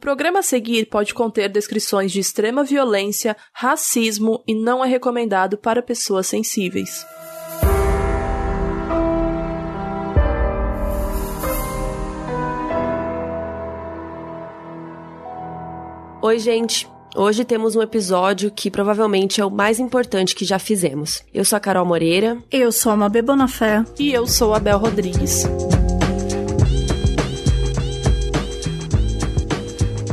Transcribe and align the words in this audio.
programa 0.00 0.40
a 0.40 0.42
seguir 0.42 0.86
pode 0.86 1.14
conter 1.14 1.48
descrições 1.48 2.10
de 2.10 2.18
extrema 2.18 2.64
violência, 2.64 3.36
racismo 3.52 4.42
e 4.46 4.54
não 4.54 4.84
é 4.84 4.88
recomendado 4.88 5.58
para 5.58 5.82
pessoas 5.82 6.26
sensíveis. 6.26 7.06
Oi, 16.22 16.38
gente. 16.38 16.88
Hoje 17.16 17.44
temos 17.44 17.74
um 17.74 17.82
episódio 17.82 18.50
que 18.50 18.70
provavelmente 18.70 19.40
é 19.40 19.44
o 19.44 19.50
mais 19.50 19.80
importante 19.80 20.34
que 20.34 20.44
já 20.44 20.58
fizemos. 20.58 21.22
Eu 21.34 21.44
sou 21.44 21.56
a 21.56 21.60
Carol 21.60 21.84
Moreira. 21.84 22.38
Eu 22.50 22.70
sou 22.70 22.92
a 22.92 22.96
Mabê 22.96 23.20
Bonafé. 23.20 23.84
E 23.98 24.12
eu 24.12 24.26
sou 24.26 24.54
a 24.54 24.60
Bel 24.60 24.78
Rodrigues. 24.78 25.44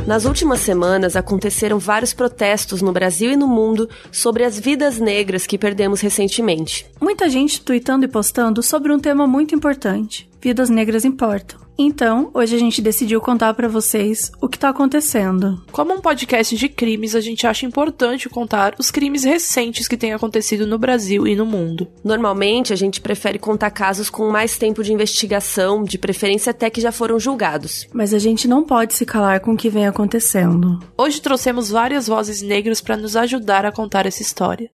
Nas 0.08 0.24
últimas 0.24 0.60
semanas 0.60 1.16
aconteceram 1.16 1.78
vários 1.78 2.14
protestos 2.14 2.80
no 2.80 2.92
Brasil 2.92 3.30
e 3.30 3.36
no 3.36 3.46
mundo 3.46 3.90
sobre 4.10 4.42
as 4.42 4.58
vidas 4.58 4.98
negras 4.98 5.46
que 5.46 5.58
perdemos 5.58 6.00
recentemente. 6.00 6.86
Muita 6.98 7.28
gente 7.28 7.60
tweetando 7.60 8.06
e 8.06 8.08
postando 8.08 8.62
sobre 8.62 8.90
um 8.90 8.98
tema 8.98 9.26
muito 9.26 9.54
importante: 9.54 10.26
vidas 10.40 10.70
negras 10.70 11.04
importam. 11.04 11.67
Então, 11.80 12.28
hoje 12.34 12.56
a 12.56 12.58
gente 12.58 12.82
decidiu 12.82 13.20
contar 13.20 13.54
para 13.54 13.68
vocês 13.68 14.32
o 14.40 14.48
que 14.48 14.56
está 14.56 14.70
acontecendo. 14.70 15.62
Como 15.70 15.94
um 15.94 16.00
podcast 16.00 16.56
de 16.56 16.68
crimes, 16.68 17.14
a 17.14 17.20
gente 17.20 17.46
acha 17.46 17.64
importante 17.64 18.28
contar 18.28 18.74
os 18.80 18.90
crimes 18.90 19.22
recentes 19.22 19.86
que 19.86 19.96
têm 19.96 20.12
acontecido 20.12 20.66
no 20.66 20.76
Brasil 20.76 21.24
e 21.24 21.36
no 21.36 21.46
mundo. 21.46 21.86
Normalmente, 22.02 22.72
a 22.72 22.76
gente 22.76 23.00
prefere 23.00 23.38
contar 23.38 23.70
casos 23.70 24.10
com 24.10 24.28
mais 24.28 24.58
tempo 24.58 24.82
de 24.82 24.92
investigação, 24.92 25.84
de 25.84 25.96
preferência 25.96 26.50
até 26.50 26.68
que 26.68 26.80
já 26.80 26.90
foram 26.90 27.20
julgados. 27.20 27.86
Mas 27.92 28.12
a 28.12 28.18
gente 28.18 28.48
não 28.48 28.64
pode 28.64 28.94
se 28.94 29.06
calar 29.06 29.38
com 29.38 29.52
o 29.52 29.56
que 29.56 29.70
vem 29.70 29.86
acontecendo. 29.86 30.80
Hoje 30.96 31.20
trouxemos 31.20 31.70
várias 31.70 32.08
vozes 32.08 32.42
negras 32.42 32.80
para 32.80 32.96
nos 32.96 33.14
ajudar 33.14 33.64
a 33.64 33.70
contar 33.70 34.04
essa 34.04 34.20
história. 34.20 34.68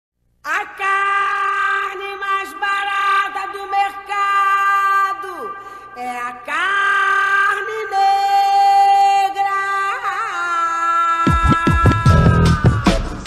A 0.44 0.66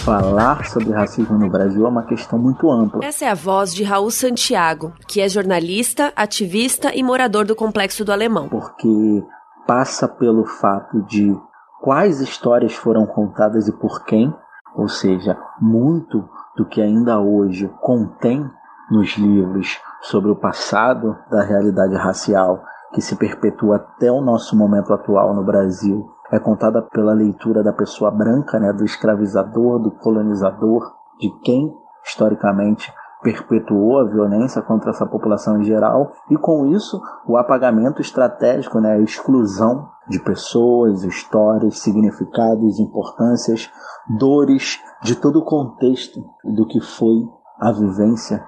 Falar 0.06 0.64
sobre 0.66 0.92
racismo 0.92 1.36
no 1.36 1.50
Brasil 1.50 1.84
é 1.84 1.88
uma 1.88 2.04
questão 2.04 2.38
muito 2.38 2.70
ampla. 2.70 3.04
Essa 3.04 3.24
é 3.24 3.28
a 3.28 3.34
voz 3.34 3.74
de 3.74 3.82
Raul 3.82 4.08
Santiago, 4.08 4.92
que 5.08 5.20
é 5.20 5.28
jornalista, 5.28 6.12
ativista 6.14 6.94
e 6.94 7.02
morador 7.02 7.44
do 7.44 7.56
Complexo 7.56 8.04
do 8.04 8.12
Alemão. 8.12 8.48
Porque 8.48 9.24
passa 9.66 10.06
pelo 10.06 10.44
fato 10.44 11.02
de 11.06 11.36
quais 11.82 12.20
histórias 12.20 12.72
foram 12.72 13.04
contadas 13.04 13.66
e 13.66 13.72
por 13.72 14.04
quem, 14.04 14.32
ou 14.76 14.86
seja, 14.86 15.36
muito 15.60 16.24
do 16.56 16.64
que 16.64 16.80
ainda 16.80 17.18
hoje 17.18 17.68
contém 17.82 18.48
nos 18.88 19.16
livros 19.16 19.80
sobre 20.02 20.30
o 20.30 20.36
passado 20.36 21.18
da 21.28 21.42
realidade 21.42 21.96
racial 21.96 22.62
que 22.94 23.00
se 23.00 23.16
perpetua 23.16 23.74
até 23.74 24.12
o 24.12 24.20
nosso 24.20 24.56
momento 24.56 24.94
atual 24.94 25.34
no 25.34 25.42
Brasil 25.42 26.08
é 26.30 26.38
contada 26.38 26.82
pela 26.82 27.12
leitura 27.12 27.62
da 27.62 27.72
pessoa 27.72 28.10
branca, 28.10 28.58
né, 28.58 28.72
do 28.72 28.84
escravizador, 28.84 29.78
do 29.78 29.90
colonizador, 29.90 30.92
de 31.18 31.30
quem 31.40 31.72
historicamente 32.04 32.92
perpetuou 33.22 33.98
a 33.98 34.04
violência 34.04 34.62
contra 34.62 34.90
essa 34.90 35.06
população 35.06 35.60
em 35.60 35.64
geral. 35.64 36.12
E 36.30 36.36
com 36.36 36.66
isso 36.66 37.00
o 37.26 37.36
apagamento 37.36 38.00
estratégico, 38.00 38.80
né, 38.80 38.92
a 38.92 39.00
exclusão 39.00 39.88
de 40.08 40.20
pessoas, 40.20 41.02
histórias, 41.02 41.80
significados, 41.80 42.78
importâncias, 42.78 43.70
dores 44.18 44.80
de 45.02 45.16
todo 45.16 45.40
o 45.40 45.44
contexto 45.44 46.20
do 46.44 46.66
que 46.66 46.80
foi 46.80 47.28
a 47.58 47.72
vivência 47.72 48.46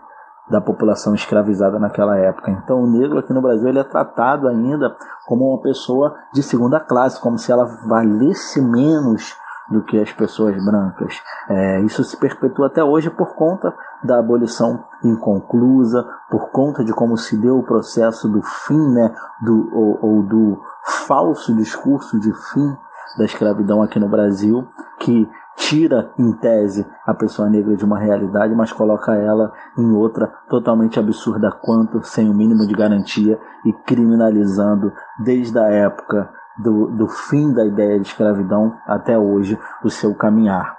da 0.51 0.61
população 0.61 1.15
escravizada 1.15 1.79
naquela 1.79 2.17
época. 2.17 2.51
Então, 2.51 2.83
o 2.83 2.87
negro 2.87 3.19
aqui 3.19 3.33
no 3.33 3.43
Brasil 3.43 3.69
ele 3.69 3.79
é 3.79 3.85
tratado 3.85 4.49
ainda 4.49 4.97
como 5.27 5.51
uma 5.51 5.61
pessoa 5.61 6.15
de 6.33 6.43
segunda 6.43 6.81
classe, 6.81 7.21
como 7.21 7.39
se 7.39 7.53
ela 7.53 7.67
valesse 7.87 8.61
menos 8.61 9.37
do 9.71 9.83
que 9.83 10.01
as 10.01 10.11
pessoas 10.13 10.57
brancas. 10.65 11.21
É, 11.49 11.81
isso 11.83 12.03
se 12.03 12.17
perpetua 12.17 12.69
até 12.69 12.83
hoje 12.83 13.11
por 13.11 13.35
conta 13.35 13.75
da 14.03 14.19
abolição 14.19 14.85
inconclusa, 15.05 16.07
por 16.31 16.51
conta 16.51 16.85
de 16.85 16.93
como 16.93 17.17
se 17.17 17.37
deu 17.37 17.59
o 17.59 17.63
processo 17.63 18.29
do 18.29 18.41
fim, 18.43 18.93
né, 18.93 19.15
do, 19.43 19.69
ou, 19.75 19.99
ou 20.03 20.23
do 20.23 20.63
falso 21.07 21.55
discurso 21.55 22.19
de 22.19 22.33
fim 22.33 22.77
da 23.19 23.25
escravidão 23.25 23.83
aqui 23.83 23.99
no 23.99 24.09
Brasil, 24.09 24.67
que 24.99 25.29
tira, 25.59 26.11
em 26.19 26.33
tese, 26.33 26.87
a 27.07 27.13
pessoa 27.13 27.49
negra 27.51 27.77
de 27.77 27.85
uma 27.85 27.99
realidade, 27.99 28.55
mas 28.55 28.73
coloca 28.73 29.15
ela 29.15 29.53
em 29.77 29.93
outra 29.93 30.33
totalmente 30.49 30.99
absurda 30.99 31.51
quanto, 31.51 32.03
sem 32.03 32.31
o 32.31 32.35
mínimo 32.35 32.67
de 32.67 32.75
garantia 32.75 33.39
e 33.67 33.73
criminalizando 33.73 34.93
desde 35.23 35.59
a 35.59 35.69
época 35.69 36.31
do, 36.59 36.87
do 36.87 37.09
fim 37.09 37.53
da 37.53 37.65
ideia 37.65 37.99
de 38.01 38.07
escravidão 38.07 38.75
até 38.87 39.19
hoje 39.19 39.59
o 39.85 39.91
seu 39.91 40.15
caminhar. 40.15 40.79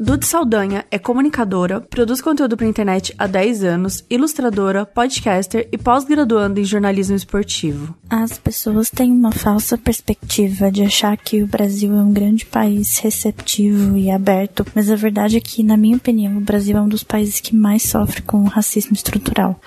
Dude 0.00 0.24
Saldanha 0.26 0.84
é 0.92 0.98
comunicadora, 0.98 1.80
produz 1.80 2.20
conteúdo 2.20 2.56
para 2.56 2.68
internet 2.68 3.12
há 3.18 3.26
10 3.26 3.64
anos, 3.64 4.04
ilustradora, 4.08 4.86
podcaster 4.86 5.68
e 5.72 5.76
pós-graduando 5.76 6.60
em 6.60 6.64
jornalismo 6.64 7.16
esportivo. 7.16 7.96
As 8.08 8.38
pessoas 8.38 8.90
têm 8.90 9.10
uma 9.10 9.32
falsa 9.32 9.76
perspectiva 9.76 10.70
de 10.70 10.84
achar 10.84 11.16
que 11.16 11.42
o 11.42 11.48
Brasil 11.48 11.96
é 11.96 12.00
um 12.00 12.12
grande 12.12 12.46
país 12.46 12.98
receptivo 12.98 13.96
e 13.96 14.08
aberto, 14.08 14.64
mas 14.72 14.88
a 14.88 14.94
verdade 14.94 15.36
é 15.36 15.40
que, 15.40 15.64
na 15.64 15.76
minha 15.76 15.96
opinião, 15.96 16.38
o 16.38 16.42
Brasil 16.42 16.76
é 16.76 16.80
um 16.80 16.88
dos 16.88 17.02
países 17.02 17.40
que 17.40 17.56
mais 17.56 17.82
sofre 17.82 18.22
com 18.22 18.42
o 18.42 18.46
racismo 18.46 18.92
estrutural 18.92 19.60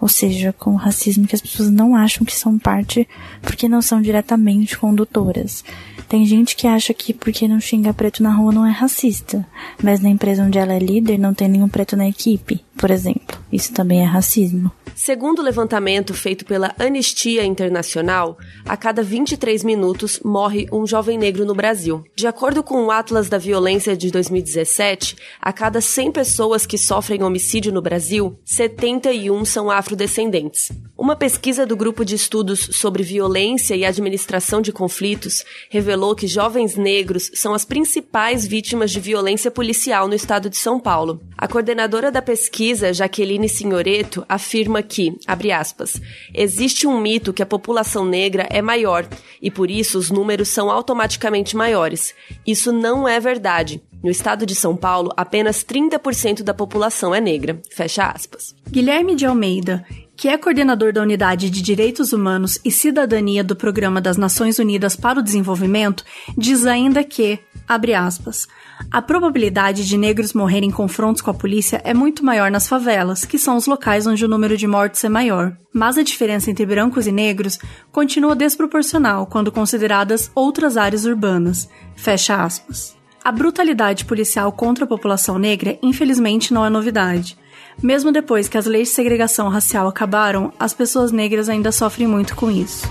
ou 0.00 0.06
seja, 0.06 0.52
com 0.52 0.74
o 0.74 0.76
racismo 0.76 1.26
que 1.26 1.34
as 1.34 1.40
pessoas 1.40 1.70
não 1.70 1.96
acham 1.96 2.24
que 2.24 2.34
são 2.34 2.56
parte 2.56 3.08
porque 3.42 3.68
não 3.68 3.82
são 3.82 4.00
diretamente 4.00 4.78
condutoras. 4.78 5.64
Tem 6.08 6.24
gente 6.24 6.56
que 6.56 6.66
acha 6.66 6.94
que 6.94 7.12
porque 7.12 7.46
não 7.46 7.60
xinga 7.60 7.92
preto 7.92 8.22
na 8.22 8.32
rua 8.32 8.50
não 8.50 8.64
é 8.64 8.70
racista, 8.70 9.46
mas 9.82 10.00
na 10.00 10.08
empresa 10.08 10.42
onde 10.42 10.58
ela 10.58 10.72
é 10.72 10.78
líder 10.78 11.18
não 11.18 11.34
tem 11.34 11.48
nenhum 11.48 11.68
preto 11.68 11.96
na 11.96 12.08
equipe, 12.08 12.64
por 12.78 12.90
exemplo. 12.90 13.38
Isso 13.52 13.72
também 13.72 14.02
é 14.02 14.04
racismo. 14.04 14.70
Segundo 14.94 15.38
o 15.38 15.42
levantamento 15.42 16.12
feito 16.12 16.44
pela 16.44 16.74
Anistia 16.78 17.44
Internacional, 17.44 18.36
a 18.64 18.76
cada 18.76 19.02
23 19.02 19.62
minutos 19.62 20.20
morre 20.24 20.66
um 20.72 20.86
jovem 20.86 21.16
negro 21.16 21.44
no 21.44 21.54
Brasil. 21.54 22.04
De 22.16 22.26
acordo 22.26 22.64
com 22.64 22.84
o 22.84 22.90
Atlas 22.90 23.28
da 23.28 23.38
Violência 23.38 23.96
de 23.96 24.10
2017, 24.10 25.16
a 25.40 25.52
cada 25.52 25.80
100 25.80 26.12
pessoas 26.12 26.66
que 26.66 26.76
sofrem 26.76 27.22
homicídio 27.22 27.72
no 27.72 27.80
Brasil, 27.80 28.38
71 28.44 29.44
são 29.44 29.70
afrodescendentes. 29.70 30.72
Uma 30.96 31.14
pesquisa 31.14 31.64
do 31.64 31.76
Grupo 31.76 32.04
de 32.04 32.16
Estudos 32.16 32.68
sobre 32.72 33.04
Violência 33.04 33.76
e 33.76 33.84
Administração 33.84 34.60
de 34.60 34.72
Conflitos 34.72 35.44
revelou 35.70 36.16
que 36.16 36.26
jovens 36.26 36.76
negros 36.76 37.30
são 37.34 37.54
as 37.54 37.64
principais 37.64 38.44
vítimas 38.44 38.90
de 38.90 38.98
violência 38.98 39.50
policial 39.50 40.08
no 40.08 40.14
estado 40.14 40.50
de 40.50 40.56
São 40.56 40.80
Paulo. 40.80 41.20
A 41.36 41.46
coordenadora 41.46 42.10
da 42.10 42.20
pesquisa, 42.20 42.67
Jaqueline 42.74 43.48
Signoreto, 43.48 44.24
afirma 44.28 44.82
que, 44.82 45.16
abre 45.26 45.52
aspas, 45.52 46.00
existe 46.34 46.86
um 46.86 47.00
mito 47.00 47.32
que 47.32 47.42
a 47.42 47.46
população 47.46 48.04
negra 48.04 48.46
é 48.50 48.62
maior 48.62 49.06
e 49.40 49.50
por 49.50 49.70
isso 49.70 49.98
os 49.98 50.10
números 50.10 50.48
são 50.48 50.70
automaticamente 50.70 51.56
maiores. 51.56 52.14
Isso 52.46 52.72
não 52.72 53.08
é 53.08 53.18
verdade. 53.20 53.82
No 54.02 54.10
estado 54.10 54.46
de 54.46 54.54
São 54.54 54.76
Paulo, 54.76 55.12
apenas 55.16 55.64
30% 55.64 56.42
da 56.42 56.54
população 56.54 57.14
é 57.14 57.20
negra. 57.20 57.60
Fecha 57.70 58.06
aspas. 58.06 58.54
Guilherme 58.70 59.16
de 59.16 59.26
Almeida, 59.26 59.84
que 60.18 60.26
é 60.26 60.36
coordenador 60.36 60.92
da 60.92 61.00
Unidade 61.00 61.48
de 61.48 61.62
Direitos 61.62 62.12
Humanos 62.12 62.58
e 62.64 62.72
Cidadania 62.72 63.44
do 63.44 63.54
Programa 63.54 64.00
das 64.00 64.16
Nações 64.16 64.58
Unidas 64.58 64.96
para 64.96 65.20
o 65.20 65.22
Desenvolvimento, 65.22 66.04
diz 66.36 66.66
ainda 66.66 67.04
que, 67.04 67.38
abre 67.68 67.94
aspas, 67.94 68.48
a 68.90 69.00
probabilidade 69.00 69.86
de 69.86 69.96
negros 69.96 70.32
morrerem 70.32 70.70
em 70.70 70.72
confrontos 70.72 71.22
com 71.22 71.30
a 71.30 71.34
polícia 71.34 71.80
é 71.84 71.94
muito 71.94 72.24
maior 72.24 72.50
nas 72.50 72.66
favelas, 72.66 73.24
que 73.24 73.38
são 73.38 73.56
os 73.56 73.66
locais 73.66 74.08
onde 74.08 74.24
o 74.24 74.28
número 74.28 74.56
de 74.56 74.66
mortes 74.66 75.04
é 75.04 75.08
maior. 75.08 75.56
Mas 75.72 75.96
a 75.96 76.02
diferença 76.02 76.50
entre 76.50 76.66
brancos 76.66 77.06
e 77.06 77.12
negros 77.12 77.56
continua 77.92 78.34
desproporcional 78.34 79.24
quando 79.24 79.52
consideradas 79.52 80.32
outras 80.34 80.76
áreas 80.76 81.04
urbanas. 81.04 81.68
Fecha 81.94 82.42
aspas. 82.42 82.96
A 83.24 83.30
brutalidade 83.30 84.04
policial 84.04 84.50
contra 84.50 84.84
a 84.84 84.88
população 84.88 85.38
negra, 85.38 85.78
infelizmente, 85.80 86.52
não 86.52 86.66
é 86.66 86.70
novidade. 86.70 87.38
Mesmo 87.82 88.10
depois 88.10 88.48
que 88.48 88.58
as 88.58 88.66
leis 88.66 88.88
de 88.88 88.94
segregação 88.94 89.48
racial 89.48 89.86
acabaram, 89.86 90.52
as 90.58 90.74
pessoas 90.74 91.12
negras 91.12 91.48
ainda 91.48 91.70
sofrem 91.70 92.08
muito 92.08 92.34
com 92.34 92.50
isso. 92.50 92.84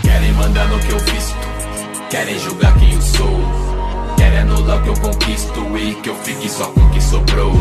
Querem 0.00 0.32
mandar 0.32 0.66
no 0.68 0.78
que 0.78 0.92
eu 0.92 0.98
visto, 0.98 1.36
querem 2.08 2.38
julgar 2.38 2.78
quem 2.78 2.94
eu 2.94 3.02
sou, 3.02 3.40
querem 4.16 4.38
anular 4.38 4.80
o 4.80 4.82
que 4.82 4.88
eu 4.88 4.94
conquisto 4.94 5.76
e 5.76 5.94
que 5.96 6.08
eu 6.08 6.14
fique 6.16 6.48
só 6.48 6.66
com 6.72 6.80
o 6.80 6.90
que 6.90 7.02
sobrou. 7.02 7.52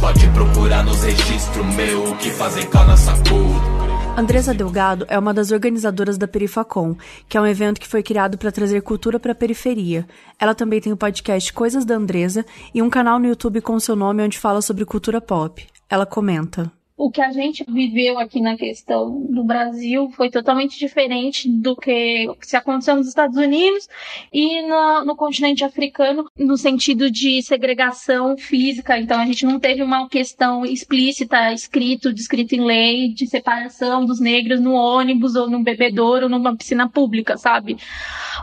Pode 0.00 0.26
procurar 0.28 0.82
nos 0.82 1.02
registros 1.02 1.66
meu 1.74 2.04
o 2.04 2.16
que 2.16 2.30
fazem 2.30 2.64
com 2.70 2.78
a 2.78 2.84
nossa 2.86 3.12
cor. 3.12 3.78
Andresa 4.18 4.54
Delgado 4.54 5.04
é 5.08 5.18
uma 5.18 5.34
das 5.34 5.52
organizadoras 5.52 6.16
da 6.16 6.26
Perifacom, 6.26 6.96
que 7.28 7.36
é 7.36 7.40
um 7.40 7.46
evento 7.46 7.80
que 7.80 7.86
foi 7.86 8.02
criado 8.02 8.38
para 8.38 8.50
trazer 8.50 8.80
cultura 8.80 9.20
para 9.20 9.32
a 9.32 9.34
periferia. 9.34 10.08
Ela 10.40 10.54
também 10.54 10.80
tem 10.80 10.92
o 10.92 10.96
podcast 10.96 11.52
Coisas 11.52 11.84
da 11.84 11.96
Andresa 11.96 12.46
e 12.74 12.80
um 12.80 12.88
canal 12.88 13.18
no 13.18 13.28
YouTube 13.28 13.60
com 13.60 13.78
seu 13.78 13.94
nome 13.94 14.22
onde 14.22 14.38
fala 14.38 14.62
sobre 14.62 14.86
cultura 14.86 15.20
pop. 15.20 15.64
Ela 15.90 16.04
comenta: 16.04 16.70
o 16.98 17.12
que 17.12 17.20
a 17.20 17.30
gente 17.30 17.64
viveu 17.68 18.18
aqui 18.18 18.40
na 18.40 18.56
questão 18.56 19.24
do 19.30 19.44
Brasil 19.44 20.10
foi 20.10 20.28
totalmente 20.30 20.76
diferente 20.76 21.48
do 21.48 21.76
que 21.76 22.28
se 22.40 22.56
aconteceu 22.56 22.96
nos 22.96 23.06
Estados 23.06 23.36
Unidos 23.36 23.88
e 24.32 24.62
no, 24.62 25.04
no, 25.04 25.14
continente 25.14 25.64
africano, 25.64 26.28
no 26.36 26.56
sentido 26.56 27.08
de 27.08 27.40
segregação 27.40 28.36
física. 28.36 28.98
Então, 28.98 29.20
a 29.20 29.24
gente 29.24 29.46
não 29.46 29.60
teve 29.60 29.80
uma 29.80 30.08
questão 30.08 30.66
explícita, 30.66 31.52
escrito, 31.52 32.12
descrito 32.12 32.56
em 32.56 32.64
lei, 32.64 33.14
de 33.14 33.28
separação 33.28 34.04
dos 34.04 34.18
negros 34.18 34.60
no 34.60 34.72
ônibus 34.72 35.36
ou 35.36 35.48
num 35.48 35.62
bebedouro 35.62 36.24
ou 36.24 36.28
numa 36.28 36.56
piscina 36.56 36.88
pública, 36.88 37.36
sabe? 37.36 37.76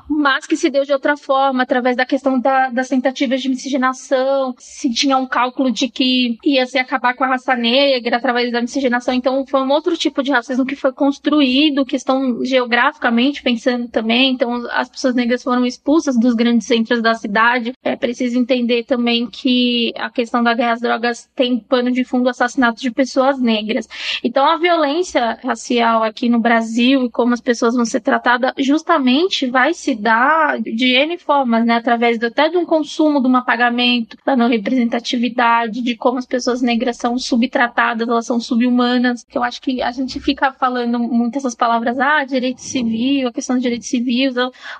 Mas 0.09 0.45
que 0.45 0.55
se 0.55 0.69
deu 0.69 0.85
de 0.85 0.93
outra 0.93 1.17
forma, 1.17 1.63
através 1.63 1.97
da 1.97 2.05
questão 2.05 2.39
da, 2.39 2.69
das 2.69 2.87
tentativas 2.87 3.41
de 3.41 3.49
miscigenação, 3.49 4.55
se 4.57 4.89
tinha 4.89 5.17
um 5.17 5.27
cálculo 5.27 5.71
de 5.71 5.89
que 5.89 6.37
ia 6.45 6.65
se 6.65 6.77
acabar 6.77 7.15
com 7.15 7.25
a 7.25 7.27
raça 7.27 7.53
negra 7.53 8.15
através 8.15 8.44
da 8.51 8.61
miscigenação, 8.61 9.13
então 9.13 9.45
foi 9.45 9.61
um 9.61 9.71
outro 9.71 9.95
tipo 9.97 10.23
de 10.23 10.31
racismo 10.31 10.65
que 10.65 10.75
foi 10.75 10.91
construído, 10.91 11.85
questão 11.85 12.43
geograficamente 12.43 13.41
pensando 13.41 13.87
também, 13.87 14.33
então 14.33 14.65
as 14.71 14.89
pessoas 14.89 15.15
negras 15.15 15.43
foram 15.43 15.65
expulsas 15.65 16.17
dos 16.17 16.33
grandes 16.33 16.67
centros 16.67 17.01
da 17.01 17.13
cidade. 17.13 17.73
É 17.83 17.95
preciso 17.95 18.37
entender 18.37 18.83
também 18.83 19.27
que 19.27 19.93
a 19.97 20.09
questão 20.09 20.43
da 20.43 20.53
guerra 20.53 20.73
às 20.73 20.81
drogas 20.81 21.29
tem 21.35 21.59
pano 21.59 21.91
de 21.91 22.03
fundo 22.03 22.29
assassinato 22.29 22.81
de 22.81 22.91
pessoas 22.91 23.39
negras. 23.39 23.87
Então 24.23 24.45
a 24.45 24.57
violência 24.57 25.37
racial 25.43 26.03
aqui 26.03 26.29
no 26.29 26.39
Brasil 26.39 27.05
e 27.05 27.09
como 27.09 27.33
as 27.33 27.41
pessoas 27.41 27.75
vão 27.75 27.85
ser 27.85 28.01
tratadas 28.01 28.53
justamente 28.57 29.47
vai 29.47 29.73
se 29.73 29.95
dar 29.95 30.59
de 30.59 30.93
N 30.93 31.17
formas, 31.17 31.65
né, 31.65 31.75
através 31.75 32.19
do, 32.19 32.27
até 32.27 32.49
de 32.49 32.57
um 32.57 32.65
consumo, 32.65 33.21
de 33.21 33.27
um 33.27 33.35
apagamento, 33.35 34.17
da 34.25 34.35
não 34.35 34.47
representatividade, 34.47 35.81
de 35.81 35.95
como 35.95 36.17
as 36.17 36.25
pessoas 36.25 36.61
negras 36.61 36.97
são 36.97 37.17
subtratadas, 37.17 38.07
elas 38.07 38.25
são 38.25 38.34
são 38.35 38.39
subhumanas, 38.39 39.23
que 39.23 39.37
eu 39.37 39.43
acho 39.43 39.61
que 39.61 39.81
a 39.81 39.91
gente 39.91 40.19
fica 40.19 40.51
falando 40.51 40.99
muito 40.99 41.37
essas 41.37 41.55
palavras, 41.55 41.99
ah, 41.99 42.23
direito 42.23 42.61
civil, 42.61 43.27
a 43.27 43.33
questão 43.33 43.55
de 43.55 43.61
direito 43.61 43.85
civil, 43.85 44.33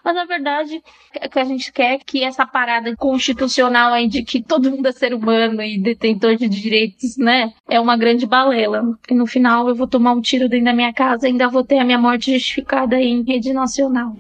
mas 0.04 0.16
na 0.16 0.26
verdade 0.26 0.82
o 1.24 1.30
que 1.30 1.40
a 1.40 1.44
gente 1.44 1.72
quer 1.72 1.94
é 1.94 1.98
que 1.98 2.24
essa 2.24 2.46
parada 2.46 2.96
constitucional 2.96 3.94
aí 3.94 4.08
de 4.08 4.24
que 4.24 4.42
todo 4.42 4.70
mundo 4.70 4.88
é 4.88 4.92
ser 4.92 5.14
humano 5.14 5.62
e 5.62 5.80
detentor 5.80 6.36
de 6.36 6.50
direitos, 6.50 7.18
né, 7.18 7.54
é 7.68 7.80
uma 7.80 7.98
grande 7.98 8.26
balela. 8.26 8.84
E 9.10 9.14
no 9.14 9.26
final 9.26 9.70
eu 9.70 9.76
vou 9.76 9.88
tomar 9.88 10.14
um 10.14 10.22
tiro 10.22 10.50
dentro 10.50 10.66
da 10.66 10.74
minha 10.74 10.94
casa 10.94 11.28
e 11.28 11.32
ainda 11.32 11.48
vou 11.48 11.64
ter 11.64 11.80
a 11.80 11.86
minha 11.86 12.00
morte 12.00 12.34
justificada 12.34 13.00
em 13.00 13.24
rede 13.24 13.54
nacional. 13.54 14.16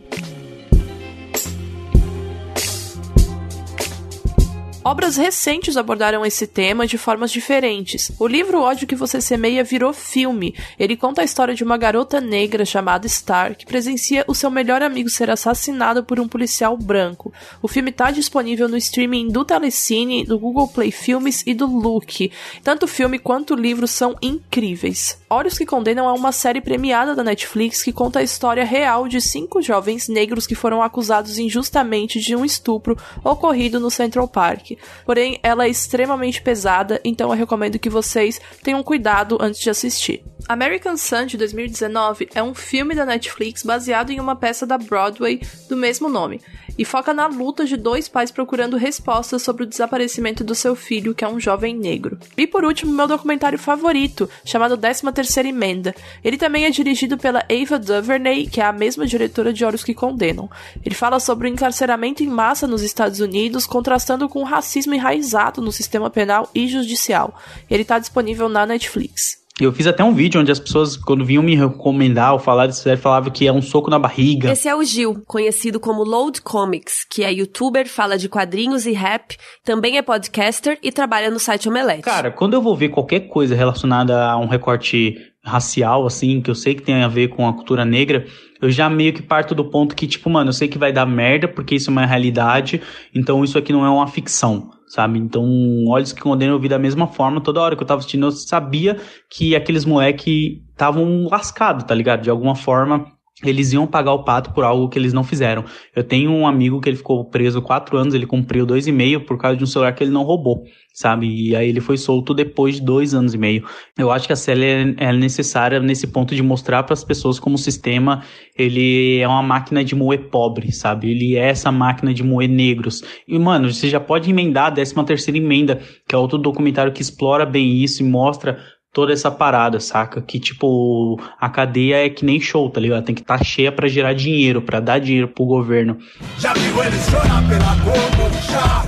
Obras 4.87 5.17
recentes 5.17 5.77
abordaram 5.77 6.23
esse 6.23 6.45
tema 6.45 6.85
de 6.85 6.95
formas 6.95 7.31
diferentes. 7.31 8.11
O 8.19 8.27
livro 8.27 8.61
Ódio 8.61 8.85
que 8.85 8.93
Você 8.93 9.19
Semeia 9.19 9.63
virou 9.63 9.91
filme. 9.91 10.53
Ele 10.77 10.95
conta 10.95 11.21
a 11.21 11.23
história 11.23 11.55
de 11.55 11.63
uma 11.63 11.75
garota 11.75 12.21
negra 12.21 12.63
chamada 12.63 13.07
Star 13.07 13.55
que 13.55 13.65
presencia 13.65 14.23
o 14.27 14.35
seu 14.35 14.51
melhor 14.51 14.83
amigo 14.83 15.09
ser 15.09 15.31
assassinado 15.31 16.03
por 16.03 16.19
um 16.19 16.27
policial 16.27 16.77
branco. 16.77 17.33
O 17.63 17.67
filme 17.67 17.89
está 17.89 18.11
disponível 18.11 18.69
no 18.69 18.77
streaming 18.77 19.29
do 19.29 19.43
Telecine, 19.43 20.23
do 20.23 20.37
Google 20.37 20.67
Play 20.67 20.91
Filmes 20.91 21.41
e 21.47 21.55
do 21.55 21.65
Look. 21.65 22.31
Tanto 22.63 22.83
o 22.83 22.87
filme 22.87 23.17
quanto 23.17 23.55
o 23.55 23.59
livro 23.59 23.87
são 23.87 24.15
incríveis. 24.21 25.17
Olhos 25.27 25.57
que 25.57 25.65
Condenam 25.65 26.07
é 26.07 26.13
uma 26.13 26.31
série 26.31 26.61
premiada 26.61 27.15
da 27.15 27.23
Netflix 27.23 27.81
que 27.81 27.91
conta 27.91 28.19
a 28.19 28.23
história 28.23 28.63
real 28.63 29.07
de 29.07 29.19
cinco 29.19 29.63
jovens 29.63 30.07
negros 30.07 30.45
que 30.45 30.53
foram 30.53 30.83
acusados 30.83 31.39
injustamente 31.39 32.19
de 32.19 32.35
um 32.35 32.45
estupro 32.45 32.95
ocorrido 33.23 33.79
no 33.79 33.89
Central 33.89 34.27
Park. 34.27 34.75
Porém, 35.06 35.39
ela 35.44 35.66
é 35.66 35.69
extremamente 35.69 36.42
pesada, 36.42 37.00
então 37.04 37.30
eu 37.30 37.38
recomendo 37.38 37.80
que 37.80 37.89
vocês 37.89 38.39
tenham 38.63 38.83
cuidado 38.83 39.38
antes 39.39 39.60
de 39.60 39.69
assistir. 39.69 40.24
American 40.48 40.95
Sun 40.98 41.25
de 41.25 41.38
2019 41.38 42.30
é 42.36 42.44
um 42.44 42.54
filme 42.54 42.94
da 42.94 43.06
Netflix 43.06 43.63
baseado 43.63 44.12
em 44.12 44.19
uma 44.19 44.36
peça 44.36 44.66
da 44.66 44.77
Broadway 44.77 45.42
do 45.68 45.75
mesmo 45.75 46.07
nome 46.07 46.39
e 46.77 46.83
foca 46.86 47.13
na 47.13 47.27
luta 47.27 47.66
de 47.66 47.77
dois 47.77 48.07
pais 48.07 48.31
procurando 48.31 48.77
respostas 48.77 49.42
sobre 49.42 49.63
o 49.63 49.66
desaparecimento 49.66 50.44
do 50.44 50.56
seu 50.56 50.75
filho, 50.75 51.13
que 51.13 51.24
é 51.24 51.27
um 51.27 51.39
jovem 51.39 51.75
negro. 51.75 52.18
E 52.38 52.45
por 52.45 52.66
último, 52.66 52.92
meu 52.92 53.07
documentário 53.07 53.57
favorito, 53.57 54.30
chamado 54.44 54.77
13ª 54.77 55.45
Emenda. 55.45 55.95
Ele 56.24 56.38
também 56.38 56.66
é 56.66 56.69
dirigido 56.69 57.18
pela 57.18 57.45
Ava 57.50 57.80
DuVernay, 57.80 58.48
que 58.48 58.60
é 58.60 58.66
a 58.66 58.74
mesma 58.74 59.06
diretora 59.06 59.54
de 59.54 59.63
Olhos 59.63 59.83
que 59.83 59.94
Condenam. 59.94 60.50
Ele 60.86 60.95
fala 60.95 61.19
sobre 61.19 61.48
o 61.48 61.51
encarceramento 61.51 62.24
em 62.24 62.27
massa 62.27 62.68
nos 62.68 62.81
Estados 62.81 63.19
Unidos, 63.19 63.66
contrastando 63.66 64.28
com 64.28 64.42
o 64.42 64.45
racismo 64.45 64.94
enraizado 64.94 65.62
no 65.62 65.71
sistema 65.71 66.10
penal 66.10 66.50
e 66.54 66.68
judicial. 66.68 67.39
Ele 67.69 67.83
está 67.83 68.00
disponível 68.00 68.50
na 68.50 68.66
Netflix. 68.66 69.44
Eu 69.60 69.72
fiz 69.72 69.88
até 69.88 70.04
um 70.04 70.13
vídeo 70.13 70.42
onde 70.42 70.52
as 70.52 70.60
pessoas, 70.60 70.98
quando 70.98 71.24
vinham 71.24 71.42
me 71.42 71.56
recomendar 71.56 72.34
ou 72.34 72.40
falar 72.40 72.69
série, 72.74 73.00
falavam 73.00 73.31
que 73.31 73.48
é 73.48 73.54
um 73.54 73.62
soco 73.62 73.90
na 73.90 73.98
barriga. 73.98 74.52
Esse 74.52 74.68
é 74.68 74.75
o 74.75 74.84
Gil, 74.84 75.24
conhecido 75.25 75.80
como 75.80 76.04
Load 76.04 76.42
Comics, 76.42 77.06
que 77.10 77.24
é 77.24 77.31
youtuber, 77.31 77.88
fala 77.88 78.18
de 78.18 78.28
quadrinhos 78.28 78.86
e 78.86 78.92
rap, 78.92 79.38
também 79.63 79.98
é 79.98 80.02
podcaster 80.02 80.78
e 80.84 80.92
trabalha 80.92 81.31
no 81.31 81.40
site 81.40 81.69
Omelete. 81.69 82.02
Cara, 82.02 82.31
quando 82.31 82.54
eu 82.54 82.62
vou 82.62 82.75
ver 82.75 82.90
qualquer 82.90 83.30
coisa 83.30 83.56
relacionada 83.56 84.25
a 84.25 84.38
um 84.38 84.46
recorte 84.46 85.16
racial, 85.42 86.06
assim, 86.06 86.42
que 86.42 86.50
eu 86.50 86.56
sei 86.56 86.75
que 86.75 86.81
tem 86.81 87.02
a 87.02 87.07
ver 87.07 87.30
com 87.30 87.48
a 87.48 87.54
cultura 87.54 87.86
negra, 87.86 88.25
eu 88.62 88.69
já 88.69 88.90
meio 88.90 89.13
que 89.13 89.22
parto 89.22 89.56
do 89.56 89.63
ponto 89.63 89.96
que, 89.96 90.06
tipo, 90.06 90.30
mano, 90.30 90.50
eu 90.50 90.54
sei 90.54 90.68
que 90.68 90.78
vai 90.78 90.92
dar 90.92 91.06
merda, 91.06 91.48
porque 91.48 91.75
isso 91.75 91.90
é 91.90 91.94
uma 91.94 92.06
realidade, 92.06 92.81
então 93.13 93.42
isso 93.42 93.57
aqui 93.57 93.72
não 93.72 93.86
é 93.86 93.90
uma 93.90 94.07
ficção 94.07 94.75
sabe? 94.95 95.19
Então, 95.19 95.44
Olhos 95.88 96.13
que 96.13 96.21
Condenam 96.21 96.56
eu 96.56 96.59
vi 96.59 96.69
da 96.69 96.80
mesma 96.80 97.06
forma, 97.06 97.42
toda 97.42 97.62
hora 97.62 97.75
que 97.75 97.83
eu 97.83 97.88
tava 97.88 98.00
assistindo, 98.00 98.27
eu 98.27 98.31
sabia 98.31 98.97
que 99.30 99.56
aqueles 99.56 99.83
moleque 99.83 100.63
estavam 100.71 101.27
lascados, 101.30 101.83
tá 101.83 101.94
ligado? 101.94 102.21
De 102.21 102.30
alguma 102.30 102.56
forma, 102.56 103.12
eles 103.43 103.73
iam 103.73 103.85
pagar 103.85 104.13
o 104.13 104.23
pato 104.23 104.53
por 104.53 104.63
algo 104.63 104.87
que 104.87 104.97
eles 104.97 105.11
não 105.11 105.23
fizeram. 105.23 105.65
Eu 105.93 106.03
tenho 106.03 106.31
um 106.31 106.47
amigo 106.47 106.79
que 106.79 106.87
ele 106.87 106.95
ficou 106.95 107.25
preso 107.25 107.61
quatro 107.61 107.97
anos, 107.97 108.13
ele 108.13 108.25
cumpriu 108.25 108.65
dois 108.65 108.87
e 108.87 108.93
meio 108.93 109.25
por 109.25 109.37
causa 109.37 109.57
de 109.57 109.63
um 109.63 109.67
celular 109.67 109.91
que 109.93 110.03
ele 110.03 110.11
não 110.11 110.23
roubou, 110.23 110.63
sabe? 110.93 111.27
E 111.27 111.53
aí 111.53 111.67
ele 111.67 111.81
foi 111.81 111.97
solto 111.97 112.33
depois 112.33 112.75
de 112.75 112.81
dois 112.81 113.13
anos 113.13 113.33
e 113.33 113.37
meio. 113.37 113.65
Eu 113.97 114.09
acho 114.09 114.25
que 114.25 114.31
a 114.31 114.37
série 114.37 114.63
é, 114.63 114.95
é 115.09 115.13
necessária 115.13 115.81
nesse 115.81 116.07
ponto 116.07 116.33
de 116.33 116.41
mostrar 116.41 116.83
para 116.83 116.93
as 116.93 117.03
pessoas 117.03 117.37
como 117.37 117.55
o 117.55 117.59
sistema 117.59 118.23
ele 118.57 119.19
é 119.19 119.27
uma 119.27 119.43
máquina 119.43 119.83
de 119.83 119.93
moer 119.95 120.29
pobre, 120.29 120.71
sabe? 120.71 121.11
Ele 121.11 121.35
é 121.35 121.49
essa 121.49 121.73
máquina 121.73 122.13
de 122.13 122.23
moer 122.23 122.49
negros. 122.49 123.04
E 123.27 123.37
mano, 123.37 123.71
você 123.71 123.89
já 123.89 123.99
pode 123.99 124.30
emendar 124.30 124.68
a 124.68 124.71
13 124.71 125.04
terceira 125.04 125.37
emenda, 125.37 125.81
que 126.07 126.15
é 126.15 126.18
outro 126.18 126.37
documentário 126.37 126.94
que 126.94 127.01
explora 127.01 127.45
bem 127.45 127.83
isso 127.83 128.01
e 128.01 128.06
mostra 128.06 128.57
toda 128.95 129.11
essa 129.11 129.30
parada, 129.30 129.78
saca? 129.81 130.21
Que 130.21 130.40
tipo, 130.40 131.19
a 131.37 131.49
cadeia 131.49 132.06
é 132.06 132.09
que 132.09 132.23
nem 132.23 132.40
show, 132.40 132.69
tá 132.69 132.80
ligado? 132.80 133.04
Tem 133.04 133.14
que 133.14 133.19
estar 133.19 133.37
tá 133.37 133.44
cheia 133.44 133.69
para 133.69 133.90
gerar 133.90 134.14
dinheiro, 134.14 134.61
para 134.61 134.80
dar 134.80 134.99
dinheiro 134.99 135.28
pro 135.28 135.44
governo. 135.44 135.97
Já 136.40 136.54
viu 136.54 136.81
eles 136.81 137.06
chorar 137.09 137.44
pela 137.49 137.75
cor 137.83 138.30
do 138.30 138.42
chá? 138.42 138.85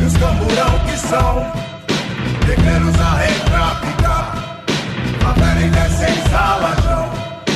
E 0.00 0.04
os 0.04 0.16
camburão 0.16 0.78
que 0.86 0.96
são 0.96 1.52
pequenos 2.46 3.00
a 3.00 3.14
retraficar. 3.16 4.64
Favela 5.18 5.60
e 5.62 5.70
desce 5.70 6.30
salajão. 6.30 7.10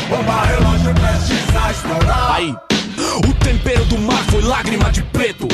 Bomba 0.08 0.42
relógio 0.46 0.94
prestes 0.94 1.56
a 1.56 1.70
estourar. 1.70 2.34
Aí. 2.34 2.73
O 3.16 3.32
tempero 3.44 3.84
do 3.84 3.96
mar 3.96 4.28
foi 4.28 4.42
lágrima 4.42 4.90
de 4.90 5.00
preto. 5.04 5.46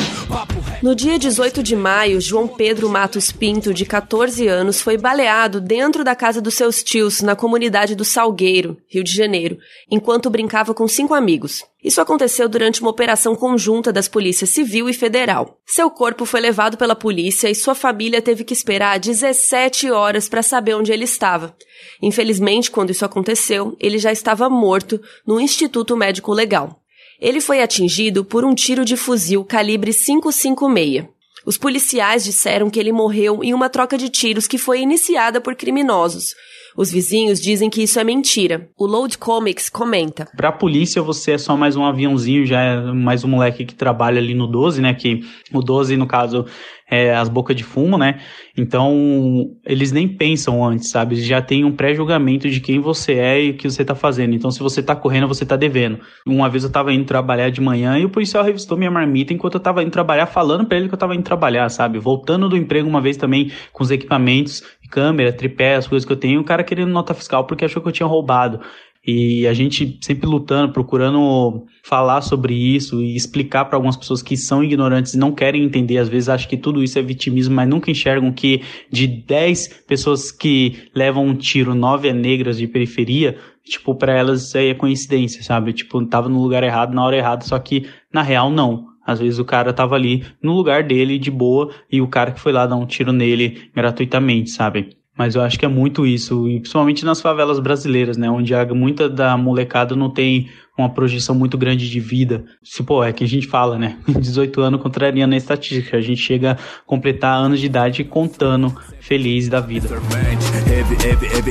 No 0.81 0.95
dia 0.95 1.19
18 1.19 1.61
de 1.61 1.75
maio, 1.75 2.19
João 2.19 2.47
Pedro 2.47 2.89
Matos 2.89 3.31
Pinto, 3.31 3.71
de 3.71 3.85
14 3.85 4.47
anos, 4.47 4.81
foi 4.81 4.97
baleado 4.97 5.61
dentro 5.61 6.03
da 6.03 6.15
casa 6.15 6.41
dos 6.41 6.55
seus 6.55 6.81
tios, 6.81 7.21
na 7.21 7.35
comunidade 7.35 7.93
do 7.93 8.03
Salgueiro, 8.03 8.77
Rio 8.87 9.03
de 9.03 9.15
Janeiro, 9.15 9.59
enquanto 9.91 10.27
brincava 10.27 10.73
com 10.73 10.87
cinco 10.87 11.13
amigos. 11.13 11.63
Isso 11.83 12.01
aconteceu 12.01 12.49
durante 12.49 12.81
uma 12.81 12.89
operação 12.89 13.35
conjunta 13.35 13.93
das 13.93 14.07
polícias 14.07 14.49
civil 14.49 14.89
e 14.89 14.93
federal. 14.93 15.59
Seu 15.63 15.91
corpo 15.91 16.25
foi 16.25 16.41
levado 16.41 16.77
pela 16.77 16.95
polícia 16.95 17.47
e 17.47 17.53
sua 17.53 17.75
família 17.75 18.23
teve 18.23 18.43
que 18.43 18.53
esperar 18.53 18.99
17 18.99 19.91
horas 19.91 20.27
para 20.27 20.41
saber 20.41 20.73
onde 20.73 20.91
ele 20.91 21.03
estava. 21.03 21.55
Infelizmente, 22.01 22.71
quando 22.71 22.89
isso 22.89 23.05
aconteceu, 23.05 23.75
ele 23.79 23.99
já 23.99 24.11
estava 24.11 24.49
morto 24.49 24.99
no 25.27 25.39
Instituto 25.39 25.95
Médico 25.95 26.33
Legal. 26.33 26.80
Ele 27.21 27.39
foi 27.39 27.61
atingido 27.61 28.25
por 28.25 28.43
um 28.43 28.55
tiro 28.55 28.83
de 28.83 28.97
fuzil 28.97 29.45
calibre 29.45 29.93
556. 29.93 31.05
Os 31.45 31.57
policiais 31.57 32.23
disseram 32.23 32.69
que 32.69 32.79
ele 32.79 32.91
morreu 32.91 33.43
em 33.43 33.53
uma 33.53 33.69
troca 33.69 33.97
de 33.97 34.09
tiros 34.09 34.47
que 34.47 34.57
foi 34.57 34.81
iniciada 34.81 35.39
por 35.39 35.55
criminosos. 35.55 36.35
Os 36.75 36.91
vizinhos 36.91 37.39
dizem 37.39 37.69
que 37.69 37.83
isso 37.83 37.99
é 37.99 38.03
mentira. 38.03 38.69
O 38.77 38.85
Load 38.85 39.17
Comics 39.17 39.69
comenta. 39.69 40.27
Pra 40.35 40.51
polícia, 40.51 41.01
você 41.01 41.31
é 41.31 41.37
só 41.37 41.57
mais 41.57 41.75
um 41.75 41.83
aviãozinho, 41.83 42.45
já 42.45 42.61
é 42.61 42.81
mais 42.93 43.23
um 43.23 43.27
moleque 43.27 43.65
que 43.65 43.75
trabalha 43.75 44.19
ali 44.19 44.33
no 44.33 44.47
12, 44.47 44.81
né? 44.81 44.93
Que 44.93 45.21
o 45.53 45.61
12, 45.61 45.97
no 45.97 46.07
caso, 46.07 46.45
é, 46.91 47.15
as 47.15 47.29
bocas 47.29 47.55
de 47.55 47.63
fumo, 47.63 47.97
né? 47.97 48.19
Então, 48.57 49.49
eles 49.65 49.93
nem 49.93 50.07
pensam 50.07 50.63
antes, 50.63 50.89
sabe? 50.89 51.15
Eles 51.15 51.25
já 51.25 51.41
tem 51.41 51.63
um 51.63 51.71
pré-julgamento 51.71 52.49
de 52.49 52.59
quem 52.59 52.79
você 52.79 53.13
é 53.13 53.45
e 53.45 53.49
o 53.51 53.53
que 53.53 53.69
você 53.69 53.85
tá 53.85 53.95
fazendo. 53.95 54.35
Então, 54.35 54.51
se 54.51 54.59
você 54.59 54.83
tá 54.83 54.93
correndo, 54.93 55.27
você 55.27 55.45
tá 55.45 55.55
devendo. 55.55 55.99
Uma 56.27 56.49
vez 56.49 56.65
eu 56.65 56.69
tava 56.69 56.93
indo 56.93 57.05
trabalhar 57.05 57.49
de 57.49 57.61
manhã 57.61 57.97
e 57.97 58.03
o 58.03 58.09
policial 58.09 58.43
revistou 58.43 58.77
minha 58.77 58.91
marmita 58.91 59.33
enquanto 59.33 59.55
eu 59.55 59.61
tava 59.61 59.81
indo 59.81 59.91
trabalhar, 59.91 60.25
falando 60.25 60.65
para 60.65 60.77
ele 60.77 60.89
que 60.89 60.93
eu 60.93 60.99
tava 60.99 61.15
indo 61.15 61.23
trabalhar, 61.23 61.69
sabe? 61.69 61.97
Voltando 61.97 62.49
do 62.49 62.57
emprego 62.57 62.89
uma 62.89 62.99
vez 62.99 63.15
também 63.15 63.51
com 63.71 63.83
os 63.83 63.89
equipamentos, 63.89 64.61
câmera, 64.91 65.33
tripé, 65.33 65.75
as 65.75 65.87
coisas 65.87 66.05
que 66.05 66.11
eu 66.11 66.17
tenho, 66.17 66.41
o 66.41 66.43
cara 66.43 66.63
querendo 66.63 66.91
nota 66.91 67.13
fiscal 67.13 67.45
porque 67.45 67.65
achou 67.65 67.81
que 67.81 67.87
eu 67.87 67.93
tinha 67.93 68.07
roubado. 68.07 68.59
E 69.05 69.47
a 69.47 69.53
gente 69.53 69.97
sempre 69.99 70.27
lutando, 70.27 70.71
procurando 70.71 71.65
falar 71.83 72.21
sobre 72.21 72.53
isso 72.53 73.01
e 73.01 73.15
explicar 73.15 73.65
para 73.65 73.75
algumas 73.75 73.97
pessoas 73.97 74.21
que 74.21 74.37
são 74.37 74.63
ignorantes 74.63 75.15
e 75.15 75.17
não 75.17 75.31
querem 75.31 75.63
entender. 75.63 75.97
Às 75.97 76.07
vezes 76.07 76.29
acham 76.29 76.47
que 76.47 76.55
tudo 76.55 76.83
isso 76.83 76.99
é 76.99 77.01
vitimismo, 77.01 77.55
mas 77.55 77.67
nunca 77.67 77.89
enxergam 77.89 78.31
que 78.31 78.61
de 78.91 79.07
10 79.07 79.85
pessoas 79.87 80.31
que 80.31 80.83
levam 80.93 81.25
um 81.25 81.35
tiro, 81.35 81.73
9 81.73 82.09
é 82.09 82.13
negras 82.13 82.59
de 82.59 82.67
periferia. 82.67 83.37
Tipo, 83.63 83.95
para 83.95 84.13
elas 84.13 84.53
é 84.53 84.73
coincidência, 84.75 85.41
sabe? 85.41 85.73
Tipo, 85.73 86.05
tava 86.05 86.29
no 86.29 86.41
lugar 86.41 86.63
errado, 86.63 86.93
na 86.93 87.03
hora 87.03 87.17
errada, 87.17 87.43
só 87.43 87.57
que 87.57 87.87
na 88.13 88.21
real 88.21 88.51
não. 88.51 88.90
Às 89.11 89.19
vezes 89.19 89.39
o 89.39 89.45
cara 89.45 89.73
tava 89.73 89.95
ali 89.95 90.25
no 90.41 90.53
lugar 90.53 90.83
dele 90.83 91.19
de 91.19 91.29
boa 91.29 91.71
e 91.91 92.01
o 92.01 92.07
cara 92.07 92.31
que 92.31 92.39
foi 92.39 92.51
lá 92.51 92.65
dar 92.65 92.75
um 92.75 92.85
tiro 92.85 93.11
nele 93.11 93.69
gratuitamente, 93.75 94.51
sabe? 94.51 94.89
Mas 95.17 95.35
eu 95.35 95.41
acho 95.41 95.59
que 95.59 95.65
é 95.65 95.67
muito 95.67 96.05
isso, 96.05 96.47
e 96.47 96.59
principalmente 96.59 97.05
nas 97.05 97.21
favelas 97.21 97.59
brasileiras, 97.59 98.17
né? 98.17 98.29
Onde 98.29 98.53
muita 98.73 99.09
da 99.09 99.37
molecada 99.37 99.95
não 99.95 100.09
tem 100.09 100.49
uma 100.81 100.89
projeção 100.89 101.33
muito 101.33 101.57
grande 101.57 101.89
de 101.89 101.99
vida. 101.99 102.43
Se, 102.63 102.83
pô, 102.83 103.03
é 103.03 103.13
que 103.13 103.23
a 103.23 103.27
gente 103.27 103.47
fala, 103.47 103.77
né? 103.77 103.97
18 104.07 104.61
anos 104.61 104.81
contrariando 104.81 105.33
a 105.33 105.37
estatística. 105.37 105.97
A 105.97 106.01
gente 106.01 106.21
chega 106.21 106.51
a 106.51 106.57
completar 106.85 107.37
anos 107.37 107.59
de 107.59 107.65
idade 107.65 108.03
contando 108.03 108.73
feliz 108.99 109.49
da 109.49 109.59
vida. 109.59 109.89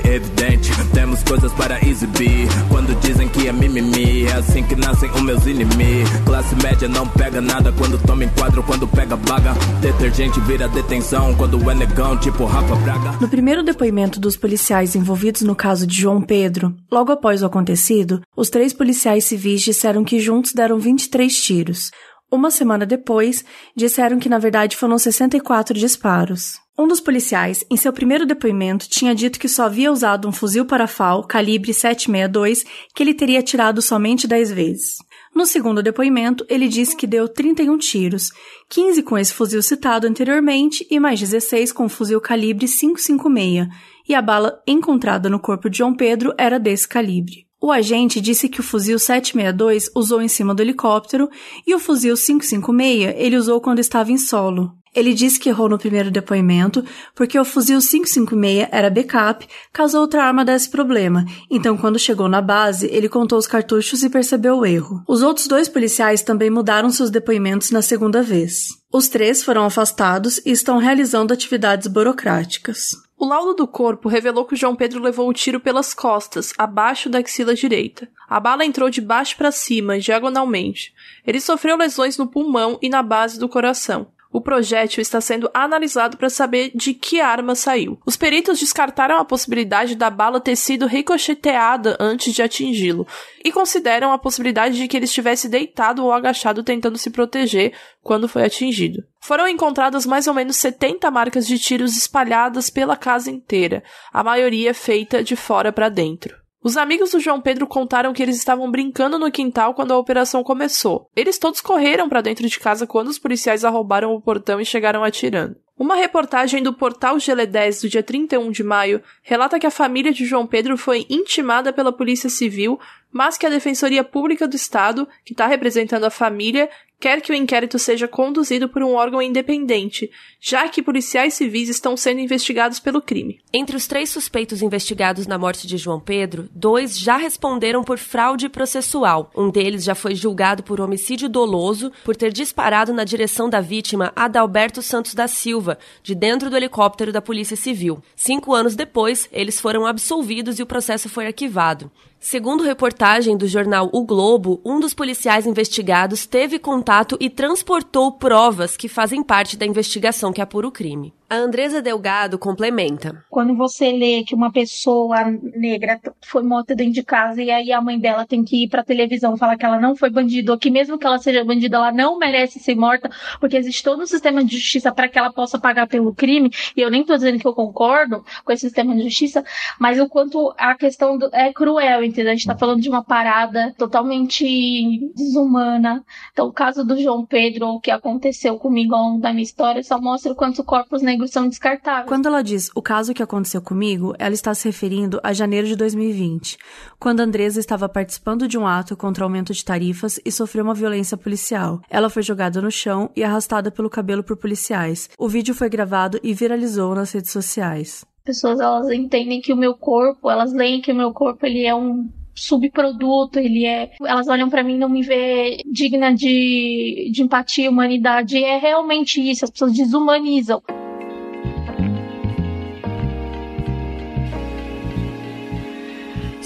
evidente, 0.05 0.71
temos 0.93 1.23
coisas 1.23 1.53
para 1.53 1.85
exibir. 1.87 2.49
Quando 2.69 2.99
dizem 3.01 3.29
que 3.29 3.49
é 3.49 3.53
mimimi, 3.53 4.25
é 4.25 4.33
assim 4.33 4.63
que 4.63 4.77
nascem 4.77 5.11
os 5.11 5.23
meus 5.23 5.47
inimigos. 5.47 6.11
Classe 6.25 6.55
média 6.57 6.89
não 6.89 7.07
pega 7.07 7.41
nada 7.41 7.73
quando 7.73 7.99
toma 7.99 8.25
enquadro, 8.25 8.63
quando 8.63 8.87
pega 8.87 9.17
baga. 9.17 9.53
Detergente 9.81 10.41
vira 10.41 10.69
detenção 10.69 11.35
quando 11.35 11.71
é 11.71 11.75
negão, 11.75 12.17
tipo 12.19 12.45
Rafa 12.45 12.77
Braga. 12.77 13.13
No 13.21 13.29
primeiro 13.29 13.63
depoimento 13.63 14.21
dos 14.21 14.37
policiais 14.37 14.95
envolvidos 14.95 15.43
no 15.43 15.55
caso 15.55 15.87
de 15.87 16.01
João 16.01 16.23
Pedro, 16.23 16.75
logo 16.91 17.13
após 17.13 17.43
o 17.43 17.47
acontecido, 17.47 18.21
os 18.37 18.51
três 18.51 18.73
policiais 18.73 19.20
civis 19.25 19.63
disseram 19.63 20.05
que 20.05 20.19
juntos 20.19 20.53
deram 20.53 20.79
23 20.79 21.35
tiros. 21.43 21.91
Uma 22.31 22.51
semana 22.51 22.87
depois, 22.87 23.45
disseram 23.75 24.19
que 24.19 24.29
na 24.29 24.39
verdade 24.39 24.77
foram 24.77 24.97
64 24.97 25.77
disparos. 25.77 26.59
Um 26.79 26.87
dos 26.87 27.01
policiais, 27.01 27.65
em 27.71 27.77
seu 27.77 27.93
primeiro 27.93 28.25
depoimento, 28.25 28.89
tinha 28.89 29.15
dito 29.15 29.39
que 29.39 29.49
só 29.49 29.65
havia 29.65 29.93
usado 29.93 30.27
um 30.29 30.33
fuzil 30.33 30.65
parafal 30.65 31.27
calibre 31.27 31.75
762 31.75 32.65
que 32.95 33.03
ele 33.03 33.13
teria 33.13 33.41
atirado 33.41 33.83
somente 33.83 34.27
10 34.29 34.53
vezes. 34.53 34.97
No 35.35 35.45
segundo 35.45 35.83
depoimento, 35.83 36.47
ele 36.49 36.69
disse 36.69 36.97
que 36.97 37.07
deu 37.07 37.29
31 37.29 37.77
tiros, 37.79 38.31
15 38.69 39.03
com 39.03 39.19
esse 39.19 39.35
fuzil 39.35 39.63
citado 39.63 40.07
anteriormente 40.07 40.87
e 40.91 40.99
mais 40.99 41.21
16 41.21 41.73
com 41.73 41.85
o 41.85 41.89
fuzil 41.89 42.21
calibre 42.21 42.67
556, 42.67 43.69
e 44.09 44.15
a 44.15 44.23
bala 44.23 44.61
encontrada 44.67 45.29
no 45.29 45.39
corpo 45.39 45.69
de 45.69 45.79
João 45.79 45.95
Pedro 45.95 46.33
era 46.39 46.59
desse 46.59 46.89
calibre. 46.89 47.50
O 47.61 47.71
agente 47.71 48.21
disse 48.21 48.49
que 48.49 48.61
o 48.61 48.63
fuzil 48.63 48.99
762 48.99 49.91
usou 49.95 50.23
em 50.23 50.29
cima 50.29 50.55
do 50.55 50.63
helicóptero 50.63 51.29
e 51.67 51.75
o 51.75 51.79
fuzil 51.79 52.15
556 52.17 53.15
ele 53.19 53.37
usou 53.37 53.61
quando 53.61 53.81
estava 53.81 54.11
em 54.11 54.17
solo. 54.17 54.73
Ele 54.95 55.15
disse 55.15 55.39
que 55.39 55.49
errou 55.49 55.69
no 55.69 55.79
primeiro 55.79 56.11
depoimento 56.11 56.83
porque 57.15 57.39
o 57.39 57.45
fuzil 57.45 57.79
556 57.79 58.69
era 58.73 58.91
backup 58.91 59.47
caso 59.73 59.99
outra 59.99 60.25
arma 60.25 60.45
desse 60.45 60.69
problema. 60.69 61.25
Então, 61.51 61.77
quando 61.77 61.99
chegou 61.99 62.29
na 62.29 62.41
base, 62.41 62.89
ele 62.91 63.09
contou 63.09 63.39
os 63.39 63.47
cartuchos 63.47 64.03
e 64.03 64.11
percebeu 64.11 64.57
o 64.57 64.67
erro. 64.67 65.03
Os 65.07 65.23
outros 65.23 65.47
dois 65.47 65.69
policiais 65.69 66.23
também 66.23 66.51
mudaram 66.51 66.91
seus 66.91 67.11
depoimentos 67.11 67.71
na 67.71 67.83
segunda 67.83 68.23
vez. 68.23 68.81
Os 68.93 69.07
três 69.07 69.45
foram 69.45 69.65
afastados 69.65 70.41
e 70.45 70.51
estão 70.51 70.79
realizando 70.79 71.33
atividades 71.33 71.87
burocráticas. 71.87 72.97
O 73.21 73.27
laudo 73.27 73.53
do 73.53 73.69
corpo 73.69 74.09
revelou 74.09 74.47
que 74.47 74.55
o 74.55 74.57
João 74.57 74.75
Pedro 74.75 74.99
levou 74.99 75.29
o 75.29 75.35
tiro 75.35 75.61
pelas 75.61 75.93
costas, 75.93 76.55
abaixo 76.57 77.11
da 77.11 77.19
axila 77.19 77.55
direita. 77.55 78.09
A 78.27 78.41
bala 78.41 78.65
entrou 78.65 78.89
de 78.89 79.03
baixo 79.03 79.37
para 79.37 79.53
cima, 79.53 79.99
diagonalmente. 79.99 80.95
Ele 81.27 81.39
sofreu 81.39 81.77
lesões 81.77 82.17
no 82.17 82.27
pulmão 82.27 82.79
e 82.81 82.89
na 82.89 83.03
base 83.03 83.39
do 83.39 83.47
coração. 83.47 84.07
O 84.33 84.41
projétil 84.41 85.01
está 85.03 85.21
sendo 85.21 85.51
analisado 85.53 86.17
para 86.17 86.31
saber 86.31 86.71
de 86.75 86.95
que 86.95 87.21
arma 87.21 87.55
saiu. 87.55 87.99
Os 88.07 88.17
peritos 88.17 88.61
descartaram 88.61 89.19
a 89.19 89.25
possibilidade 89.25 89.97
da 89.97 90.09
bala 90.09 90.41
ter 90.41 90.55
sido 90.55 90.87
ricocheteada 90.87 91.97
antes 91.99 92.33
de 92.33 92.41
atingi-lo 92.41 93.07
e 93.45 93.51
consideram 93.51 94.13
a 94.13 94.19
possibilidade 94.19 94.77
de 94.77 94.87
que 94.87 94.97
ele 94.97 95.05
estivesse 95.05 95.49
deitado 95.49 96.05
ou 96.05 96.13
agachado 96.13 96.63
tentando 96.63 96.97
se 96.97 97.11
proteger 97.11 97.73
quando 98.03 98.29
foi 98.29 98.45
atingido. 98.45 99.03
Foram 99.21 99.49
encontradas 99.49 100.07
mais 100.07 100.27
ou 100.27 100.35
menos 100.35 100.57
70 100.57 101.11
marcas 101.11 101.47
de 101.47 101.59
tiros 101.59 101.97
espalhadas 101.97 102.71
pela 102.71 102.97
casa 102.97 103.31
inteira, 103.31 103.83
a 104.13 104.23
maioria 104.23 104.73
feita 104.73 105.25
de 105.25 105.35
fora 105.35 105.73
para 105.73 105.89
dentro. 105.89 106.40
Os 106.63 106.77
amigos 106.77 107.13
do 107.13 107.21
João 107.21 107.41
Pedro 107.41 107.67
contaram 107.67 108.13
que 108.13 108.23
eles 108.23 108.37
estavam 108.37 108.71
brincando 108.71 109.19
no 109.19 109.31
quintal 109.31 109.73
quando 109.73 109.93
a 109.93 109.99
operação 109.99 110.45
começou. 110.45 111.11
Eles 111.17 111.39
todos 111.39 111.63
correram 111.63 112.07
para 112.07 112.21
dentro 112.21 112.47
de 112.47 112.61
casa 112.61 112.87
quando 112.87 113.09
os 113.09 113.19
policiais 113.19 113.65
arrombaram 113.65 114.15
o 114.15 114.21
portão 114.21 114.61
e 114.61 114.65
chegaram 114.65 115.03
atirando. 115.03 115.57
Uma 115.79 115.97
reportagem 115.97 116.63
do 116.63 116.75
portal 116.75 117.19
Gele 117.19 117.47
10 117.47 117.81
do 117.81 117.89
dia 117.89 118.03
31 118.03 118.51
de 118.51 118.63
maio 118.63 119.03
relata 119.23 119.59
que 119.59 119.67
a 119.67 119.71
família 119.71 120.13
de 120.13 120.27
João 120.27 120.47
Pedro 120.47 120.77
foi 120.77 121.07
intimada 121.09 121.73
pela 121.73 121.91
Polícia 121.91 122.29
Civil, 122.29 122.79
mas 123.11 123.39
que 123.39 123.47
a 123.47 123.49
Defensoria 123.49 124.05
Pública 124.05 124.47
do 124.47 124.55
Estado, 124.55 125.09
que 125.25 125.33
está 125.33 125.47
representando 125.47 126.05
a 126.05 126.11
família, 126.11 126.69
quer 127.01 127.23
que 127.23 127.33
o 127.33 127.35
inquérito 127.35 127.79
seja 127.79 128.07
conduzido 128.07 128.69
por 128.69 128.83
um 128.83 128.95
órgão 128.95 129.23
independente, 129.23 130.11
já 130.39 130.69
que 130.69 130.83
policiais 130.83 131.33
civis 131.33 131.71
estão 131.71 131.97
sendo 131.97 132.21
investigados 132.21 132.79
pelo 132.79 133.01
crime. 133.01 133.41
Entre 133.53 133.75
os 133.75 133.87
três 133.87 134.11
suspeitos 134.11 134.61
investigados 134.61 135.27
na 135.27 135.39
morte 135.39 135.67
de 135.67 135.79
João 135.79 135.99
Pedro, 135.99 136.49
dois 136.55 136.99
já 136.99 137.17
responderam 137.17 137.83
por 137.83 137.99
fraude 137.99 138.51
processual. 138.51 139.31
Um 139.35 139.51
deles 139.51 139.83
já 139.83 139.95
foi 139.95 140.15
julgado 140.15 140.63
por 140.63 140.81
homicídio 140.81 141.29
doloso 141.29 141.91
por 142.05 142.15
ter 142.15 142.33
disparado 142.33 142.93
na 142.93 143.05
direção 143.05 143.49
da 143.49 143.61
vítima 143.61 144.13
Adalberto 144.15 144.83
Santos 144.83 145.15
da 145.15 145.27
Silva, 145.27 145.79
de 146.03 146.15
dentro 146.15 146.51
do 146.51 146.57
helicóptero 146.57 147.13
da 147.13 147.23
Polícia 147.23 147.57
Civil. 147.57 148.03
Cinco 148.15 148.55
anos 148.55 148.75
depois, 148.77 149.27
eles 149.33 149.59
foram 149.59 149.87
absolvidos 149.87 150.59
e 150.59 150.63
o 150.63 150.67
processo 150.67 151.09
foi 151.09 151.27
arquivado. 151.27 151.91
Segundo 152.23 152.63
reportagem 152.63 153.35
do 153.35 153.49
jornal 153.49 153.89
O 153.95 154.05
Globo, 154.05 154.61
um 154.63 154.79
dos 154.79 154.93
policiais 154.93 155.47
investigados 155.47 156.27
teve 156.27 156.59
contato 156.59 157.17
e 157.19 157.31
transportou 157.31 158.13
provas 158.13 158.77
que 158.77 158.89
fazem 158.89 159.23
parte 159.23 159.57
da 159.57 159.65
investigação 159.65 160.31
que 160.31 160.43
apura 160.43 160.69
o 160.69 160.71
crime. 160.71 161.15
A 161.31 161.37
Andresa 161.37 161.81
Delgado 161.81 162.37
complementa. 162.41 163.25
Quando 163.31 163.55
você 163.55 163.93
lê 163.93 164.25
que 164.25 164.35
uma 164.35 164.51
pessoa 164.51 165.17
negra 165.55 166.01
foi 166.23 166.43
morta 166.43 166.75
dentro 166.75 166.95
de 166.95 167.05
casa 167.05 167.41
e 167.41 167.53
aí 167.53 167.71
a 167.71 167.81
mãe 167.81 168.01
dela 168.01 168.27
tem 168.27 168.43
que 168.43 168.65
ir 168.65 168.69
pra 168.69 168.83
televisão 168.83 169.37
falar 169.37 169.57
que 169.57 169.65
ela 169.65 169.79
não 169.79 169.95
foi 169.95 170.11
bandida, 170.11 170.51
ou 170.51 170.59
que 170.59 170.73
mesmo 170.73 170.99
que 170.99 171.07
ela 171.07 171.19
seja 171.19 171.45
bandida, 171.45 171.77
ela 171.77 171.93
não 171.93 172.19
merece 172.19 172.59
ser 172.59 172.75
morta, 172.75 173.09
porque 173.39 173.57
existe 173.57 173.85
todo 173.85 174.03
um 174.03 174.07
sistema 174.07 174.43
de 174.43 174.57
justiça 174.57 174.91
para 174.91 175.09
que 175.09 175.17
ela 175.17 175.33
possa 175.33 175.57
pagar 175.57 175.87
pelo 175.87 176.13
crime, 176.13 176.51
e 176.77 176.81
eu 176.81 176.91
nem 176.91 177.05
tô 177.05 177.15
dizendo 177.15 177.39
que 177.39 177.47
eu 177.47 177.55
concordo 177.55 178.25
com 178.45 178.51
esse 178.51 178.63
sistema 178.63 178.93
de 178.97 179.05
justiça, 179.05 179.45
mas 179.79 180.01
o 180.01 180.09
quanto 180.09 180.53
a 180.59 180.75
questão 180.75 181.17
do, 181.17 181.31
é 181.33 181.53
cruel, 181.53 182.03
entendeu? 182.03 182.33
A 182.33 182.35
gente 182.35 182.49
tá 182.49 182.57
falando 182.57 182.81
de 182.81 182.89
uma 182.89 183.05
parada 183.05 183.73
totalmente 183.79 185.13
desumana. 185.15 186.05
Então, 186.33 186.49
o 186.49 186.53
caso 186.53 186.85
do 186.85 187.01
João 187.01 187.25
Pedro, 187.25 187.69
o 187.69 187.81
que 187.81 187.93
aconteceu 187.93 188.59
comigo 188.59 188.97
ao 188.97 189.11
longo 189.11 189.21
da 189.21 189.31
minha 189.31 189.45
história, 189.45 189.81
só 189.85 190.01
mostra 190.01 190.33
o 190.33 190.35
quanto 190.35 190.65
corpos 190.65 191.03
negros 191.03 191.20
são 191.29 191.49
descartáveis. 191.49 192.09
Quando 192.09 192.27
ela 192.27 192.43
diz 192.43 192.71
o 192.75 192.83
caso 192.83 193.15
que 193.15 193.23
aconteceu 193.23 193.61
comigo, 193.61 194.15
ela 194.19 194.35
está 194.35 194.55
se 194.55 194.69
referindo 194.69 195.21
a 195.23 195.33
janeiro 195.33 195.67
de 195.67 195.77
2020, 195.77 196.59
quando 196.99 197.21
Andresa 197.21 197.61
estava 197.61 197.89
participando 197.89 198.47
de 198.47 198.59
um 198.59 198.67
ato 198.67 198.97
contra 198.97 199.25
o 199.25 199.27
aumento 199.27 199.53
de 199.53 199.65
tarifas 199.65 200.21
e 200.25 200.31
sofreu 200.31 200.65
uma 200.65 200.75
violência 200.75 201.17
policial. 201.17 201.81
Ela 201.89 202.11
foi 202.11 202.23
jogada 202.23 202.61
no 202.61 202.71
chão 202.71 203.11
e 203.17 203.23
arrastada 203.23 203.71
pelo 203.71 203.91
cabelo 203.91 204.23
por 204.23 204.37
policiais. 204.37 205.09
O 205.19 205.29
vídeo 205.29 205.55
foi 205.55 205.69
gravado 205.69 206.19
e 206.23 206.33
viralizou 206.35 206.95
nas 206.95 207.13
redes 207.13 207.31
sociais. 207.31 208.05
Pessoas 208.25 208.61
elas 208.61 208.91
entendem 208.91 209.41
que 209.41 209.53
o 209.53 209.57
meu 209.57 209.75
corpo, 209.75 210.31
elas 210.31 210.53
leem 210.53 210.81
que 210.81 210.93
o 210.93 210.95
meu 210.95 211.13
corpo 211.13 211.47
ele 211.47 211.65
é 211.65 211.75
um 211.75 212.09
subproduto, 212.35 213.39
ele 213.39 213.67
é. 213.67 213.91
Elas 214.05 214.29
olham 214.29 214.49
para 214.49 214.63
mim 214.63 214.75
e 214.75 214.79
não 214.79 214.89
me 214.89 215.03
vê 215.03 215.63
digna 215.71 216.15
de, 216.15 217.11
de 217.13 217.23
empatia, 217.23 217.71
humanidade. 217.71 218.37
E 218.37 218.45
é 218.45 218.59
realmente 218.59 219.21
isso, 219.21 219.45
as 219.45 219.51
pessoas 219.51 219.73
desumanizam. 219.73 220.63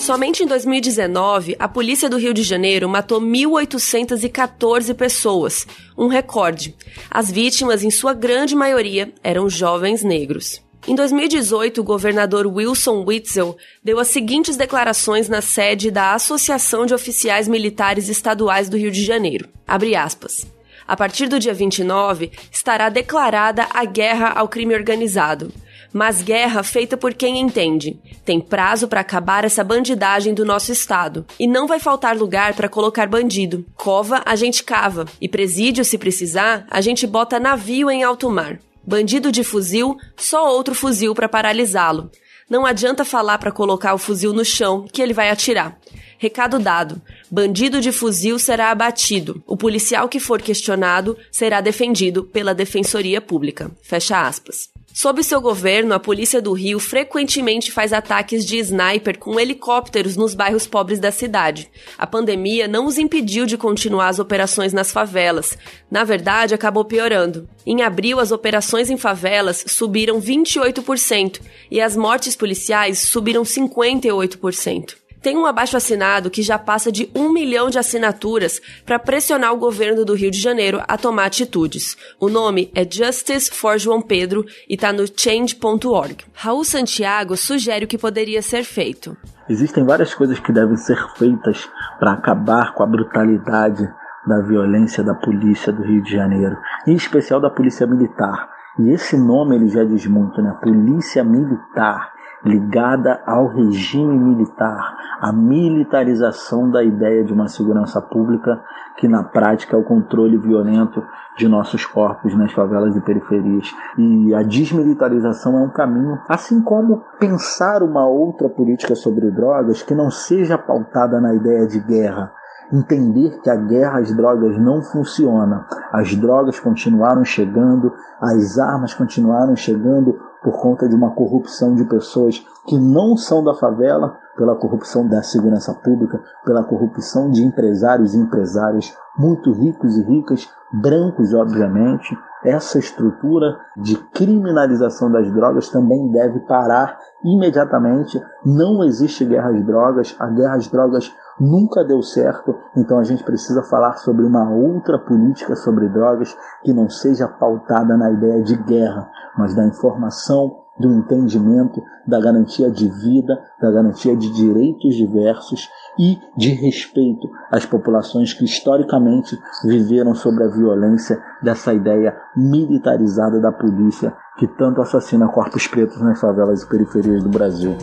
Somente 0.04 0.42
em 0.42 0.46
2019, 0.46 1.56
a 1.58 1.66
polícia 1.66 2.10
do 2.10 2.18
Rio 2.18 2.34
de 2.34 2.42
Janeiro 2.42 2.86
matou 2.86 3.22
1.814 3.22 4.92
pessoas, 4.94 5.66
um 5.96 6.08
recorde. 6.08 6.76
As 7.10 7.30
vítimas, 7.30 7.82
em 7.82 7.90
sua 7.90 8.12
grande 8.12 8.54
maioria, 8.54 9.10
eram 9.22 9.48
jovens 9.48 10.02
negros. 10.02 10.60
Em 10.86 10.94
2018, 10.94 11.80
o 11.80 11.84
governador 11.84 12.46
Wilson 12.46 13.02
Witzel 13.02 13.56
deu 13.82 13.98
as 13.98 14.08
seguintes 14.08 14.58
declarações 14.58 15.26
na 15.26 15.40
sede 15.40 15.90
da 15.90 16.12
Associação 16.12 16.84
de 16.84 16.92
Oficiais 16.92 17.48
Militares 17.48 18.10
Estaduais 18.10 18.68
do 18.68 18.76
Rio 18.76 18.90
de 18.90 19.02
Janeiro. 19.02 19.48
Abre 19.66 19.96
aspas. 19.96 20.46
A 20.86 20.94
partir 20.94 21.28
do 21.28 21.38
dia 21.38 21.54
29, 21.54 22.30
estará 22.52 22.90
declarada 22.90 23.66
a 23.70 23.86
guerra 23.86 24.34
ao 24.36 24.48
crime 24.48 24.74
organizado 24.74 25.50
mas 25.94 26.20
guerra 26.20 26.64
feita 26.64 26.96
por 26.96 27.14
quem 27.14 27.38
entende. 27.38 27.96
Tem 28.24 28.40
prazo 28.40 28.88
para 28.88 29.00
acabar 29.00 29.44
essa 29.44 29.62
bandidagem 29.62 30.34
do 30.34 30.44
nosso 30.44 30.72
estado. 30.72 31.24
E 31.38 31.46
não 31.46 31.68
vai 31.68 31.78
faltar 31.78 32.16
lugar 32.16 32.54
para 32.54 32.68
colocar 32.68 33.06
bandido. 33.06 33.64
Cova 33.76 34.20
a 34.26 34.34
gente 34.34 34.64
cava 34.64 35.06
e 35.20 35.28
presídio, 35.28 35.84
se 35.84 35.96
precisar, 35.96 36.66
a 36.68 36.80
gente 36.80 37.06
bota 37.06 37.38
navio 37.38 37.88
em 37.88 38.02
alto 38.02 38.28
mar. 38.28 38.58
Bandido 38.84 39.30
de 39.30 39.44
fuzil, 39.44 39.96
só 40.16 40.50
outro 40.50 40.74
fuzil 40.74 41.14
para 41.14 41.28
paralisá-lo. 41.28 42.10
Não 42.50 42.66
adianta 42.66 43.04
falar 43.04 43.38
para 43.38 43.52
colocar 43.52 43.94
o 43.94 43.98
fuzil 43.98 44.32
no 44.32 44.44
chão 44.44 44.86
que 44.92 45.00
ele 45.00 45.14
vai 45.14 45.30
atirar. 45.30 45.78
Recado 46.18 46.58
dado: 46.58 47.00
bandido 47.30 47.80
de 47.80 47.92
fuzil 47.92 48.36
será 48.38 48.72
abatido. 48.72 49.42
O 49.46 49.56
policial 49.56 50.08
que 50.08 50.18
for 50.18 50.42
questionado 50.42 51.16
será 51.30 51.60
defendido 51.60 52.24
pela 52.24 52.52
Defensoria 52.52 53.20
Pública. 53.20 53.70
Fecha 53.82 54.26
aspas. 54.26 54.73
Sob 54.96 55.24
seu 55.24 55.40
governo, 55.40 55.92
a 55.92 55.98
polícia 55.98 56.40
do 56.40 56.52
Rio 56.52 56.78
frequentemente 56.78 57.72
faz 57.72 57.92
ataques 57.92 58.46
de 58.46 58.58
sniper 58.58 59.18
com 59.18 59.40
helicópteros 59.40 60.16
nos 60.16 60.36
bairros 60.36 60.68
pobres 60.68 61.00
da 61.00 61.10
cidade. 61.10 61.68
A 61.98 62.06
pandemia 62.06 62.68
não 62.68 62.86
os 62.86 62.96
impediu 62.96 63.44
de 63.44 63.58
continuar 63.58 64.06
as 64.06 64.20
operações 64.20 64.72
nas 64.72 64.92
favelas. 64.92 65.58
Na 65.90 66.04
verdade, 66.04 66.54
acabou 66.54 66.84
piorando. 66.84 67.48
Em 67.66 67.82
abril, 67.82 68.20
as 68.20 68.30
operações 68.30 68.88
em 68.88 68.96
favelas 68.96 69.64
subiram 69.66 70.20
28% 70.20 71.40
e 71.72 71.80
as 71.80 71.96
mortes 71.96 72.36
policiais 72.36 73.00
subiram 73.00 73.42
58%. 73.42 75.03
Tem 75.24 75.38
um 75.38 75.46
abaixo 75.46 75.74
assinado 75.74 76.28
que 76.28 76.42
já 76.42 76.58
passa 76.58 76.92
de 76.92 77.10
um 77.14 77.32
milhão 77.32 77.70
de 77.70 77.78
assinaturas 77.78 78.60
para 78.84 78.98
pressionar 78.98 79.54
o 79.54 79.56
governo 79.56 80.04
do 80.04 80.12
Rio 80.12 80.30
de 80.30 80.38
Janeiro 80.38 80.82
a 80.86 80.98
tomar 80.98 81.24
atitudes. 81.24 81.96
O 82.20 82.28
nome 82.28 82.70
é 82.74 82.84
Justice 82.84 83.50
for 83.50 83.78
João 83.78 84.02
Pedro 84.02 84.44
e 84.68 84.74
está 84.74 84.92
no 84.92 85.06
change.org. 85.06 86.26
Raul 86.34 86.62
Santiago 86.62 87.38
sugere 87.38 87.86
o 87.86 87.88
que 87.88 87.96
poderia 87.96 88.42
ser 88.42 88.64
feito. 88.64 89.16
Existem 89.48 89.82
várias 89.82 90.12
coisas 90.12 90.38
que 90.38 90.52
devem 90.52 90.76
ser 90.76 91.02
feitas 91.16 91.70
para 91.98 92.12
acabar 92.12 92.74
com 92.74 92.82
a 92.82 92.86
brutalidade 92.86 93.82
da 94.26 94.42
violência 94.42 95.02
da 95.02 95.14
polícia 95.14 95.72
do 95.72 95.84
Rio 95.84 96.02
de 96.02 96.12
Janeiro, 96.12 96.58
em 96.86 96.94
especial 96.94 97.40
da 97.40 97.48
polícia 97.48 97.86
militar. 97.86 98.50
E 98.78 98.90
esse 98.90 99.16
nome 99.16 99.56
ele 99.56 99.68
já 99.68 99.84
diz 99.84 100.04
muito, 100.06 100.42
né? 100.42 100.54
Polícia 100.62 101.24
militar 101.24 102.12
ligada 102.44 103.22
ao 103.26 103.46
regime 103.46 104.18
militar, 104.18 104.96
a 105.20 105.32
militarização 105.32 106.70
da 106.70 106.82
ideia 106.82 107.24
de 107.24 107.32
uma 107.32 107.48
segurança 107.48 108.00
pública 108.00 108.62
que 108.96 109.08
na 109.08 109.24
prática 109.24 109.76
é 109.76 109.78
o 109.78 109.84
controle 109.84 110.36
violento 110.36 111.02
de 111.36 111.48
nossos 111.48 111.84
corpos 111.84 112.36
nas 112.36 112.52
favelas 112.52 112.94
e 112.94 113.00
periferias. 113.00 113.74
E 113.98 114.34
a 114.34 114.42
desmilitarização 114.42 115.58
é 115.58 115.62
um 115.62 115.70
caminho, 115.70 116.18
assim 116.28 116.62
como 116.62 117.02
pensar 117.18 117.82
uma 117.82 118.06
outra 118.06 118.48
política 118.48 118.94
sobre 118.94 119.30
drogas 119.30 119.82
que 119.82 119.94
não 119.94 120.10
seja 120.10 120.58
pautada 120.58 121.20
na 121.20 121.34
ideia 121.34 121.66
de 121.66 121.80
guerra, 121.80 122.32
entender 122.72 123.40
que 123.40 123.50
a 123.50 123.56
guerra 123.56 123.98
às 123.98 124.14
drogas 124.14 124.58
não 124.58 124.82
funciona. 124.82 125.66
As 125.92 126.14
drogas 126.14 126.58
continuaram 126.58 127.24
chegando, 127.24 127.92
as 128.20 128.58
armas 128.58 128.94
continuaram 128.94 129.54
chegando, 129.54 130.18
por 130.44 130.60
conta 130.60 130.86
de 130.86 130.94
uma 130.94 131.10
corrupção 131.10 131.74
de 131.74 131.84
pessoas 131.86 132.44
que 132.66 132.78
não 132.78 133.16
são 133.16 133.42
da 133.42 133.54
favela, 133.54 134.18
pela 134.36 134.54
corrupção 134.56 135.08
da 135.08 135.22
segurança 135.22 135.72
pública, 135.72 136.20
pela 136.44 136.62
corrupção 136.62 137.30
de 137.30 137.42
empresários 137.42 138.14
e 138.14 138.18
empresárias 138.18 138.94
muito 139.16 139.52
ricos 139.52 139.96
e 139.96 140.02
ricas, 140.02 140.48
brancos, 140.72 141.32
obviamente. 141.32 142.16
Essa 142.44 142.78
estrutura 142.78 143.56
de 143.74 143.96
criminalização 144.12 145.10
das 145.10 145.32
drogas 145.32 145.70
também 145.70 146.10
deve 146.10 146.40
parar 146.40 146.98
imediatamente. 147.24 148.20
Não 148.44 148.84
existe 148.84 149.24
guerra 149.24 149.50
às 149.50 149.64
drogas, 149.64 150.14
a 150.18 150.26
guerra 150.28 150.56
às 150.56 150.68
drogas 150.68 151.14
nunca 151.40 151.84
deu 151.84 152.02
certo, 152.02 152.54
então 152.76 152.98
a 152.98 153.04
gente 153.04 153.24
precisa 153.24 153.62
falar 153.62 153.96
sobre 153.96 154.24
uma 154.24 154.50
outra 154.50 154.98
política 154.98 155.56
sobre 155.56 155.88
drogas 155.88 156.36
que 156.62 156.72
não 156.72 156.88
seja 156.88 157.28
pautada 157.28 157.96
na 157.96 158.10
ideia 158.10 158.42
de 158.42 158.56
guerra, 158.56 159.08
mas 159.36 159.54
da 159.54 159.64
informação, 159.64 160.64
do 160.78 160.92
entendimento, 160.92 161.82
da 162.06 162.20
garantia 162.20 162.70
de 162.70 162.88
vida, 162.88 163.38
da 163.60 163.70
garantia 163.70 164.16
de 164.16 164.32
direitos 164.32 164.94
diversos 164.96 165.70
e 165.98 166.18
de 166.36 166.50
respeito 166.50 167.28
às 167.50 167.64
populações 167.64 168.32
que 168.32 168.44
historicamente 168.44 169.38
viveram 169.64 170.14
sobre 170.14 170.44
a 170.44 170.48
violência 170.48 171.22
dessa 171.42 171.72
ideia 171.72 172.16
militarizada 172.36 173.40
da 173.40 173.52
polícia 173.52 174.14
que 174.36 174.48
tanto 174.48 174.82
assassina 174.82 175.28
corpos 175.28 175.68
pretos 175.68 176.00
nas 176.02 176.20
favelas 176.20 176.62
e 176.62 176.68
periferias 176.68 177.22
do 177.22 177.30
Brasil. 177.30 177.76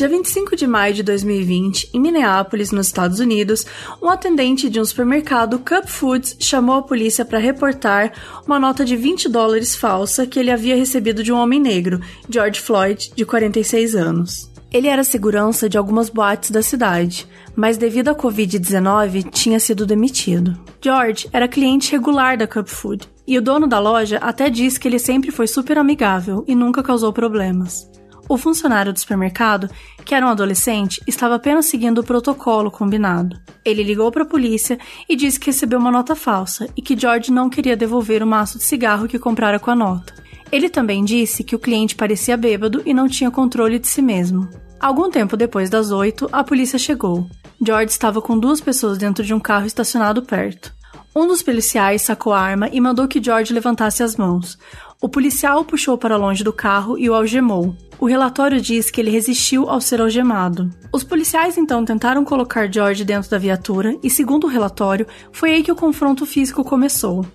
Dia 0.00 0.08
25 0.08 0.56
de 0.56 0.66
maio 0.66 0.94
de 0.94 1.02
2020, 1.02 1.90
em 1.92 2.00
Minneapolis, 2.00 2.72
nos 2.72 2.86
Estados 2.86 3.20
Unidos, 3.20 3.66
um 4.00 4.08
atendente 4.08 4.70
de 4.70 4.80
um 4.80 4.84
supermercado 4.86 5.58
Cup 5.58 5.86
Foods 5.86 6.38
chamou 6.40 6.76
a 6.76 6.82
polícia 6.82 7.22
para 7.22 7.38
reportar 7.38 8.10
uma 8.46 8.58
nota 8.58 8.82
de 8.82 8.96
20 8.96 9.28
dólares 9.28 9.76
falsa 9.76 10.26
que 10.26 10.38
ele 10.40 10.50
havia 10.50 10.74
recebido 10.74 11.22
de 11.22 11.30
um 11.30 11.36
homem 11.36 11.60
negro, 11.60 12.00
George 12.30 12.62
Floyd, 12.62 13.12
de 13.14 13.26
46 13.26 13.94
anos. 13.94 14.50
Ele 14.72 14.88
era 14.88 15.04
segurança 15.04 15.68
de 15.68 15.76
algumas 15.76 16.08
boates 16.08 16.50
da 16.50 16.62
cidade, 16.62 17.28
mas 17.54 17.76
devido 17.76 18.08
à 18.08 18.14
Covid-19 18.14 19.30
tinha 19.30 19.60
sido 19.60 19.84
demitido. 19.84 20.58
George 20.80 21.28
era 21.30 21.46
cliente 21.46 21.92
regular 21.92 22.38
da 22.38 22.46
Cup 22.46 22.68
Food, 22.68 23.06
e 23.26 23.36
o 23.36 23.42
dono 23.42 23.66
da 23.66 23.78
loja 23.78 24.16
até 24.16 24.48
disse 24.48 24.80
que 24.80 24.88
ele 24.88 24.98
sempre 24.98 25.30
foi 25.30 25.46
super 25.46 25.76
amigável 25.76 26.42
e 26.48 26.54
nunca 26.54 26.82
causou 26.82 27.12
problemas. 27.12 27.89
O 28.30 28.38
funcionário 28.38 28.92
do 28.92 29.00
supermercado, 29.00 29.68
que 30.04 30.14
era 30.14 30.24
um 30.24 30.28
adolescente, 30.28 31.02
estava 31.04 31.34
apenas 31.34 31.66
seguindo 31.66 31.98
o 31.98 32.04
protocolo 32.04 32.70
combinado. 32.70 33.36
Ele 33.64 33.82
ligou 33.82 34.08
para 34.12 34.22
a 34.22 34.26
polícia 34.26 34.78
e 35.08 35.16
disse 35.16 35.40
que 35.40 35.46
recebeu 35.46 35.80
uma 35.80 35.90
nota 35.90 36.14
falsa 36.14 36.68
e 36.76 36.80
que 36.80 36.96
George 36.96 37.32
não 37.32 37.50
queria 37.50 37.76
devolver 37.76 38.22
o 38.22 38.26
maço 38.28 38.56
de 38.56 38.62
cigarro 38.62 39.08
que 39.08 39.18
comprara 39.18 39.58
com 39.58 39.72
a 39.72 39.74
nota. 39.74 40.14
Ele 40.52 40.68
também 40.68 41.04
disse 41.04 41.42
que 41.42 41.56
o 41.56 41.58
cliente 41.58 41.96
parecia 41.96 42.36
bêbado 42.36 42.80
e 42.86 42.94
não 42.94 43.08
tinha 43.08 43.32
controle 43.32 43.80
de 43.80 43.88
si 43.88 44.00
mesmo. 44.00 44.48
Algum 44.78 45.10
tempo 45.10 45.36
depois 45.36 45.68
das 45.68 45.90
oito, 45.90 46.28
a 46.30 46.44
polícia 46.44 46.78
chegou. 46.78 47.28
George 47.60 47.90
estava 47.90 48.22
com 48.22 48.38
duas 48.38 48.60
pessoas 48.60 48.96
dentro 48.96 49.24
de 49.24 49.34
um 49.34 49.40
carro 49.40 49.66
estacionado 49.66 50.22
perto. 50.22 50.72
Um 51.20 51.26
dos 51.26 51.42
policiais 51.42 52.00
sacou 52.00 52.32
a 52.32 52.40
arma 52.40 52.70
e 52.72 52.80
mandou 52.80 53.06
que 53.06 53.22
George 53.22 53.52
levantasse 53.52 54.02
as 54.02 54.16
mãos. 54.16 54.56
O 55.02 55.06
policial 55.06 55.60
o 55.60 55.64
puxou 55.66 55.98
para 55.98 56.16
longe 56.16 56.42
do 56.42 56.50
carro 56.50 56.96
e 56.96 57.10
o 57.10 57.14
algemou. 57.14 57.76
O 57.98 58.06
relatório 58.06 58.58
diz 58.58 58.90
que 58.90 59.02
ele 59.02 59.10
resistiu 59.10 59.68
ao 59.68 59.82
ser 59.82 60.00
algemado. 60.00 60.70
Os 60.90 61.04
policiais 61.04 61.58
então 61.58 61.84
tentaram 61.84 62.24
colocar 62.24 62.72
George 62.72 63.04
dentro 63.04 63.28
da 63.28 63.36
viatura 63.36 63.98
e, 64.02 64.08
segundo 64.08 64.44
o 64.44 64.50
relatório, 64.50 65.06
foi 65.30 65.50
aí 65.50 65.62
que 65.62 65.70
o 65.70 65.76
confronto 65.76 66.24
físico 66.24 66.64
começou. 66.64 67.26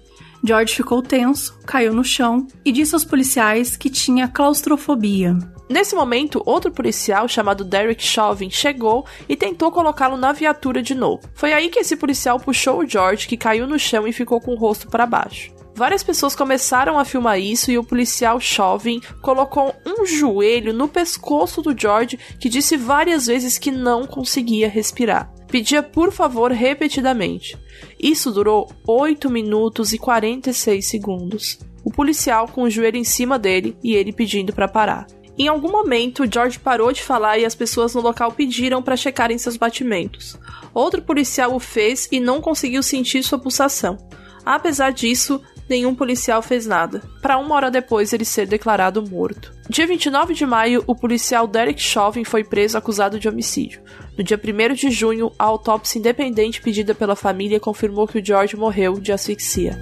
George 0.44 0.74
ficou 0.74 1.04
tenso, 1.04 1.56
caiu 1.64 1.94
no 1.94 2.04
chão 2.04 2.48
e 2.66 2.72
disse 2.72 2.96
aos 2.96 3.06
policiais 3.06 3.78
que 3.78 3.88
tinha 3.88 4.28
claustrofobia. 4.28 5.38
Nesse 5.68 5.96
momento, 5.96 6.44
outro 6.46 6.72
policial 6.72 7.28
chamado 7.28 7.64
Derek 7.64 8.04
Chauvin 8.04 8.50
chegou 8.50 9.06
e 9.28 9.36
tentou 9.36 9.72
colocá-lo 9.72 10.16
na 10.16 10.32
viatura 10.32 10.82
de 10.82 10.94
novo. 10.94 11.28
Foi 11.34 11.54
aí 11.54 11.70
que 11.70 11.80
esse 11.80 11.96
policial 11.96 12.40
puxou 12.40 12.80
o 12.80 12.88
George, 12.88 13.28
que 13.28 13.38
caiu 13.38 13.66
no 13.66 13.80
chão 13.80 14.08
e 14.08 14.14
ficou 14.14 14.40
com 14.40 14.54
o 14.54 14.58
rosto 14.58 14.88
para 14.88 15.08
baixo. 15.08 15.56
Várias 15.74 16.04
pessoas 16.04 16.36
começaram 16.36 16.98
a 16.98 17.04
filmar 17.04 17.38
isso 17.38 17.70
e 17.70 17.78
o 17.78 17.84
policial 17.84 18.40
Chauvin 18.40 19.02
colocou 19.22 19.76
um 19.86 20.06
joelho 20.06 20.72
no 20.72 20.88
pescoço 20.88 21.62
do 21.62 21.78
George, 21.78 22.18
que 22.40 22.48
disse 22.48 22.78
várias 22.78 23.26
vezes 23.26 23.58
que 23.58 23.72
não 23.72 24.08
conseguia 24.08 24.70
respirar. 24.70 25.34
Pedia 25.50 25.84
por 25.84 26.14
favor 26.14 26.52
repetidamente. 26.52 27.58
Isso 28.00 28.32
durou 28.32 28.72
8 28.88 29.30
minutos 29.30 29.92
e 29.92 29.98
46 29.98 30.88
segundos. 30.88 31.60
O 31.84 31.92
policial 31.92 32.48
com 32.48 32.64
o 32.64 32.70
joelho 32.70 32.98
em 32.98 33.04
cima 33.04 33.38
dele 33.38 33.76
e 33.84 33.96
ele 33.96 34.14
pedindo 34.14 34.54
para 34.54 34.70
parar. 34.70 35.06
Em 35.38 35.50
algum 35.50 35.70
momento, 35.70 36.24
George 36.32 36.58
parou 36.58 36.94
de 36.94 37.04
falar 37.04 37.38
e 37.38 37.46
as 37.46 37.54
pessoas 37.54 37.94
no 37.94 38.02
local 38.02 38.32
pediram 38.32 38.82
para 38.82 38.96
checarem 38.96 39.38
seus 39.38 39.58
batimentos. 39.58 40.40
Outro 40.74 41.02
policial 41.02 41.54
o 41.54 41.60
fez 41.60 42.08
e 42.10 42.22
não 42.22 42.40
conseguiu 42.40 42.82
sentir 42.82 43.22
sua 43.22 43.38
pulsação. 43.38 43.98
Apesar 44.46 44.92
disso, 44.92 45.42
nenhum 45.68 45.94
policial 45.94 46.42
fez 46.42 46.66
nada, 46.66 47.02
para 47.22 47.38
uma 47.38 47.54
hora 47.56 47.70
depois 47.70 48.14
ele 48.14 48.24
ser 48.24 48.48
declarado 48.48 49.04
morto. 49.10 49.54
Dia 49.68 49.86
29 49.86 50.34
de 50.34 50.46
maio, 50.46 50.84
o 50.88 50.96
policial 50.96 51.48
Derek 51.48 51.82
Chauvin 51.82 52.24
foi 52.24 52.44
preso 52.44 52.78
acusado 52.78 53.20
de 53.20 53.28
homicídio. 53.28 53.82
No 54.18 54.24
dia 54.24 54.40
1 54.40 54.74
de 54.74 54.90
junho, 54.90 55.34
a 55.38 55.44
autópsia 55.44 56.00
independente 56.00 56.62
pedida 56.62 56.96
pela 56.96 57.16
família 57.16 57.60
confirmou 57.60 58.08
que 58.08 58.20
o 58.20 58.26
George 58.26 58.56
morreu 58.56 59.00
de 59.00 59.12
asfixia. 59.12 59.78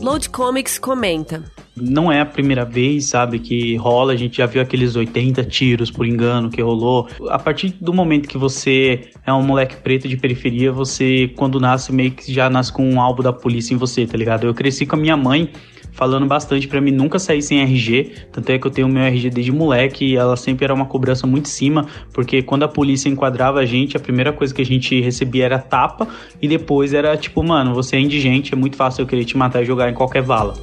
Load 0.00 0.28
Comics 0.30 0.78
comenta: 0.78 1.42
não 1.76 2.12
é 2.12 2.20
a 2.20 2.26
primeira 2.26 2.64
vez, 2.64 3.06
sabe, 3.08 3.38
que 3.38 3.76
rola. 3.76 4.12
A 4.12 4.16
gente 4.16 4.38
já 4.38 4.46
viu 4.46 4.60
aqueles 4.60 4.94
80 4.94 5.44
tiros 5.44 5.90
por 5.90 6.06
engano 6.06 6.50
que 6.50 6.60
rolou. 6.60 7.08
A 7.28 7.38
partir 7.38 7.74
do 7.80 7.92
momento 7.92 8.28
que 8.28 8.38
você 8.38 9.10
é 9.26 9.32
um 9.32 9.42
moleque 9.42 9.76
preto 9.76 10.08
de 10.08 10.16
periferia, 10.16 10.70
você, 10.70 11.30
quando 11.36 11.58
nasce, 11.58 11.92
meio 11.92 12.10
que 12.10 12.32
já 12.32 12.50
nasce 12.50 12.72
com 12.72 12.88
um 12.88 13.00
álbum 13.00 13.22
da 13.22 13.32
polícia 13.32 13.74
em 13.74 13.76
você, 13.76 14.06
tá 14.06 14.16
ligado? 14.16 14.46
Eu 14.46 14.54
cresci 14.54 14.84
com 14.84 14.96
a 14.96 14.98
minha 14.98 15.16
mãe 15.16 15.50
falando 15.92 16.26
bastante 16.26 16.66
para 16.66 16.80
mim 16.80 16.90
nunca 16.90 17.18
sair 17.18 17.42
sem 17.42 17.60
RG, 17.60 18.12
tanto 18.32 18.50
é 18.50 18.58
que 18.58 18.66
eu 18.66 18.70
tenho 18.70 18.88
meu 18.88 19.02
RG 19.02 19.28
desde 19.28 19.52
moleque 19.52 20.06
e 20.06 20.16
ela 20.16 20.36
sempre 20.36 20.64
era 20.64 20.72
uma 20.72 20.86
cobrança 20.86 21.26
muito 21.26 21.48
cima, 21.48 21.86
porque 22.12 22.42
quando 22.42 22.62
a 22.62 22.68
polícia 22.68 23.08
enquadrava 23.10 23.60
a 23.60 23.66
gente, 23.66 23.96
a 23.96 24.00
primeira 24.00 24.32
coisa 24.32 24.54
que 24.54 24.62
a 24.62 24.64
gente 24.64 25.00
recebia 25.00 25.44
era 25.44 25.58
tapa 25.58 26.08
e 26.40 26.48
depois 26.48 26.94
era 26.94 27.14
tipo, 27.16 27.42
mano, 27.42 27.74
você 27.74 27.96
é 27.96 28.00
indigente, 28.00 28.54
é 28.54 28.56
muito 28.56 28.74
fácil 28.76 29.02
eu 29.02 29.06
querer 29.06 29.24
te 29.24 29.36
matar 29.36 29.62
e 29.62 29.66
jogar 29.66 29.90
em 29.90 29.94
qualquer 29.94 30.22
vala. 30.22 30.54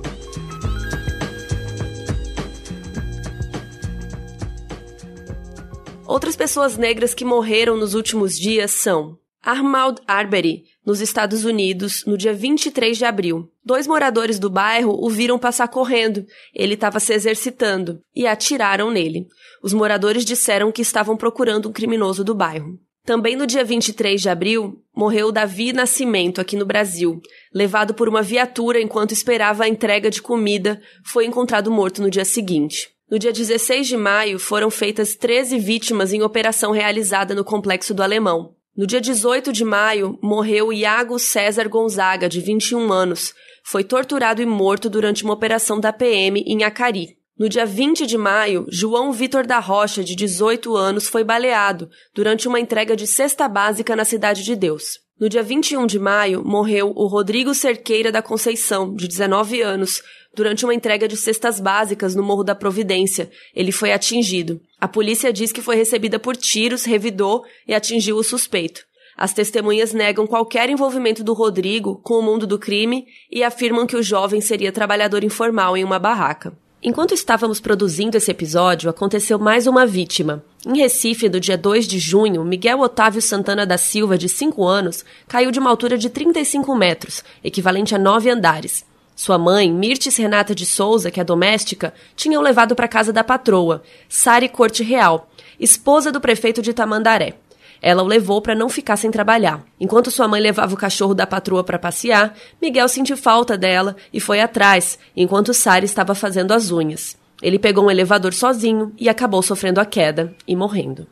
Outras 6.06 6.36
pessoas 6.36 6.76
negras 6.76 7.13
que 7.13 7.24
morreram 7.24 7.78
nos 7.78 7.93
últimos 7.93 8.38
dias 8.38 8.72
são 8.72 9.17
Armand 9.41 9.95
Arbery, 10.08 10.63
nos 10.86 11.02
Estados 11.02 11.45
Unidos, 11.45 12.04
no 12.06 12.17
dia 12.17 12.34
23 12.34 12.98
de 12.98 13.06
abril. 13.06 13.50
Dois 13.63 13.88
moradores 13.88 14.39
do 14.39 14.50
bairro 14.50 14.98
o 15.00 15.10
viram 15.10 15.39
passar 15.39 15.67
correndo. 15.67 16.26
Ele 16.54 16.74
estava 16.74 17.00
se 17.00 17.13
exercitando 17.13 18.02
e 18.15 18.28
atiraram 18.28 18.91
nele. 18.91 19.28
Os 19.63 19.72
moradores 19.72 20.26
disseram 20.26 20.72
que 20.72 20.82
estavam 20.82 21.15
procurando 21.15 21.69
um 21.69 21.72
criminoso 21.72 22.24
do 22.24 22.36
bairro. 22.36 22.80
Também 23.05 23.35
no 23.35 23.47
dia 23.47 23.63
23 23.63 24.21
de 24.21 24.29
abril, 24.29 24.83
morreu 24.95 25.31
Davi 25.31 25.73
Nascimento 25.73 26.39
aqui 26.39 26.55
no 26.55 26.65
Brasil. 26.65 27.21
Levado 27.53 27.93
por 27.93 28.07
uma 28.07 28.21
viatura 28.21 28.79
enquanto 28.79 29.12
esperava 29.12 29.63
a 29.63 29.67
entrega 29.67 30.09
de 30.09 30.21
comida, 30.21 30.81
foi 31.03 31.25
encontrado 31.25 31.71
morto 31.71 32.01
no 32.01 32.09
dia 32.09 32.25
seguinte. 32.25 32.89
No 33.09 33.17
dia 33.17 33.33
16 33.33 33.88
de 33.88 33.97
maio, 33.97 34.38
foram 34.38 34.69
feitas 34.69 35.15
13 35.15 35.57
vítimas 35.57 36.13
em 36.13 36.21
operação 36.21 36.71
realizada 36.71 37.33
no 37.33 37.43
Complexo 37.43 37.93
do 37.93 38.03
Alemão. 38.03 38.53
No 38.77 38.85
dia 38.85 39.01
18 39.01 39.51
de 39.51 39.65
maio, 39.65 40.17
morreu 40.21 40.71
Iago 40.71 41.17
César 41.17 41.67
Gonzaga, 41.67 42.29
de 42.29 42.39
21 42.39 42.93
anos. 42.93 43.33
Foi 43.63 43.83
torturado 43.83 44.41
e 44.41 44.45
morto 44.45 44.89
durante 44.89 45.23
uma 45.23 45.33
operação 45.33 45.79
da 45.79 45.91
PM 45.91 46.41
em 46.45 46.63
Acari. 46.63 47.18
No 47.39 47.47
dia 47.47 47.65
20 47.65 48.06
de 48.06 48.17
maio, 48.17 48.65
João 48.69 49.13
Vitor 49.13 49.47
da 49.47 49.60
Rocha, 49.60 50.04
de 50.04 50.13
18 50.13 50.75
anos, 50.75 51.08
foi 51.08 51.23
baleado 51.23 51.89
durante 52.13 52.49
uma 52.49 52.60
entrega 52.60 52.97
de 52.97 53.08
cesta 53.08 53.47
básica 53.47 53.95
na 53.95 54.04
Cidade 54.04 54.43
de 54.43 54.58
Deus. 54.58 54.99
No 55.17 55.30
dia 55.30 55.41
21 55.41 55.88
de 55.88 55.97
maio, 55.97 56.43
morreu 56.43 56.91
o 56.93 57.08
Rodrigo 57.08 57.54
Cerqueira 57.54 58.12
da 58.12 58.21
Conceição, 58.21 58.93
de 58.93 59.08
19 59.08 59.62
anos, 59.62 60.04
durante 60.36 60.65
uma 60.65 60.73
entrega 60.73 61.08
de 61.08 61.15
cestas 61.15 61.62
básicas 61.62 62.13
no 62.13 62.21
Morro 62.21 62.43
da 62.43 62.54
Providência. 62.54 63.32
Ele 63.56 63.71
foi 63.71 63.93
atingido. 63.93 64.60
A 64.78 64.86
polícia 64.89 65.32
diz 65.32 65.54
que 65.54 65.62
foi 65.62 65.78
recebida 65.78 66.19
por 66.19 66.36
tiros, 66.36 66.84
revidou 66.84 67.45
e 67.65 67.73
atingiu 67.73 68.17
o 68.17 68.23
suspeito. 68.23 68.82
As 69.15 69.32
testemunhas 69.32 69.93
negam 69.93 70.28
qualquer 70.28 70.69
envolvimento 70.69 71.23
do 71.23 71.32
Rodrigo 71.32 72.02
com 72.04 72.15
o 72.15 72.21
mundo 72.21 72.45
do 72.45 72.60
crime 72.60 73.06
e 73.32 73.45
afirmam 73.45 73.88
que 73.88 73.95
o 73.95 74.04
jovem 74.04 74.41
seria 74.41 74.73
trabalhador 74.73 75.23
informal 75.23 75.78
em 75.78 75.86
uma 75.86 75.99
barraca. 75.99 76.54
Enquanto 76.82 77.13
estávamos 77.13 77.60
produzindo 77.60 78.15
esse 78.15 78.32
episódio, 78.32 78.89
aconteceu 78.89 79.38
mais 79.38 79.68
uma 79.68 79.86
vítima. 79.86 80.42
Em 80.65 80.78
Recife, 80.78 81.28
no 81.28 81.38
dia 81.38 81.58
2 81.58 81.86
de 81.86 82.00
junho, 82.00 82.42
Miguel 82.46 82.80
Otávio 82.80 83.22
Santana 83.22 83.65
da 83.65 83.78
Silva, 83.78 84.18
de 84.18 84.30
5 84.30 84.65
anos, 84.65 85.04
caiu 85.28 85.52
de 85.52 85.60
uma 85.60 85.70
altura 85.70 85.98
de 85.98 86.10
35 86.10 86.74
metros, 86.74 87.22
equivalente 87.44 87.94
a 87.94 88.00
9 88.00 88.30
andares. 88.30 88.86
Sua 89.13 89.38
mãe, 89.38 89.70
Mirtes 89.70 90.15
Renata 90.15 90.56
de 90.56 90.65
Souza, 90.65 91.12
que 91.12 91.20
é 91.20 91.24
doméstica, 91.26 91.94
tinham 92.15 92.42
levado 92.42 92.74
para 92.74 92.88
casa 92.88 93.12
da 93.12 93.26
patroa, 93.26 93.84
Sari 94.08 94.48
Corte 94.48 94.82
Real, 94.82 95.30
esposa 95.60 96.13
do 96.13 96.22
prefeito 96.22 96.62
de 96.62 96.74
Tamandaré. 96.74 97.36
Ela 97.82 98.04
o 98.04 98.08
levou 98.08 98.42
para 98.42 98.56
não 98.56 98.70
ficar 98.70 98.98
sem 98.98 99.12
trabalhar. 99.12 99.63
Enquanto 99.80 100.12
sua 100.12 100.28
mãe 100.28 100.42
levava 100.42 100.74
o 100.74 100.78
cachorro 100.78 101.13
da 101.13 101.28
patroa 101.28 101.63
para 101.63 101.80
passear, 101.80 102.34
Miguel 102.62 102.88
sentiu 102.88 103.15
falta 103.15 103.58
dela 103.58 103.96
e 104.13 104.20
foi 104.20 104.42
atrás, 104.42 104.98
enquanto 105.15 105.54
Sari 105.54 105.86
estava 105.86 106.13
fazendo 106.15 106.52
as 106.52 106.72
unhas. 106.72 107.18
Ele 107.42 107.58
pegou 107.58 107.86
um 107.86 107.92
elevador 107.92 108.34
sozinho 108.34 108.94
e 108.98 109.08
acabou 109.08 109.42
sofrendo 109.42 109.80
a 109.80 109.86
queda 109.86 110.34
e 110.48 110.56
morrendo. 110.56 111.08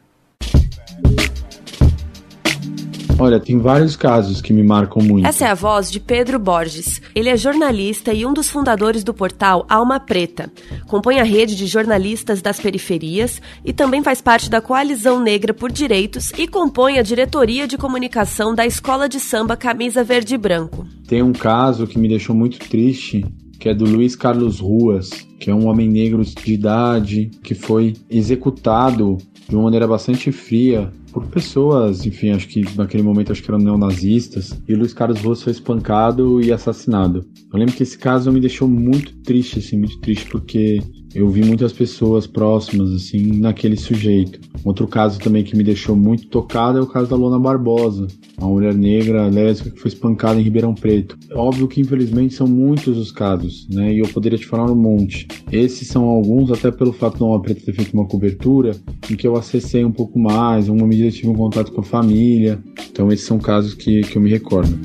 Olha, 3.20 3.40
tem 3.40 3.58
vários 3.58 3.96
casos 3.96 4.42
que 4.42 4.54
me 4.54 4.62
marcam 4.62 5.02
muito. 5.02 5.26
Essa 5.26 5.46
é 5.46 5.50
a 5.50 5.56
voz 5.56 5.92
de 5.92 6.00
Pedro 6.00 6.38
Borges. 6.38 7.02
Ele 7.16 7.30
é 7.30 7.36
jornalista 7.36 8.14
e 8.14 8.24
um 8.24 8.32
dos 8.32 8.48
fundadores 8.48 9.04
do 9.04 9.12
portal 9.12 9.66
Alma 9.68 10.00
Preta. 10.00 10.52
Compõe 10.86 11.20
a 11.20 11.24
rede 11.24 11.56
de 11.56 11.66
jornalistas 11.66 12.44
das 12.44 12.60
periferias 12.60 13.42
e 13.66 13.74
também 13.74 14.04
faz 14.04 14.22
parte 14.22 14.52
da 14.52 14.62
Coalizão 14.62 15.20
Negra 15.20 15.52
por 15.52 15.72
Direitos 15.72 16.32
e 16.38 16.48
compõe 16.48 17.00
a 17.00 17.02
diretoria 17.02 17.68
de 17.68 17.76
comunicação 17.76 18.54
da 18.54 18.68
Escola 18.68 19.10
de 19.10 19.20
Samba 19.20 19.58
Camisa 19.58 20.04
Verde 20.04 20.36
e 20.36 20.38
Branco. 20.38 20.86
Tem 21.08 21.24
um 21.24 21.34
caso 21.34 21.88
que 21.88 21.98
me 21.98 22.08
deixou 22.08 22.36
muito 22.36 22.60
triste, 22.60 23.26
que 23.60 23.68
é 23.68 23.74
do 23.74 23.86
Luiz 23.86 24.16
Carlos 24.16 24.60
Ruas, 24.60 25.10
que 25.40 25.50
é 25.50 25.56
um 25.56 25.68
homem 25.68 25.90
negro 25.90 26.24
de 26.24 26.54
idade 26.54 27.32
que 27.42 27.56
foi 27.56 27.96
executado 28.12 29.18
de 29.48 29.56
uma 29.56 29.64
maneira 29.64 29.88
bastante 29.88 30.32
fria 30.32 30.92
por 31.12 31.26
pessoas, 31.28 32.06
enfim, 32.06 32.32
acho 32.32 32.48
que 32.48 32.64
naquele 32.76 33.02
momento 33.02 33.32
acho 33.32 33.42
que 33.42 33.50
eram 33.50 33.60
neonazistas, 33.60 34.62
e 34.68 34.74
o 34.74 34.78
Luiz 34.78 34.94
Carlos 34.94 35.22
Russo 35.22 35.46
foi 35.46 35.54
espancado 35.54 36.42
e 36.42 36.52
assassinado. 36.52 37.26
Eu 37.52 37.60
lembro 37.60 37.74
que 37.74 37.84
esse 37.84 37.98
caso 37.98 38.32
me 38.32 38.40
deixou 38.40 38.68
muito 38.68 39.16
triste, 39.20 39.60
assim, 39.60 39.78
muito 39.78 40.00
triste, 40.00 40.30
porque 40.30 40.80
eu 41.18 41.30
vi 41.30 41.44
muitas 41.44 41.74
pessoas 41.74 42.28
próximas, 42.28 42.92
assim, 42.92 43.40
naquele 43.40 43.76
sujeito. 43.76 44.40
Outro 44.64 44.88
caso 44.88 45.20
também 45.20 45.44
que 45.44 45.58
me 45.58 45.64
deixou 45.64 45.96
muito 45.96 46.28
tocado 46.28 46.78
é 46.78 46.82
o 46.82 46.86
caso 46.86 47.10
da 47.10 47.16
Lona 47.16 47.40
Barbosa, 47.40 48.08
uma 48.38 48.50
mulher 48.50 48.76
negra 48.76 49.28
lésbica 49.28 49.72
que 49.72 49.82
foi 49.82 49.90
espancada 49.90 50.40
em 50.40 50.44
Ribeirão 50.44 50.76
Preto. 50.76 51.18
Óbvio 51.34 51.68
que, 51.68 51.82
infelizmente, 51.82 52.36
são 52.36 52.46
muitos 52.46 52.98
os 52.98 53.12
casos, 53.12 53.68
né? 53.68 53.94
E 53.94 54.00
eu 54.00 54.08
poderia 54.10 54.38
te 54.38 54.46
falar 54.46 54.72
um 54.72 54.76
monte. 54.76 55.28
Esses 55.52 55.88
são 55.88 56.04
alguns, 56.04 56.52
até 56.52 56.70
pelo 56.70 56.94
fato 56.94 57.18
de 57.18 57.24
Lona 57.24 57.42
Preta 57.42 57.66
ter 57.66 57.74
feito 57.74 57.94
uma 57.94 58.06
cobertura 58.06 58.76
em 59.10 59.16
que 59.16 59.26
eu 59.26 59.36
acessei 59.36 59.84
um 59.84 59.92
pouco 59.92 60.20
mais, 60.20 60.70
uma 60.70 60.86
medida 60.86 61.10
tive 61.10 61.30
um 61.30 61.36
contato 61.36 61.72
com 61.72 61.82
a 61.82 61.84
família. 61.84 62.60
Então, 62.92 63.12
esses 63.12 63.26
são 63.26 63.40
casos 63.40 63.74
que, 63.74 64.02
que 64.02 64.18
eu 64.18 64.22
me 64.22 64.30
recordo. 64.30 64.78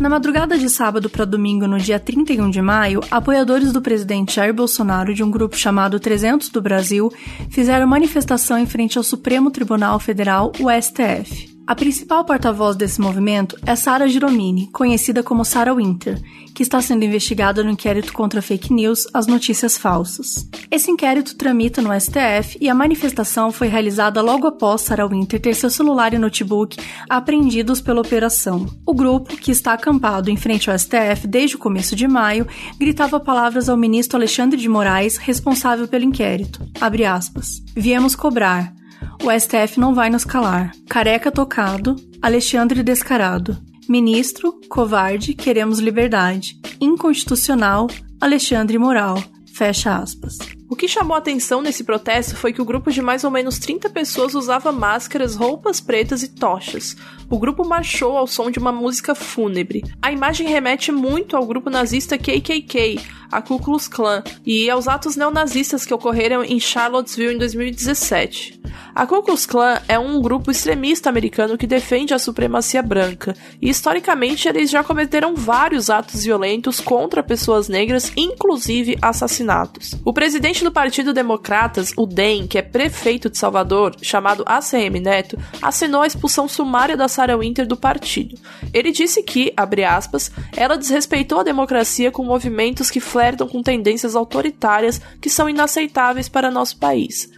Na 0.00 0.08
madrugada 0.08 0.56
de 0.56 0.70
sábado 0.70 1.10
para 1.10 1.24
domingo, 1.24 1.66
no 1.66 1.76
dia 1.76 1.98
31 1.98 2.50
de 2.50 2.62
maio, 2.62 3.00
apoiadores 3.10 3.72
do 3.72 3.82
presidente 3.82 4.36
Jair 4.36 4.54
Bolsonaro 4.54 5.12
de 5.12 5.24
um 5.24 5.30
grupo 5.30 5.56
chamado 5.56 5.98
300 5.98 6.50
do 6.50 6.62
Brasil 6.62 7.12
fizeram 7.50 7.86
manifestação 7.86 8.56
em 8.56 8.66
frente 8.66 8.96
ao 8.96 9.02
Supremo 9.02 9.50
Tribunal 9.50 9.98
Federal, 9.98 10.52
o 10.60 10.70
STF. 10.70 11.57
A 11.68 11.74
principal 11.74 12.24
porta-voz 12.24 12.76
desse 12.76 12.98
movimento 12.98 13.54
é 13.66 13.76
Sara 13.76 14.08
Giromini, 14.08 14.68
conhecida 14.68 15.22
como 15.22 15.44
Sara 15.44 15.74
Winter, 15.74 16.18
que 16.54 16.62
está 16.62 16.80
sendo 16.80 17.04
investigada 17.04 17.62
no 17.62 17.68
inquérito 17.68 18.10
contra 18.14 18.40
fake 18.40 18.72
news, 18.72 19.06
as 19.12 19.26
notícias 19.26 19.76
falsas. 19.76 20.48
Esse 20.70 20.90
inquérito 20.90 21.36
tramita 21.36 21.82
no 21.82 21.90
STF 21.92 22.56
e 22.58 22.70
a 22.70 22.74
manifestação 22.74 23.52
foi 23.52 23.68
realizada 23.68 24.22
logo 24.22 24.46
após 24.46 24.80
Sara 24.80 25.06
Winter 25.06 25.38
ter 25.38 25.52
seu 25.52 25.68
celular 25.68 26.14
e 26.14 26.18
notebook 26.18 26.78
apreendidos 27.06 27.82
pela 27.82 28.00
operação. 28.00 28.64
O 28.86 28.94
grupo, 28.94 29.36
que 29.36 29.50
está 29.50 29.74
acampado 29.74 30.30
em 30.30 30.38
frente 30.38 30.70
ao 30.70 30.78
STF 30.78 31.26
desde 31.26 31.56
o 31.56 31.58
começo 31.58 31.94
de 31.94 32.08
maio, 32.08 32.46
gritava 32.80 33.20
palavras 33.20 33.68
ao 33.68 33.76
ministro 33.76 34.16
Alexandre 34.16 34.58
de 34.58 34.70
Moraes, 34.70 35.18
responsável 35.18 35.86
pelo 35.86 36.04
inquérito. 36.04 36.66
Abre 36.80 37.04
aspas. 37.04 37.62
Viemos 37.76 38.16
cobrar. 38.16 38.77
O 39.22 39.30
STF 39.30 39.78
não 39.78 39.94
vai 39.94 40.10
nos 40.10 40.24
calar. 40.24 40.72
Careca 40.88 41.30
tocado, 41.30 41.96
Alexandre 42.22 42.82
descarado. 42.82 43.58
Ministro, 43.88 44.60
covarde, 44.68 45.34
queremos 45.34 45.78
liberdade. 45.78 46.60
Inconstitucional, 46.80 47.88
Alexandre 48.20 48.78
moral. 48.78 49.22
Fecha 49.52 49.96
aspas. 49.96 50.38
O 50.70 50.76
que 50.76 50.86
chamou 50.86 51.16
atenção 51.16 51.62
nesse 51.62 51.82
protesto 51.82 52.36
foi 52.36 52.52
que 52.52 52.60
o 52.60 52.64
grupo 52.64 52.92
de 52.92 53.00
mais 53.00 53.24
ou 53.24 53.30
menos 53.30 53.58
30 53.58 53.88
pessoas 53.90 54.34
usava 54.34 54.70
máscaras, 54.70 55.34
roupas 55.34 55.80
pretas 55.80 56.22
e 56.22 56.28
tochas. 56.28 56.94
O 57.28 57.38
grupo 57.38 57.66
marchou 57.66 58.16
ao 58.16 58.26
som 58.26 58.50
de 58.50 58.58
uma 58.58 58.70
música 58.70 59.14
fúnebre. 59.14 59.82
A 60.02 60.12
imagem 60.12 60.46
remete 60.46 60.92
muito 60.92 61.36
ao 61.36 61.46
grupo 61.46 61.70
nazista 61.70 62.18
KKK, 62.18 63.00
a 63.32 63.40
Ku 63.40 63.58
Klux 63.58 63.88
Klan, 63.88 64.22
e 64.44 64.68
aos 64.68 64.86
atos 64.86 65.16
neonazistas 65.16 65.86
que 65.86 65.94
ocorreram 65.94 66.44
em 66.44 66.60
Charlottesville 66.60 67.34
em 67.34 67.38
2017. 67.38 68.60
A 68.98 69.06
Ku 69.06 69.22
Klux 69.22 69.46
Klan 69.46 69.80
é 69.86 69.96
um 69.96 70.20
grupo 70.20 70.50
extremista 70.50 71.08
americano 71.08 71.56
que 71.56 71.68
defende 71.68 72.12
a 72.12 72.18
supremacia 72.18 72.82
branca, 72.82 73.32
e 73.62 73.68
historicamente 73.70 74.48
eles 74.48 74.68
já 74.68 74.82
cometeram 74.82 75.36
vários 75.36 75.88
atos 75.88 76.24
violentos 76.24 76.80
contra 76.80 77.22
pessoas 77.22 77.68
negras, 77.68 78.10
inclusive 78.16 78.98
assassinatos. 79.00 79.94
O 80.04 80.12
presidente 80.12 80.64
do 80.64 80.72
Partido 80.72 81.14
Democratas, 81.14 81.92
o 81.96 82.06
DEM, 82.06 82.48
que 82.48 82.58
é 82.58 82.62
prefeito 82.62 83.30
de 83.30 83.38
Salvador, 83.38 83.94
chamado 84.02 84.42
ACM 84.44 84.98
Neto, 85.00 85.38
assinou 85.62 86.02
a 86.02 86.06
expulsão 86.08 86.48
sumária 86.48 86.96
da 86.96 87.06
Sarah 87.06 87.38
Winter 87.38 87.68
do 87.68 87.76
partido. 87.76 88.36
Ele 88.74 88.90
disse 88.90 89.22
que, 89.22 89.52
abre 89.56 89.84
aspas, 89.84 90.28
ela 90.56 90.76
desrespeitou 90.76 91.38
a 91.38 91.44
democracia 91.44 92.10
com 92.10 92.24
movimentos 92.24 92.90
que 92.90 92.98
flertam 92.98 93.46
com 93.46 93.62
tendências 93.62 94.16
autoritárias 94.16 95.00
que 95.20 95.30
são 95.30 95.48
inaceitáveis 95.48 96.28
para 96.28 96.50
nosso 96.50 96.76
país. 96.78 97.30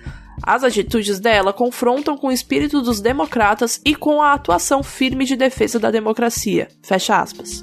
As 0.43 0.65
atitudes 0.65 1.21
dela 1.21 1.53
confrontam 1.53 2.17
com 2.17 2.29
o 2.29 2.33
espírito 2.33 2.81
dos 2.81 3.01
democratas 3.01 3.81
e 3.85 3.95
com 3.95 4.23
a 4.23 4.33
atuação 4.33 4.83
firme 4.83 5.25
de 5.25 5.37
defesa 5.37 5.79
da 5.79 5.91
democracia. 5.91 6.69
Fecha 6.83 7.21
aspas. 7.21 7.61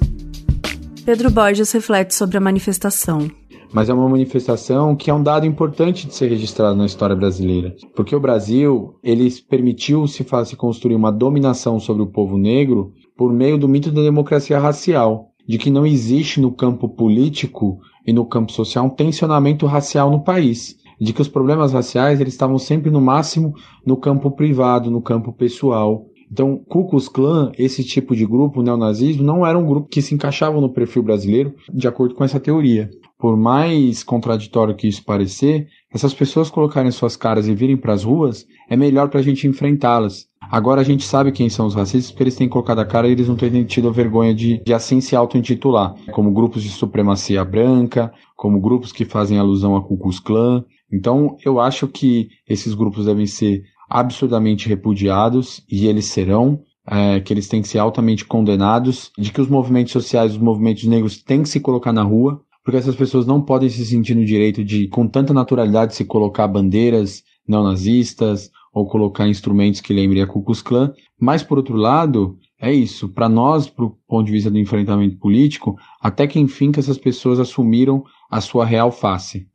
Pedro 1.04 1.30
Borges 1.30 1.72
reflete 1.72 2.14
sobre 2.14 2.36
a 2.36 2.40
manifestação. 2.40 3.28
Mas 3.72 3.90
é 3.90 3.94
uma 3.94 4.08
manifestação 4.08 4.94
que 4.94 5.10
é 5.10 5.14
um 5.14 5.22
dado 5.22 5.44
importante 5.44 6.06
de 6.06 6.14
ser 6.14 6.28
registrado 6.28 6.76
na 6.76 6.86
história 6.86 7.16
brasileira, 7.16 7.74
porque 7.94 8.14
o 8.14 8.20
Brasil 8.20 8.94
ele 9.02 9.30
permitiu 9.48 10.06
se 10.06 10.24
se 10.44 10.56
construir 10.56 10.94
uma 10.94 11.12
dominação 11.12 11.78
sobre 11.78 12.02
o 12.02 12.06
povo 12.06 12.38
negro 12.38 12.92
por 13.16 13.32
meio 13.32 13.58
do 13.58 13.68
mito 13.68 13.90
da 13.90 14.02
democracia 14.02 14.58
racial, 14.58 15.32
de 15.46 15.58
que 15.58 15.70
não 15.70 15.86
existe 15.86 16.40
no 16.40 16.52
campo 16.52 16.88
político 16.88 17.78
e 18.06 18.12
no 18.12 18.24
campo 18.24 18.52
social 18.52 18.86
um 18.86 18.90
tensionamento 18.90 19.66
racial 19.66 20.10
no 20.10 20.22
país 20.22 20.78
de 21.00 21.12
que 21.12 21.22
os 21.22 21.28
problemas 21.28 21.72
raciais 21.72 22.20
eles 22.20 22.34
estavam 22.34 22.58
sempre 22.58 22.90
no 22.90 23.00
máximo 23.00 23.54
no 23.84 23.96
campo 23.96 24.30
privado, 24.30 24.90
no 24.90 25.00
campo 25.00 25.32
pessoal. 25.32 26.06
Então, 26.30 26.58
Ku 26.68 26.86
Klux 26.86 27.08
Klan, 27.08 27.52
esse 27.58 27.82
tipo 27.82 28.14
de 28.14 28.26
grupo, 28.26 28.62
neonazismo, 28.62 29.22
não 29.22 29.46
era 29.46 29.58
um 29.58 29.66
grupo 29.66 29.88
que 29.88 30.02
se 30.02 30.14
encaixava 30.14 30.60
no 30.60 30.68
perfil 30.68 31.02
brasileiro, 31.02 31.54
de 31.72 31.88
acordo 31.88 32.14
com 32.14 32.22
essa 32.22 32.38
teoria. 32.38 32.90
Por 33.18 33.36
mais 33.36 34.04
contraditório 34.04 34.76
que 34.76 34.86
isso 34.86 35.04
parecer, 35.04 35.66
essas 35.90 36.12
pessoas 36.12 36.50
colocarem 36.50 36.90
suas 36.90 37.16
caras 37.16 37.48
e 37.48 37.54
virem 37.54 37.76
para 37.76 37.94
as 37.94 38.04
ruas, 38.04 38.46
é 38.68 38.76
melhor 38.76 39.08
para 39.08 39.20
a 39.20 39.22
gente 39.22 39.46
enfrentá-las. 39.46 40.28
Agora 40.50 40.80
a 40.80 40.84
gente 40.84 41.04
sabe 41.04 41.32
quem 41.32 41.48
são 41.48 41.66
os 41.66 41.74
racistas 41.74 42.10
porque 42.10 42.24
eles 42.24 42.36
têm 42.36 42.48
colocado 42.48 42.78
a 42.78 42.84
cara 42.84 43.08
e 43.08 43.12
eles 43.12 43.28
não 43.28 43.36
têm 43.36 43.64
tido 43.64 43.88
a 43.88 43.92
vergonha 43.92 44.34
de, 44.34 44.62
de 44.64 44.72
assim 44.72 45.00
se 45.00 45.16
auto-intitular, 45.16 45.94
como 46.12 46.30
grupos 46.30 46.62
de 46.62 46.68
supremacia 46.68 47.44
branca, 47.44 48.12
como 48.36 48.60
grupos 48.60 48.92
que 48.92 49.04
fazem 49.04 49.38
alusão 49.38 49.76
a 49.76 49.82
Ku 49.82 49.98
Klux 49.98 50.20
Klan. 50.20 50.64
Então, 50.92 51.36
eu 51.44 51.60
acho 51.60 51.86
que 51.86 52.28
esses 52.48 52.74
grupos 52.74 53.06
devem 53.06 53.26
ser 53.26 53.62
absurdamente 53.88 54.68
repudiados 54.68 55.62
e 55.70 55.86
eles 55.86 56.06
serão, 56.06 56.60
é, 56.86 57.20
que 57.20 57.32
eles 57.32 57.48
têm 57.48 57.62
que 57.62 57.68
ser 57.68 57.78
altamente 57.78 58.24
condenados, 58.24 59.10
de 59.18 59.30
que 59.30 59.40
os 59.40 59.48
movimentos 59.48 59.92
sociais, 59.92 60.32
os 60.32 60.38
movimentos 60.38 60.84
negros 60.84 61.22
têm 61.22 61.42
que 61.42 61.48
se 61.48 61.60
colocar 61.60 61.92
na 61.92 62.02
rua, 62.02 62.42
porque 62.64 62.78
essas 62.78 62.96
pessoas 62.96 63.26
não 63.26 63.40
podem 63.40 63.68
se 63.68 63.84
sentir 63.84 64.14
no 64.14 64.24
direito 64.24 64.62
de, 64.64 64.88
com 64.88 65.06
tanta 65.06 65.32
naturalidade, 65.32 65.94
se 65.94 66.04
colocar 66.04 66.46
bandeiras 66.46 67.22
neonazistas 67.46 68.50
ou 68.74 68.86
colocar 68.86 69.26
instrumentos 69.26 69.80
que 69.80 69.94
lembrem 69.94 70.22
a 70.22 70.26
Ku 70.26 70.42
Klux 70.42 70.60
Klan. 70.60 70.92
Mas, 71.18 71.42
por 71.42 71.56
outro 71.56 71.76
lado, 71.76 72.36
é 72.60 72.72
isso. 72.72 73.08
Para 73.08 73.28
nós, 73.28 73.66
do 73.66 73.96
ponto 74.06 74.26
de 74.26 74.32
vista 74.32 74.50
do 74.50 74.58
enfrentamento 74.58 75.16
político, 75.16 75.76
até 76.00 76.26
que 76.26 76.38
enfim 76.38 76.70
que 76.70 76.78
essas 76.78 76.98
pessoas 76.98 77.40
assumiram 77.40 78.04
a 78.30 78.40
sua 78.40 78.66
real 78.66 78.92
face. 78.92 79.46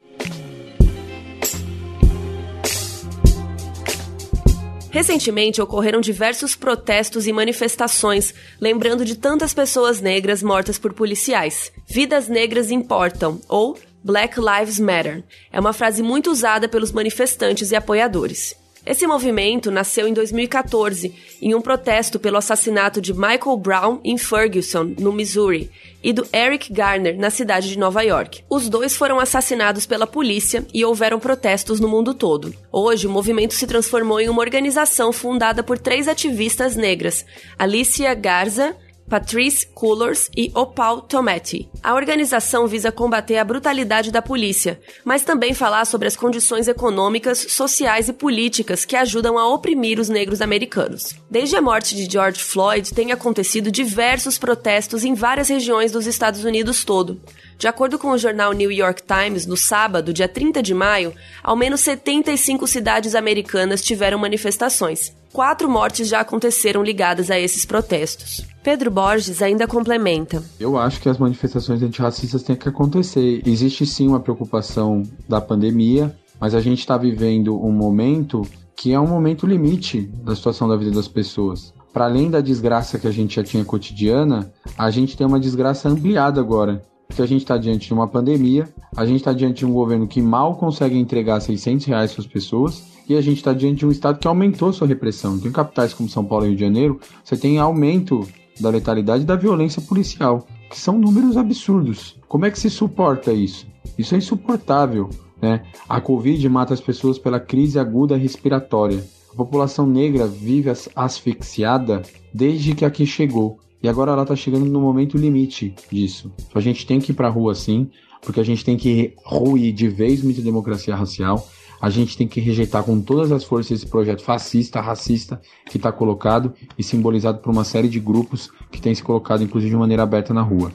Recentemente 4.93 5.59
ocorreram 5.59 5.99
diversos 5.99 6.55
protestos 6.55 7.25
e 7.25 7.33
manifestações, 7.33 8.31
lembrando 8.61 9.03
de 9.03 9.15
tantas 9.17 9.51
pessoas 9.51 9.99
negras 9.99 10.43
mortas 10.43 10.77
por 10.77 10.93
policiais. 10.93 11.71
Vidas 11.87 12.27
negras 12.27 12.69
importam, 12.69 13.41
ou 13.49 13.75
Black 14.03 14.39
Lives 14.39 14.79
Matter. 14.79 15.23
É 15.51 15.59
uma 15.59 15.73
frase 15.73 16.03
muito 16.03 16.29
usada 16.29 16.69
pelos 16.69 16.91
manifestantes 16.91 17.71
e 17.71 17.75
apoiadores. 17.75 18.55
Esse 18.85 19.07
movimento 19.07 19.71
nasceu 19.71 20.07
em 20.07 20.13
2014, 20.13 21.15
em 21.41 21.55
um 21.55 21.61
protesto 21.61 22.19
pelo 22.19 22.35
assassinato 22.35 22.99
de 22.99 23.13
Michael 23.13 23.55
Brown 23.57 24.01
em 24.03 24.17
Ferguson, 24.17 24.93
no 24.99 25.13
Missouri, 25.13 25.71
e 26.03 26.11
do 26.11 26.27
Eric 26.33 26.71
Garner, 26.73 27.17
na 27.17 27.29
cidade 27.29 27.69
de 27.69 27.79
Nova 27.79 28.01
York. 28.01 28.43
Os 28.49 28.67
dois 28.67 28.93
foram 28.93 29.21
assassinados 29.21 29.85
pela 29.85 30.05
polícia 30.05 30.67
e 30.73 30.83
houveram 30.83 31.17
protestos 31.17 31.79
no 31.79 31.87
mundo 31.87 32.13
todo. 32.13 32.53
Hoje, 32.69 33.07
o 33.07 33.09
movimento 33.09 33.53
se 33.53 33.65
transformou 33.65 34.19
em 34.19 34.27
uma 34.27 34.41
organização 34.41 35.13
fundada 35.13 35.63
por 35.63 35.79
três 35.79 36.09
ativistas 36.09 36.75
negras: 36.75 37.25
Alicia 37.57 38.13
Garza, 38.13 38.75
Patrice 39.09 39.67
Cullors 39.67 40.29
e 40.35 40.51
Opal 40.55 41.01
Tometi. 41.01 41.69
A 41.81 41.93
organização 41.93 42.67
visa 42.67 42.91
combater 42.91 43.37
a 43.37 43.43
brutalidade 43.43 44.11
da 44.11 44.21
polícia, 44.21 44.79
mas 45.03 45.23
também 45.23 45.53
falar 45.53 45.85
sobre 45.85 46.07
as 46.07 46.15
condições 46.15 46.67
econômicas, 46.67 47.39
sociais 47.49 48.09
e 48.09 48.13
políticas 48.13 48.85
que 48.85 48.95
ajudam 48.95 49.37
a 49.37 49.47
oprimir 49.53 49.99
os 49.99 50.09
negros 50.09 50.41
americanos. 50.41 51.15
Desde 51.29 51.55
a 51.55 51.61
morte 51.61 51.95
de 51.95 52.11
George 52.11 52.43
Floyd, 52.43 52.93
têm 52.93 53.11
acontecido 53.11 53.71
diversos 53.71 54.37
protestos 54.37 55.03
em 55.03 55.13
várias 55.13 55.49
regiões 55.49 55.91
dos 55.91 56.07
Estados 56.07 56.43
Unidos 56.43 56.83
todo. 56.83 57.21
De 57.57 57.67
acordo 57.67 57.99
com 57.99 58.09
o 58.09 58.17
jornal 58.17 58.51
New 58.51 58.71
York 58.71 59.03
Times, 59.03 59.45
no 59.45 59.55
sábado, 59.55 60.13
dia 60.13 60.27
30 60.27 60.61
de 60.61 60.73
maio, 60.73 61.13
ao 61.43 61.55
menos 61.55 61.81
75 61.81 62.67
cidades 62.67 63.15
americanas 63.15 63.81
tiveram 63.81 64.17
manifestações. 64.17 65.13
Quatro 65.31 65.69
mortes 65.69 66.07
já 66.07 66.19
aconteceram 66.19 66.83
ligadas 66.83 67.31
a 67.31 67.39
esses 67.39 67.65
protestos. 67.65 68.52
Pedro 68.63 68.89
Borges 68.89 69.41
ainda 69.41 69.67
complementa. 69.67 70.41
Eu 70.57 70.77
acho 70.77 71.01
que 71.01 71.09
as 71.09 71.17
manifestações 71.17 71.83
antirracistas 71.83 72.43
têm 72.43 72.55
que 72.55 72.69
acontecer. 72.69 73.41
Existe 73.45 73.85
sim 73.85 74.07
uma 74.07 74.21
preocupação 74.21 75.03
da 75.27 75.41
pandemia, 75.41 76.15
mas 76.39 76.55
a 76.55 76.61
gente 76.61 76.79
está 76.79 76.97
vivendo 76.97 77.61
um 77.61 77.71
momento 77.71 78.41
que 78.75 78.93
é 78.93 78.99
um 78.99 79.07
momento 79.07 79.45
limite 79.45 80.01
da 80.23 80.33
situação 80.33 80.67
da 80.67 80.77
vida 80.77 80.91
das 80.91 81.09
pessoas. 81.09 81.73
Para 81.91 82.05
além 82.05 82.31
da 82.31 82.39
desgraça 82.39 82.97
que 82.97 83.05
a 83.05 83.11
gente 83.11 83.35
já 83.35 83.43
tinha 83.43 83.65
cotidiana, 83.65 84.51
a 84.77 84.89
gente 84.89 85.15
tem 85.15 85.27
uma 85.27 85.39
desgraça 85.39 85.89
ampliada 85.89 86.39
agora 86.39 86.81
que 87.13 87.21
a 87.21 87.25
gente 87.25 87.41
está 87.41 87.57
diante 87.57 87.87
de 87.87 87.93
uma 87.93 88.07
pandemia, 88.07 88.67
a 88.95 89.05
gente 89.05 89.17
está 89.17 89.33
diante 89.33 89.59
de 89.59 89.65
um 89.65 89.73
governo 89.73 90.07
que 90.07 90.21
mal 90.21 90.55
consegue 90.55 90.97
entregar 90.97 91.39
600 91.39 91.85
reais 91.85 92.11
para 92.11 92.21
as 92.21 92.27
pessoas 92.27 92.83
e 93.07 93.15
a 93.15 93.21
gente 93.21 93.37
está 93.37 93.53
diante 93.53 93.79
de 93.79 93.85
um 93.85 93.91
estado 93.91 94.17
que 94.17 94.27
aumentou 94.27 94.73
sua 94.73 94.87
repressão. 94.87 95.35
Então, 95.35 95.49
em 95.49 95.53
capitais 95.53 95.93
como 95.93 96.09
São 96.09 96.25
Paulo 96.25 96.45
e 96.45 96.49
Rio 96.49 96.57
de 96.57 96.63
Janeiro, 96.63 96.99
você 97.23 97.37
tem 97.37 97.59
aumento 97.59 98.27
da 98.59 98.69
letalidade 98.69 99.23
e 99.23 99.25
da 99.25 99.35
violência 99.35 99.81
policial, 99.81 100.47
que 100.69 100.79
são 100.79 100.97
números 100.97 101.37
absurdos. 101.37 102.17
Como 102.27 102.45
é 102.45 102.51
que 102.51 102.59
se 102.59 102.69
suporta 102.69 103.31
isso? 103.31 103.67
Isso 103.97 104.15
é 104.15 104.17
insuportável. 104.17 105.09
Né? 105.41 105.61
A 105.89 105.99
Covid 105.99 106.47
mata 106.49 106.73
as 106.73 106.81
pessoas 106.81 107.19
pela 107.19 107.39
crise 107.39 107.77
aguda 107.77 108.17
respiratória. 108.17 109.03
A 109.31 109.35
população 109.35 109.85
negra 109.85 110.27
vive 110.27 110.71
asfixiada 110.95 112.01
desde 112.33 112.75
que 112.75 112.85
aqui 112.85 113.05
chegou. 113.05 113.59
E 113.81 113.89
agora 113.89 114.13
ela 114.13 114.21
está 114.21 114.35
chegando 114.35 114.65
no 114.65 114.79
momento 114.79 115.17
limite 115.17 115.75
disso. 115.91 116.31
A 116.55 116.61
gente 116.61 116.85
tem 116.85 116.99
que 116.99 117.11
ir 117.11 117.15
para 117.15 117.27
a 117.27 117.31
rua 117.31 117.53
sim, 117.53 117.89
porque 118.21 118.39
a 118.39 118.43
gente 118.43 118.63
tem 118.63 118.77
que 118.77 119.13
ruir 119.25 119.73
de 119.73 119.89
vez 119.89 120.23
muita 120.23 120.41
democracia 120.41 120.95
racial. 120.95 121.45
A 121.83 121.89
gente 121.89 122.15
tem 122.15 122.25
que 122.25 122.39
rejeitar 122.39 122.81
com 122.81 123.01
todas 123.01 123.29
as 123.29 123.43
forças 123.43 123.79
esse 123.79 123.85
projeto 123.85 124.23
fascista, 124.23 124.79
racista 124.79 125.41
que 125.65 125.75
está 125.75 125.91
colocado 125.91 126.53
e 126.77 126.81
simbolizado 126.81 127.39
por 127.39 127.51
uma 127.51 127.65
série 127.65 127.89
de 127.89 127.99
grupos 127.99 128.49
que 128.71 128.81
têm 128.81 128.95
se 128.95 129.03
colocado, 129.03 129.43
inclusive, 129.43 129.71
de 129.71 129.75
maneira 129.75 130.01
aberta 130.01 130.33
na 130.33 130.41
rua. 130.41 130.71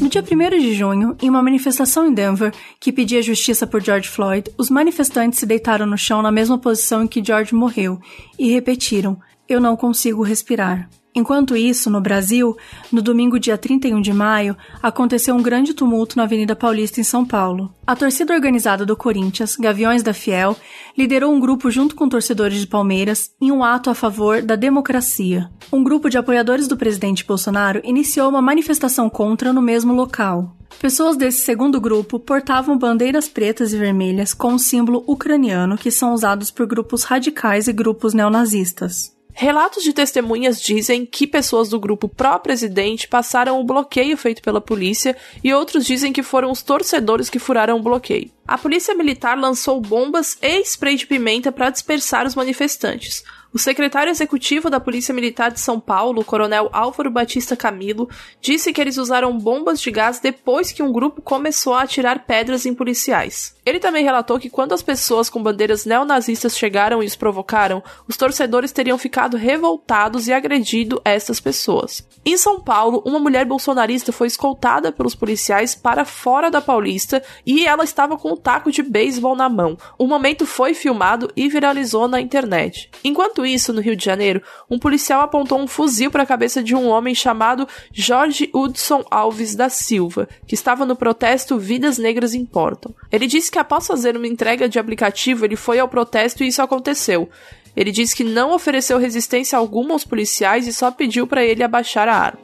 No 0.00 0.08
dia 0.08 0.22
1 0.22 0.60
de 0.60 0.72
junho, 0.72 1.16
em 1.20 1.28
uma 1.28 1.42
manifestação 1.42 2.06
em 2.06 2.14
Denver 2.14 2.54
que 2.78 2.92
pedia 2.92 3.20
justiça 3.20 3.66
por 3.66 3.82
George 3.82 4.08
Floyd, 4.08 4.48
os 4.56 4.70
manifestantes 4.70 5.40
se 5.40 5.46
deitaram 5.46 5.84
no 5.84 5.98
chão 5.98 6.22
na 6.22 6.30
mesma 6.30 6.56
posição 6.56 7.02
em 7.02 7.08
que 7.08 7.24
George 7.24 7.52
morreu 7.52 7.98
e 8.38 8.52
repetiram: 8.52 9.18
Eu 9.48 9.60
não 9.60 9.76
consigo 9.76 10.22
respirar. 10.22 10.88
Enquanto 11.14 11.56
isso, 11.56 11.90
no 11.90 12.00
Brasil, 12.00 12.56
no 12.92 13.02
domingo 13.02 13.38
dia 13.38 13.58
31 13.58 14.00
de 14.00 14.12
maio, 14.12 14.56
aconteceu 14.80 15.34
um 15.34 15.42
grande 15.42 15.74
tumulto 15.74 16.16
na 16.16 16.22
Avenida 16.22 16.54
Paulista 16.54 17.00
em 17.00 17.04
São 17.04 17.24
Paulo. 17.24 17.74
A 17.84 17.96
torcida 17.96 18.32
organizada 18.32 18.86
do 18.86 18.96
Corinthians, 18.96 19.56
Gaviões 19.56 20.04
da 20.04 20.14
Fiel, 20.14 20.56
liderou 20.96 21.32
um 21.32 21.40
grupo 21.40 21.68
junto 21.68 21.96
com 21.96 22.08
torcedores 22.08 22.60
de 22.60 22.66
Palmeiras 22.66 23.32
em 23.40 23.50
um 23.50 23.64
ato 23.64 23.90
a 23.90 23.94
favor 23.94 24.40
da 24.40 24.54
democracia. 24.54 25.50
Um 25.72 25.82
grupo 25.82 26.08
de 26.08 26.16
apoiadores 26.16 26.68
do 26.68 26.76
presidente 26.76 27.24
Bolsonaro 27.24 27.80
iniciou 27.82 28.28
uma 28.28 28.40
manifestação 28.40 29.10
contra 29.10 29.52
no 29.52 29.60
mesmo 29.60 29.92
local. 29.92 30.56
Pessoas 30.80 31.16
desse 31.16 31.40
segundo 31.40 31.80
grupo 31.80 32.20
portavam 32.20 32.78
bandeiras 32.78 33.28
pretas 33.28 33.72
e 33.72 33.76
vermelhas 33.76 34.32
com 34.32 34.54
o 34.54 34.58
símbolo 34.58 35.02
ucraniano 35.08 35.76
que 35.76 35.90
são 35.90 36.14
usados 36.14 36.52
por 36.52 36.66
grupos 36.66 37.02
radicais 37.02 37.66
e 37.66 37.72
grupos 37.72 38.14
neonazistas. 38.14 39.19
Relatos 39.32 39.82
de 39.82 39.92
testemunhas 39.92 40.60
dizem 40.60 41.06
que 41.06 41.26
pessoas 41.26 41.68
do 41.68 41.80
grupo 41.80 42.08
pró-presidente 42.08 43.08
passaram 43.08 43.60
o 43.60 43.64
bloqueio 43.64 44.16
feito 44.16 44.42
pela 44.42 44.60
polícia 44.60 45.16
e 45.42 45.52
outros 45.54 45.84
dizem 45.84 46.12
que 46.12 46.22
foram 46.22 46.50
os 46.50 46.62
torcedores 46.62 47.30
que 47.30 47.38
furaram 47.38 47.78
o 47.78 47.82
bloqueio. 47.82 48.30
A 48.46 48.58
polícia 48.58 48.94
militar 48.94 49.38
lançou 49.38 49.80
bombas 49.80 50.36
e 50.42 50.60
spray 50.62 50.96
de 50.96 51.06
pimenta 51.06 51.52
para 51.52 51.70
dispersar 51.70 52.26
os 52.26 52.34
manifestantes. 52.34 53.22
O 53.52 53.58
secretário 53.58 54.12
executivo 54.12 54.70
da 54.70 54.78
Polícia 54.78 55.12
Militar 55.12 55.50
de 55.50 55.58
São 55.58 55.80
Paulo, 55.80 56.24
coronel 56.24 56.70
Álvaro 56.72 57.10
Batista 57.10 57.56
Camilo, 57.56 58.08
disse 58.40 58.72
que 58.72 58.80
eles 58.80 58.96
usaram 58.96 59.36
bombas 59.36 59.80
de 59.80 59.90
gás 59.90 60.20
depois 60.20 60.70
que 60.70 60.84
um 60.84 60.92
grupo 60.92 61.20
começou 61.20 61.74
a 61.74 61.82
atirar 61.82 62.26
pedras 62.26 62.64
em 62.64 62.72
policiais. 62.72 63.56
Ele 63.66 63.80
também 63.80 64.04
relatou 64.04 64.38
que 64.38 64.48
quando 64.48 64.72
as 64.72 64.82
pessoas 64.82 65.28
com 65.28 65.42
bandeiras 65.42 65.84
neonazistas 65.84 66.56
chegaram 66.56 67.02
e 67.02 67.06
os 67.06 67.16
provocaram, 67.16 67.82
os 68.06 68.16
torcedores 68.16 68.70
teriam 68.70 68.96
ficado 68.96 69.36
revoltados 69.36 70.28
e 70.28 70.32
agredido 70.32 71.00
essas 71.04 71.40
pessoas. 71.40 72.06
Em 72.24 72.36
São 72.36 72.60
Paulo, 72.60 73.02
uma 73.04 73.18
mulher 73.18 73.44
bolsonarista 73.44 74.12
foi 74.12 74.28
escoltada 74.28 74.92
pelos 74.92 75.16
policiais 75.16 75.74
para 75.74 76.04
fora 76.04 76.50
da 76.50 76.60
Paulista 76.60 77.20
e 77.44 77.66
ela 77.66 77.82
estava 77.82 78.16
com 78.16 78.32
um 78.32 78.36
taco 78.36 78.70
de 78.70 78.82
beisebol 78.82 79.34
na 79.34 79.48
mão. 79.48 79.76
O 79.98 80.06
momento 80.06 80.46
foi 80.46 80.72
filmado 80.72 81.30
e 81.34 81.48
viralizou 81.48 82.06
na 82.06 82.20
internet. 82.20 82.90
Enquanto 83.02 83.39
isso, 83.44 83.72
no 83.72 83.80
Rio 83.80 83.96
de 83.96 84.04
Janeiro, 84.04 84.42
um 84.70 84.78
policial 84.78 85.20
apontou 85.20 85.60
um 85.60 85.66
fuzil 85.66 86.10
para 86.10 86.22
a 86.22 86.26
cabeça 86.26 86.62
de 86.62 86.74
um 86.74 86.88
homem 86.88 87.14
chamado 87.14 87.66
Jorge 87.92 88.50
Hudson 88.54 89.04
Alves 89.10 89.54
da 89.54 89.68
Silva, 89.68 90.28
que 90.46 90.54
estava 90.54 90.86
no 90.86 90.96
protesto 90.96 91.58
Vidas 91.58 91.98
Negras 91.98 92.34
Importam. 92.34 92.94
Ele 93.10 93.26
disse 93.26 93.50
que 93.50 93.58
após 93.58 93.86
fazer 93.86 94.16
uma 94.16 94.26
entrega 94.26 94.68
de 94.68 94.78
aplicativo, 94.78 95.44
ele 95.44 95.56
foi 95.56 95.78
ao 95.78 95.88
protesto 95.88 96.42
e 96.42 96.48
isso 96.48 96.62
aconteceu. 96.62 97.28
Ele 97.76 97.92
disse 97.92 98.16
que 98.16 98.24
não 98.24 98.54
ofereceu 98.54 98.98
resistência 98.98 99.58
alguma 99.58 99.92
aos 99.92 100.04
policiais 100.04 100.66
e 100.66 100.72
só 100.72 100.90
pediu 100.90 101.26
para 101.26 101.44
ele 101.44 101.62
abaixar 101.62 102.08
a 102.08 102.14
arma. 102.14 102.40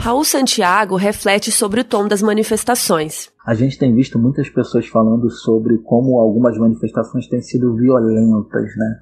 Raul 0.00 0.24
Santiago 0.24 0.96
reflete 0.96 1.52
sobre 1.52 1.82
o 1.82 1.84
tom 1.84 2.08
das 2.08 2.22
manifestações. 2.22 3.30
A 3.46 3.52
gente 3.52 3.78
tem 3.78 3.94
visto 3.94 4.18
muitas 4.18 4.48
pessoas 4.48 4.86
falando 4.86 5.28
sobre 5.28 5.76
como 5.76 6.18
algumas 6.18 6.56
manifestações 6.56 7.26
têm 7.28 7.42
sido 7.42 7.74
violentas, 7.76 8.74
né? 8.76 9.00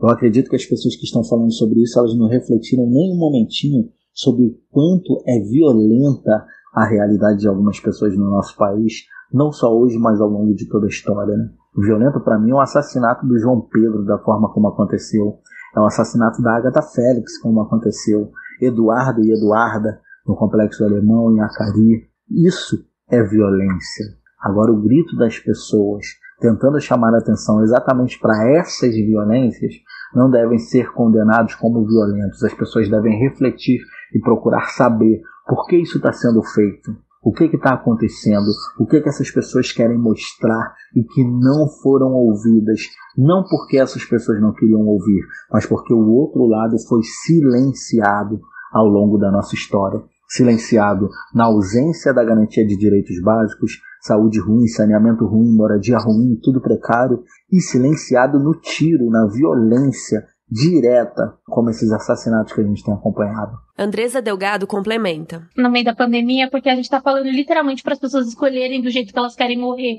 Eu 0.00 0.08
acredito 0.08 0.48
que 0.48 0.56
as 0.56 0.64
pessoas 0.64 0.94
que 0.94 1.04
estão 1.04 1.24
falando 1.24 1.52
sobre 1.52 1.82
isso, 1.82 1.98
elas 1.98 2.16
não 2.16 2.28
refletiram 2.28 2.86
nem 2.86 3.12
um 3.12 3.18
momentinho 3.18 3.90
sobre 4.12 4.46
o 4.46 4.58
quanto 4.70 5.22
é 5.26 5.40
violenta 5.40 6.46
a 6.72 6.84
realidade 6.84 7.40
de 7.40 7.48
algumas 7.48 7.80
pessoas 7.80 8.16
no 8.16 8.30
nosso 8.30 8.56
país, 8.56 9.04
não 9.32 9.50
só 9.50 9.76
hoje, 9.76 9.98
mas 9.98 10.20
ao 10.20 10.28
longo 10.28 10.54
de 10.54 10.68
toda 10.68 10.86
a 10.86 10.88
história, 10.88 11.36
né? 11.36 11.50
Violento 11.76 12.20
para 12.20 12.38
mim 12.38 12.50
é 12.50 12.54
o 12.54 12.60
assassinato 12.60 13.26
do 13.26 13.38
João 13.38 13.60
Pedro, 13.60 14.04
da 14.04 14.18
forma 14.18 14.52
como 14.52 14.68
aconteceu. 14.68 15.38
É 15.76 15.80
o 15.80 15.86
assassinato 15.86 16.42
da 16.42 16.56
Agatha 16.56 16.82
Félix, 16.82 17.38
como 17.40 17.60
aconteceu. 17.60 18.30
Eduardo 18.60 19.22
e 19.22 19.32
Eduarda, 19.32 20.00
no 20.26 20.34
Complexo 20.34 20.84
Alemão, 20.84 21.32
em 21.32 21.40
Acari. 21.40 22.08
Isso 22.30 22.84
é 23.08 23.22
violência. 23.22 24.06
Agora, 24.40 24.72
o 24.72 24.80
grito 24.80 25.16
das 25.16 25.38
pessoas 25.38 26.06
tentando 26.40 26.80
chamar 26.80 27.14
a 27.14 27.18
atenção 27.18 27.62
exatamente 27.62 28.18
para 28.18 28.48
essas 28.50 28.94
violências 28.94 29.74
não 30.14 30.30
devem 30.30 30.58
ser 30.58 30.92
condenados 30.92 31.54
como 31.54 31.86
violentos. 31.86 32.42
As 32.42 32.54
pessoas 32.54 32.88
devem 32.88 33.18
refletir 33.18 33.80
e 34.14 34.20
procurar 34.20 34.70
saber 34.70 35.20
por 35.46 35.66
que 35.66 35.76
isso 35.76 35.96
está 35.98 36.12
sendo 36.12 36.42
feito 36.42 36.96
o 37.22 37.32
que 37.32 37.44
está 37.44 37.74
acontecendo, 37.74 38.46
o 38.78 38.86
que, 38.86 39.00
que 39.00 39.08
essas 39.08 39.30
pessoas 39.30 39.72
querem 39.72 39.98
mostrar 39.98 40.74
e 40.94 41.02
que 41.02 41.24
não 41.24 41.68
foram 41.82 42.12
ouvidas, 42.12 42.80
não 43.16 43.44
porque 43.44 43.76
essas 43.76 44.04
pessoas 44.04 44.40
não 44.40 44.52
queriam 44.52 44.86
ouvir, 44.86 45.22
mas 45.52 45.66
porque 45.66 45.92
o 45.92 46.08
outro 46.08 46.46
lado 46.46 46.76
foi 46.88 47.02
silenciado 47.02 48.40
ao 48.72 48.86
longo 48.86 49.18
da 49.18 49.30
nossa 49.30 49.54
história. 49.54 50.02
Silenciado 50.28 51.08
na 51.34 51.44
ausência 51.44 52.12
da 52.12 52.22
garantia 52.22 52.66
de 52.66 52.76
direitos 52.76 53.20
básicos, 53.22 53.80
saúde 54.00 54.40
ruim, 54.40 54.66
saneamento 54.66 55.26
ruim, 55.26 55.54
moradia 55.54 55.98
ruim, 55.98 56.38
tudo 56.42 56.60
precário, 56.60 57.22
e 57.52 57.60
silenciado 57.60 58.38
no 58.38 58.58
tiro, 58.60 59.10
na 59.10 59.26
violência, 59.26 60.24
direta, 60.50 61.34
como 61.46 61.70
esses 61.70 61.92
assassinatos 61.92 62.52
que 62.52 62.60
a 62.60 62.64
gente 62.64 62.82
tem 62.82 62.94
acompanhado. 62.94 63.52
Andresa 63.78 64.22
Delgado 64.22 64.66
complementa. 64.66 65.46
No 65.56 65.70
meio 65.70 65.84
da 65.84 65.94
pandemia, 65.94 66.50
porque 66.50 66.68
a 66.68 66.74
gente 66.74 66.84
está 66.84 67.00
falando 67.00 67.26
literalmente 67.26 67.82
para 67.82 67.92
as 67.92 67.98
pessoas 67.98 68.26
escolherem 68.26 68.80
do 68.80 68.90
jeito 68.90 69.12
que 69.12 69.18
elas 69.18 69.36
querem 69.36 69.58
morrer. 69.58 69.98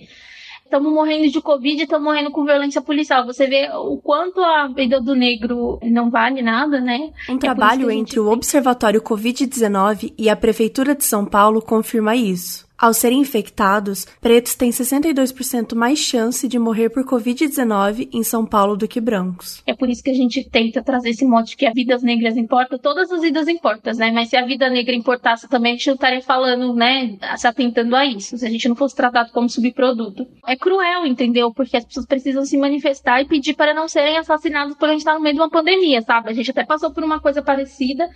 Estamos 0.69 0.93
morrendo 0.93 1.27
de 1.31 1.41
Covid, 1.41 1.81
estamos 1.81 2.05
morrendo 2.05 2.29
com 2.29 2.45
violência 2.45 2.79
policial. 2.79 3.25
Você 3.25 3.47
vê 3.47 3.69
o 3.73 3.97
quanto 3.97 4.39
a 4.39 4.67
vida 4.67 5.01
do 5.01 5.15
negro 5.15 5.79
não 5.81 6.11
vale 6.11 6.43
nada, 6.43 6.79
né? 6.79 7.09
Um 7.27 7.37
é 7.37 7.39
trabalho 7.39 7.89
entre 7.89 8.19
o 8.19 8.29
Observatório 8.29 9.01
Covid-19 9.01 10.13
e 10.15 10.29
a 10.29 10.35
Prefeitura 10.35 10.93
de 10.93 11.03
São 11.03 11.25
Paulo 11.25 11.59
confirma 11.59 12.15
isso. 12.15 12.68
Ao 12.79 12.93
serem 12.93 13.19
infectados, 13.19 14.05
pretos 14.21 14.55
têm 14.55 14.69
62% 14.69 15.75
mais 15.75 15.99
chance 15.99 16.47
de 16.47 16.57
morrer 16.57 16.89
por 16.89 17.03
Covid-19 17.03 18.07
em 18.13 18.23
São 18.23 18.45
Paulo 18.45 18.77
do 18.77 18.87
que 18.87 19.01
brancos. 19.01 19.61
É 19.67 19.75
por 19.75 19.89
isso 19.89 20.01
que 20.01 20.09
a 20.09 20.13
gente 20.13 20.49
tenta 20.49 20.81
trazer 20.81 21.09
esse 21.09 21.25
mote 21.25 21.57
que 21.57 21.65
a 21.65 21.73
vidas 21.73 22.01
negras 22.01 22.37
importa, 22.37 22.79
todas 22.79 23.11
as 23.11 23.19
vidas 23.19 23.49
importam, 23.49 23.93
né? 23.95 24.11
Mas 24.11 24.29
se 24.29 24.37
a 24.37 24.45
vida 24.45 24.69
negra 24.69 24.95
importasse 24.95 25.49
também, 25.49 25.73
a 25.73 25.75
gente 25.75 25.87
não 25.87 25.95
estaria 25.95 26.21
falando, 26.21 26.73
né, 26.73 27.17
se 27.35 27.45
atentando 27.45 27.97
a 27.97 28.05
isso, 28.05 28.37
se 28.37 28.45
a 28.45 28.49
gente 28.49 28.69
não 28.69 28.77
fosse 28.77 28.95
tratado 28.95 29.33
como 29.33 29.49
subproduto. 29.49 30.25
É 30.47 30.55
cruel, 30.55 31.05
entendeu? 31.05 31.51
Porque 31.53 31.75
as 31.75 31.83
pessoas 31.83 32.05
precisam 32.05 32.45
se 32.45 32.57
manifestar 32.57 33.21
e 33.21 33.25
pedir 33.27 33.55
para 33.55 33.73
não 33.73 33.89
serem 33.89 34.17
assassinados 34.17 34.77
por 34.77 34.87
a 34.87 34.93
gente 34.93 34.99
estar 35.01 35.15
no 35.15 35.19
meio 35.19 35.35
de 35.35 35.41
uma 35.41 35.49
pandemia, 35.49 36.01
sabe? 36.01 36.29
A 36.29 36.33
gente 36.33 36.51
até 36.51 36.63
passou 36.63 36.93
por 36.93 37.03
uma 37.03 37.19
coisa 37.19 37.41
parecida 37.41 38.09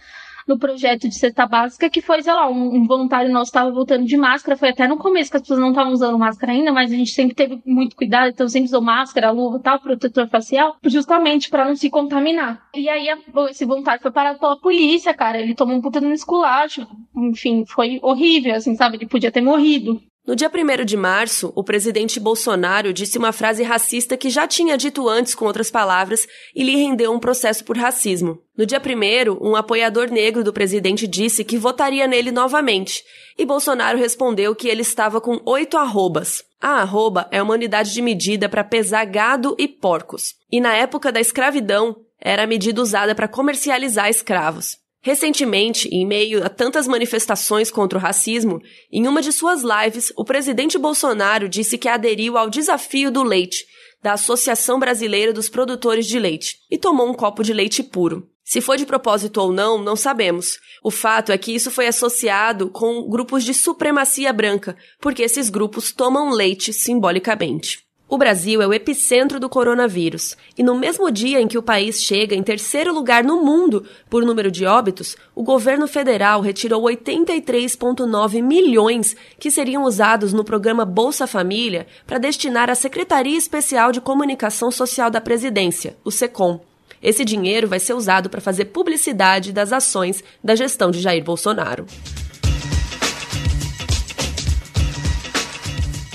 no 0.47 0.57
projeto 0.57 1.07
de 1.07 1.15
cesta 1.15 1.45
básica, 1.45 1.89
que 1.89 2.01
foi, 2.01 2.21
sei 2.21 2.33
lá, 2.33 2.49
um, 2.49 2.75
um 2.75 2.87
voluntário 2.87 3.31
nosso 3.31 3.49
estava 3.49 3.71
voltando 3.71 4.05
de 4.05 4.17
máscara, 4.17 4.57
foi 4.57 4.69
até 4.69 4.87
no 4.87 4.97
começo 4.97 5.31
que 5.31 5.37
as 5.37 5.41
pessoas 5.43 5.59
não 5.59 5.69
estavam 5.69 5.93
usando 5.93 6.17
máscara 6.17 6.51
ainda, 6.51 6.71
mas 6.71 6.91
a 6.91 6.95
gente 6.95 7.11
sempre 7.11 7.35
teve 7.35 7.61
muito 7.65 7.95
cuidado, 7.95 8.29
então 8.29 8.47
sempre 8.47 8.67
usou 8.67 8.81
máscara, 8.81 9.31
luva 9.31 9.59
tal, 9.59 9.79
protetor 9.79 10.27
facial, 10.27 10.75
justamente 10.85 11.49
para 11.49 11.65
não 11.65 11.75
se 11.75 11.89
contaminar. 11.89 12.63
E 12.75 12.89
aí 12.89 13.07
esse 13.49 13.65
voluntário 13.65 14.01
foi 14.01 14.11
parado 14.11 14.39
pela 14.39 14.59
polícia, 14.59 15.13
cara, 15.13 15.39
ele 15.39 15.55
tomou 15.55 15.75
um 15.75 15.81
puta 15.81 16.01
no 16.01 16.13
esculacho, 16.13 16.87
enfim, 17.15 17.65
foi 17.65 17.99
horrível, 18.01 18.55
assim, 18.55 18.75
sabe, 18.75 18.97
ele 18.97 19.07
podia 19.07 19.31
ter 19.31 19.41
morrido. 19.41 20.01
No 20.25 20.37
dia 20.37 20.49
1 20.49 20.85
de 20.85 20.95
março, 20.95 21.51
o 21.53 21.65
presidente 21.65 22.17
Bolsonaro 22.17 22.93
disse 22.93 23.17
uma 23.17 23.33
frase 23.33 23.61
racista 23.61 24.15
que 24.15 24.29
já 24.29 24.47
tinha 24.47 24.77
dito 24.77 25.09
antes 25.09 25.35
com 25.35 25.43
outras 25.43 25.69
palavras 25.69 26.25
e 26.55 26.63
lhe 26.63 26.77
rendeu 26.77 27.11
um 27.11 27.19
processo 27.19 27.65
por 27.65 27.77
racismo. 27.77 28.39
No 28.57 28.65
dia 28.65 28.81
1, 28.81 29.45
um 29.45 29.53
apoiador 29.53 30.09
negro 30.09 30.41
do 30.41 30.53
presidente 30.53 31.05
disse 31.07 31.43
que 31.43 31.57
votaria 31.57 32.07
nele 32.07 32.31
novamente, 32.31 33.03
e 33.37 33.45
Bolsonaro 33.45 33.97
respondeu 33.97 34.55
que 34.55 34.69
ele 34.69 34.81
estava 34.81 35.19
com 35.19 35.41
oito 35.45 35.75
arrobas. 35.75 36.41
A 36.61 36.81
arroba 36.81 37.27
é 37.29 37.41
uma 37.41 37.55
unidade 37.55 37.91
de 37.91 38.01
medida 38.01 38.47
para 38.47 38.63
pesar 38.63 39.03
gado 39.03 39.53
e 39.59 39.67
porcos, 39.67 40.35
e 40.49 40.61
na 40.61 40.73
época 40.73 41.11
da 41.11 41.19
escravidão 41.19 41.97
era 42.17 42.43
a 42.43 42.47
medida 42.47 42.81
usada 42.81 43.13
para 43.13 43.27
comercializar 43.27 44.09
escravos. 44.09 44.77
Recentemente, 45.05 45.89
em 45.89 46.07
meio 46.07 46.45
a 46.45 46.49
tantas 46.49 46.87
manifestações 46.87 47.69
contra 47.69 47.99
o 47.99 48.01
racismo, 48.01 48.61
em 48.89 49.05
uma 49.05 49.21
de 49.21 49.33
suas 49.33 49.61
lives, 49.61 50.13
o 50.15 50.23
presidente 50.23 50.77
Bolsonaro 50.77 51.49
disse 51.49 51.77
que 51.77 51.89
aderiu 51.89 52.37
ao 52.37 52.49
desafio 52.49 53.11
do 53.11 53.21
leite, 53.21 53.65
da 54.01 54.13
Associação 54.13 54.79
Brasileira 54.79 55.33
dos 55.33 55.49
Produtores 55.49 56.07
de 56.07 56.17
Leite, 56.17 56.59
e 56.71 56.77
tomou 56.77 57.09
um 57.09 57.13
copo 57.13 57.43
de 57.43 57.51
leite 57.51 57.83
puro. 57.83 58.29
Se 58.45 58.61
foi 58.61 58.77
de 58.77 58.85
propósito 58.85 59.41
ou 59.41 59.51
não, 59.51 59.77
não 59.77 59.97
sabemos. 59.97 60.57
O 60.81 60.89
fato 60.89 61.33
é 61.33 61.37
que 61.37 61.53
isso 61.53 61.69
foi 61.69 61.87
associado 61.87 62.69
com 62.69 63.09
grupos 63.09 63.43
de 63.43 63.53
supremacia 63.53 64.31
branca, 64.31 64.77
porque 65.01 65.21
esses 65.21 65.49
grupos 65.49 65.91
tomam 65.91 66.29
leite 66.29 66.71
simbolicamente. 66.71 67.82
O 68.13 68.17
Brasil 68.17 68.61
é 68.61 68.67
o 68.67 68.73
epicentro 68.75 69.39
do 69.39 69.49
coronavírus, 69.49 70.37
e 70.55 70.61
no 70.61 70.75
mesmo 70.75 71.09
dia 71.09 71.41
em 71.41 71.47
que 71.47 71.57
o 71.57 71.63
país 71.63 71.99
chega 71.99 72.35
em 72.35 72.43
terceiro 72.43 72.93
lugar 72.93 73.23
no 73.23 73.43
mundo 73.43 73.87
por 74.07 74.23
número 74.23 74.51
de 74.51 74.67
óbitos, 74.67 75.17
o 75.33 75.41
governo 75.41 75.87
federal 75.87 76.39
retirou 76.39 76.83
83,9 76.83 78.39
milhões 78.39 79.15
que 79.39 79.49
seriam 79.49 79.81
usados 79.81 80.31
no 80.31 80.43
programa 80.43 80.85
Bolsa 80.85 81.25
Família 81.25 81.87
para 82.05 82.19
destinar 82.19 82.69
à 82.69 82.75
Secretaria 82.75 83.35
Especial 83.35 83.91
de 83.91 83.99
Comunicação 83.99 84.69
Social 84.69 85.09
da 85.09 85.19
Presidência, 85.19 85.97
o 86.05 86.11
SECOM. 86.11 86.59
Esse 87.01 87.25
dinheiro 87.25 87.67
vai 87.67 87.79
ser 87.79 87.95
usado 87.95 88.29
para 88.29 88.39
fazer 88.39 88.65
publicidade 88.65 89.51
das 89.51 89.73
ações 89.73 90.23
da 90.43 90.53
gestão 90.55 90.91
de 90.91 91.01
Jair 91.01 91.23
Bolsonaro. 91.23 91.87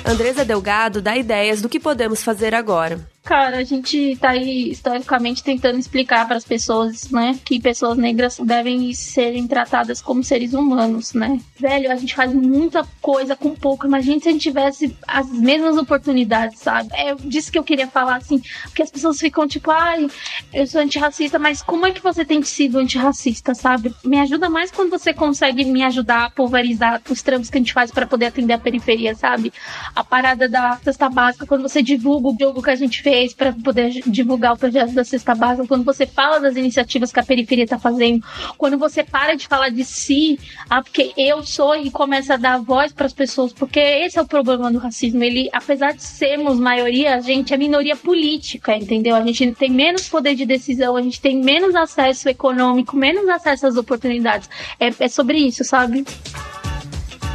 Andresa 0.09 0.43
Delgado 0.43 1.03
dá 1.03 1.19
ideias 1.19 1.61
do 1.61 1.69
que 1.69 1.79
podemos 1.79 2.23
fazer 2.23 2.55
agora. 2.55 2.99
Cara, 3.29 3.59
a 3.59 3.63
gente 3.63 4.17
tá 4.17 4.31
aí 4.31 4.71
historicamente 4.71 5.45
tentando 5.45 5.79
explicar 5.79 6.27
para 6.27 6.39
as 6.39 6.47
pessoas, 6.47 7.11
né, 7.11 7.39
que 7.45 7.61
pessoas 7.61 7.99
negras 7.99 8.39
devem 8.39 8.91
serem 8.95 9.47
tratadas 9.47 10.01
como 10.01 10.25
seres 10.25 10.55
humanos, 10.55 11.13
né? 11.13 11.39
Velho, 11.61 11.93
a 11.93 11.97
gente 11.97 12.15
faz 12.15 12.33
muita 12.33 12.89
coisa 13.03 13.37
com 13.37 13.55
pouco. 13.55 13.87
Imagina 13.87 14.19
se 14.19 14.31
a 14.31 14.33
gente 14.33 14.41
tivesse 14.41 14.97
as 15.07 15.31
mesmas 15.31 15.77
oportunidades, 15.77 16.59
sabe? 16.59 16.89
É 16.95 17.15
disso 17.17 17.53
que 17.53 17.59
eu 17.59 17.63
queria 17.63 17.87
falar, 17.87 18.17
assim, 18.17 18.41
porque 18.63 18.83
as 18.83 18.91
pessoas 18.91 19.21
ficam 19.21 19.47
tipo, 19.47 19.71
ai, 19.71 20.07
eu 20.51 20.67
sou 20.67 20.81
antirracista, 20.81 21.39
mas 21.39 21.61
como 21.61 21.85
é 21.85 21.91
que 21.91 22.03
você 22.03 22.25
tem 22.25 22.43
sido 22.43 22.79
antirracista, 22.79 23.55
sabe? 23.55 23.95
Me 24.03 24.19
ajuda 24.21 24.49
mais 24.49 24.71
quando 24.71 24.89
você 24.89 25.13
consegue 25.13 25.67
me 25.67 25.83
ajudar 25.83 26.25
a 26.25 26.31
pulverizar 26.31 27.03
os 27.11 27.21
trampos 27.21 27.51
que 27.51 27.59
a 27.59 27.61
gente 27.61 27.75
faz 27.75 27.91
para 27.91 28.07
poder 28.07 28.25
atender 28.25 28.55
a 28.55 28.59
periferia, 28.59 29.15
sabe? 29.15 29.53
A 29.95 30.03
parada 30.03 30.49
da 30.49 30.79
cesta 30.83 31.11
básica, 31.11 31.45
quando 31.45 31.69
você 31.69 31.83
divulga 31.83 32.29
o 32.29 32.37
jogo 32.41 32.63
que 32.63 32.71
a 32.71 32.75
gente 32.75 33.03
fez 33.03 33.18
fez 33.19 33.35
para 33.35 33.53
poder 33.53 33.91
divulgar 34.07 34.53
o 34.53 34.57
projeto 34.57 34.93
da 34.93 35.03
Cesta 35.03 35.35
Básica, 35.35 35.67
quando 35.67 35.85
você 35.85 36.07
fala 36.07 36.39
das 36.39 36.55
iniciativas 36.55 37.11
que 37.11 37.19
a 37.19 37.25
periferia 37.25 37.65
está 37.65 37.79
fazendo, 37.79 38.25
quando 38.57 38.79
você 38.79 39.03
para 39.03 39.35
de 39.35 39.49
falar 39.49 39.71
de 39.71 39.85
si, 39.85 40.39
ah, 40.71 40.83
porque 40.83 41.13
eu 41.17 41.43
sou 41.43 41.75
e 41.75 41.91
começa 41.91 42.35
a 42.35 42.37
dar 42.37 42.59
voz 42.59 42.93
para 42.93 43.07
as 43.07 43.13
pessoas, 43.13 43.53
porque 43.53 43.81
esse 43.81 44.19
é 44.19 44.23
o 44.23 44.27
problema 44.27 44.71
do 44.71 44.79
racismo. 44.79 45.25
Ele, 45.25 45.49
apesar 45.53 45.93
de 45.93 46.03
sermos 46.03 46.61
maioria, 46.61 47.17
a 47.17 47.21
gente 47.21 47.53
é 47.53 47.57
minoria 47.57 47.97
política, 47.97 48.77
entendeu? 48.77 49.17
A 49.17 49.25
gente 49.25 49.53
tem 49.53 49.71
menos 49.71 50.09
poder 50.09 50.37
de 50.37 50.47
decisão, 50.47 50.97
a 50.97 51.03
gente 51.03 51.21
tem 51.21 51.43
menos 51.43 51.75
acesso 51.75 52.29
econômico, 52.29 52.97
menos 52.97 53.29
acesso 53.29 53.67
às 53.67 53.77
oportunidades. 53.77 54.49
É, 54.79 54.93
é 55.01 55.09
sobre 55.09 55.39
isso, 55.39 55.65
sabe? 55.65 56.05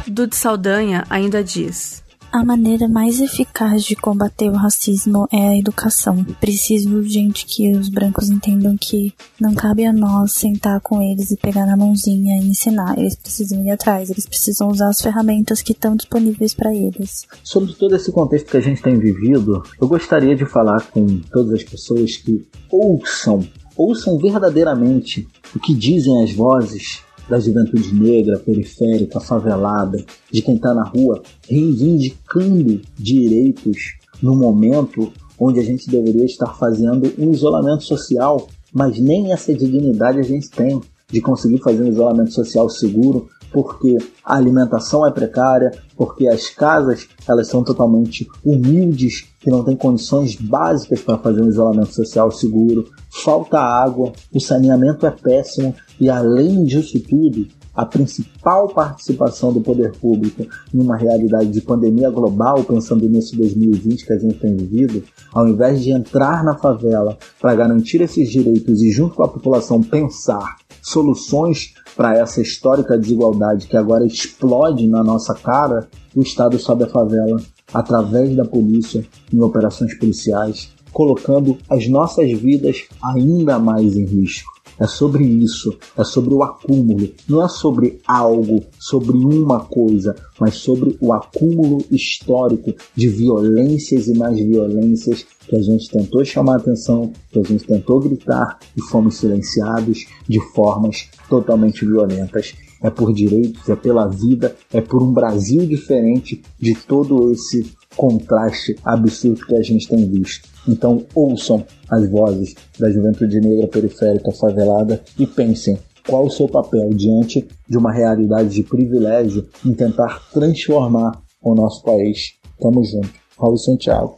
Dude 0.06 0.36
Saldanha 0.36 1.04
ainda 1.10 1.42
diz: 1.42 2.03
a 2.34 2.44
maneira 2.44 2.88
mais 2.88 3.20
eficaz 3.20 3.84
de 3.84 3.94
combater 3.94 4.50
o 4.50 4.56
racismo 4.56 5.28
é 5.30 5.50
a 5.50 5.56
educação. 5.56 6.24
Preciso 6.40 6.96
urgente 6.96 7.46
que 7.46 7.70
os 7.76 7.88
brancos 7.88 8.28
entendam 8.28 8.76
que 8.76 9.14
não 9.40 9.54
cabe 9.54 9.84
a 9.86 9.92
nós 9.92 10.32
sentar 10.32 10.80
com 10.80 11.00
eles 11.00 11.30
e 11.30 11.36
pegar 11.36 11.64
na 11.64 11.76
mãozinha 11.76 12.42
e 12.42 12.48
ensinar. 12.48 12.98
Eles 12.98 13.14
precisam 13.14 13.64
ir 13.64 13.70
atrás, 13.70 14.10
eles 14.10 14.26
precisam 14.26 14.68
usar 14.68 14.88
as 14.88 15.00
ferramentas 15.00 15.62
que 15.62 15.70
estão 15.70 15.94
disponíveis 15.94 16.52
para 16.52 16.74
eles. 16.74 17.24
Sobre 17.44 17.72
todo 17.72 17.94
esse 17.94 18.10
contexto 18.10 18.50
que 18.50 18.56
a 18.56 18.60
gente 18.60 18.82
tem 18.82 18.98
vivido, 18.98 19.62
eu 19.80 19.86
gostaria 19.86 20.34
de 20.34 20.44
falar 20.44 20.82
com 20.90 21.20
todas 21.30 21.52
as 21.52 21.62
pessoas 21.62 22.16
que 22.16 22.44
ouçam, 22.68 23.46
ouçam 23.76 24.18
verdadeiramente 24.18 25.24
o 25.54 25.60
que 25.60 25.72
dizem 25.72 26.24
as 26.24 26.32
vozes 26.32 27.00
da 27.28 27.38
juventude 27.40 27.94
negra, 27.94 28.38
periférica, 28.38 29.20
favelada, 29.20 30.04
de 30.30 30.42
quem 30.42 30.56
está 30.56 30.74
na 30.74 30.84
rua, 30.84 31.22
reivindicando 31.48 32.80
direitos 32.98 33.94
no 34.22 34.34
momento 34.34 35.12
onde 35.38 35.60
a 35.60 35.62
gente 35.62 35.90
deveria 35.90 36.24
estar 36.24 36.54
fazendo 36.54 37.12
um 37.18 37.32
isolamento 37.32 37.82
social, 37.82 38.48
mas 38.72 38.98
nem 38.98 39.32
essa 39.32 39.52
dignidade 39.52 40.18
a 40.18 40.22
gente 40.22 40.50
tem 40.50 40.80
de 41.10 41.20
conseguir 41.20 41.58
fazer 41.58 41.82
um 41.82 41.88
isolamento 41.88 42.32
social 42.32 42.68
seguro, 42.68 43.28
porque 43.52 43.98
a 44.24 44.36
alimentação 44.36 45.06
é 45.06 45.10
precária, 45.12 45.70
porque 45.96 46.26
as 46.26 46.48
casas 46.48 47.06
elas 47.28 47.46
são 47.46 47.62
totalmente 47.62 48.26
humildes, 48.44 49.26
que 49.44 49.50
não 49.50 49.62
têm 49.62 49.76
condições 49.76 50.34
básicas 50.36 51.02
para 51.02 51.18
fazer 51.18 51.42
um 51.42 51.48
isolamento 51.48 51.94
social 51.94 52.30
seguro, 52.30 52.90
falta 53.10 53.60
água, 53.60 54.10
o 54.32 54.40
saneamento 54.40 55.06
é 55.06 55.10
péssimo 55.10 55.74
e 56.00 56.08
além 56.08 56.64
disso 56.64 56.98
tudo, 56.98 57.46
a 57.74 57.84
principal 57.84 58.68
participação 58.68 59.52
do 59.52 59.60
poder 59.60 59.92
público 59.98 60.46
em 60.72 60.80
uma 60.80 60.96
realidade 60.96 61.50
de 61.50 61.60
pandemia 61.60 62.08
global, 62.08 62.64
pensando 62.64 63.06
nesse 63.06 63.36
2020 63.36 64.06
que 64.06 64.12
a 64.14 64.18
gente 64.18 64.38
tem 64.38 64.56
vivido, 64.56 65.02
ao 65.30 65.46
invés 65.46 65.82
de 65.82 65.90
entrar 65.90 66.42
na 66.42 66.56
favela 66.56 67.18
para 67.38 67.54
garantir 67.54 68.00
esses 68.00 68.30
direitos 68.30 68.80
e, 68.80 68.90
junto 68.90 69.14
com 69.14 69.24
a 69.24 69.28
população, 69.28 69.82
pensar 69.82 70.56
soluções 70.80 71.74
para 71.94 72.16
essa 72.16 72.40
histórica 72.40 72.96
desigualdade 72.96 73.66
que 73.66 73.76
agora 73.76 74.06
explode 74.06 74.86
na 74.86 75.02
nossa 75.04 75.34
cara, 75.34 75.86
o 76.14 76.22
Estado 76.22 76.58
sobe 76.58 76.84
a 76.84 76.88
favela 76.88 77.36
através 77.72 78.34
da 78.36 78.44
polícia 78.44 79.06
em 79.32 79.40
operações 79.40 79.94
policiais, 79.94 80.70
colocando 80.92 81.58
as 81.68 81.88
nossas 81.88 82.30
vidas 82.32 82.84
ainda 83.02 83.58
mais 83.58 83.96
em 83.96 84.04
risco. 84.04 84.54
É 84.78 84.88
sobre 84.88 85.24
isso, 85.24 85.76
é 85.96 86.02
sobre 86.02 86.34
o 86.34 86.42
acúmulo. 86.42 87.08
Não 87.28 87.44
é 87.44 87.48
sobre 87.48 88.00
algo, 88.06 88.64
sobre 88.78 89.16
uma 89.16 89.60
coisa, 89.60 90.16
mas 90.40 90.56
sobre 90.56 90.96
o 91.00 91.12
acúmulo 91.12 91.84
histórico 91.90 92.74
de 92.94 93.08
violências 93.08 94.08
e 94.08 94.14
mais 94.14 94.36
violências 94.36 95.24
que 95.46 95.54
a 95.54 95.62
gente 95.62 95.88
tentou 95.88 96.24
chamar 96.24 96.56
atenção, 96.56 97.12
que 97.30 97.38
a 97.38 97.42
gente 97.42 97.64
tentou 97.64 98.00
gritar 98.00 98.58
e 98.76 98.82
fomos 98.82 99.16
silenciados 99.16 100.06
de 100.28 100.40
formas 100.52 101.08
totalmente 101.28 101.84
violentas. 101.84 102.54
É 102.84 102.90
por 102.90 103.14
direitos, 103.14 103.66
é 103.68 103.74
pela 103.74 104.06
vida, 104.06 104.54
é 104.70 104.80
por 104.80 105.02
um 105.02 105.10
Brasil 105.10 105.66
diferente 105.66 106.42
de 106.60 106.74
todo 106.74 107.32
esse 107.32 107.72
contraste 107.96 108.76
absurdo 108.84 109.46
que 109.46 109.56
a 109.56 109.62
gente 109.62 109.88
tem 109.88 110.06
visto. 110.06 110.46
Então 110.68 111.04
ouçam 111.14 111.64
as 111.90 112.08
vozes 112.10 112.54
da 112.78 112.90
juventude 112.90 113.40
negra 113.40 113.66
periférica 113.68 114.30
favelada 114.32 115.02
e 115.18 115.26
pensem 115.26 115.78
qual 116.06 116.26
o 116.26 116.30
seu 116.30 116.46
papel 116.46 116.90
diante 116.90 117.48
de 117.66 117.78
uma 117.78 117.90
realidade 117.90 118.50
de 118.50 118.62
privilégio 118.62 119.46
em 119.64 119.72
tentar 119.72 120.30
transformar 120.30 121.22
o 121.42 121.54
nosso 121.54 121.82
país. 121.82 122.34
Tamo 122.60 122.84
junto. 122.84 123.10
Raul 123.38 123.56
Santiago. 123.56 124.16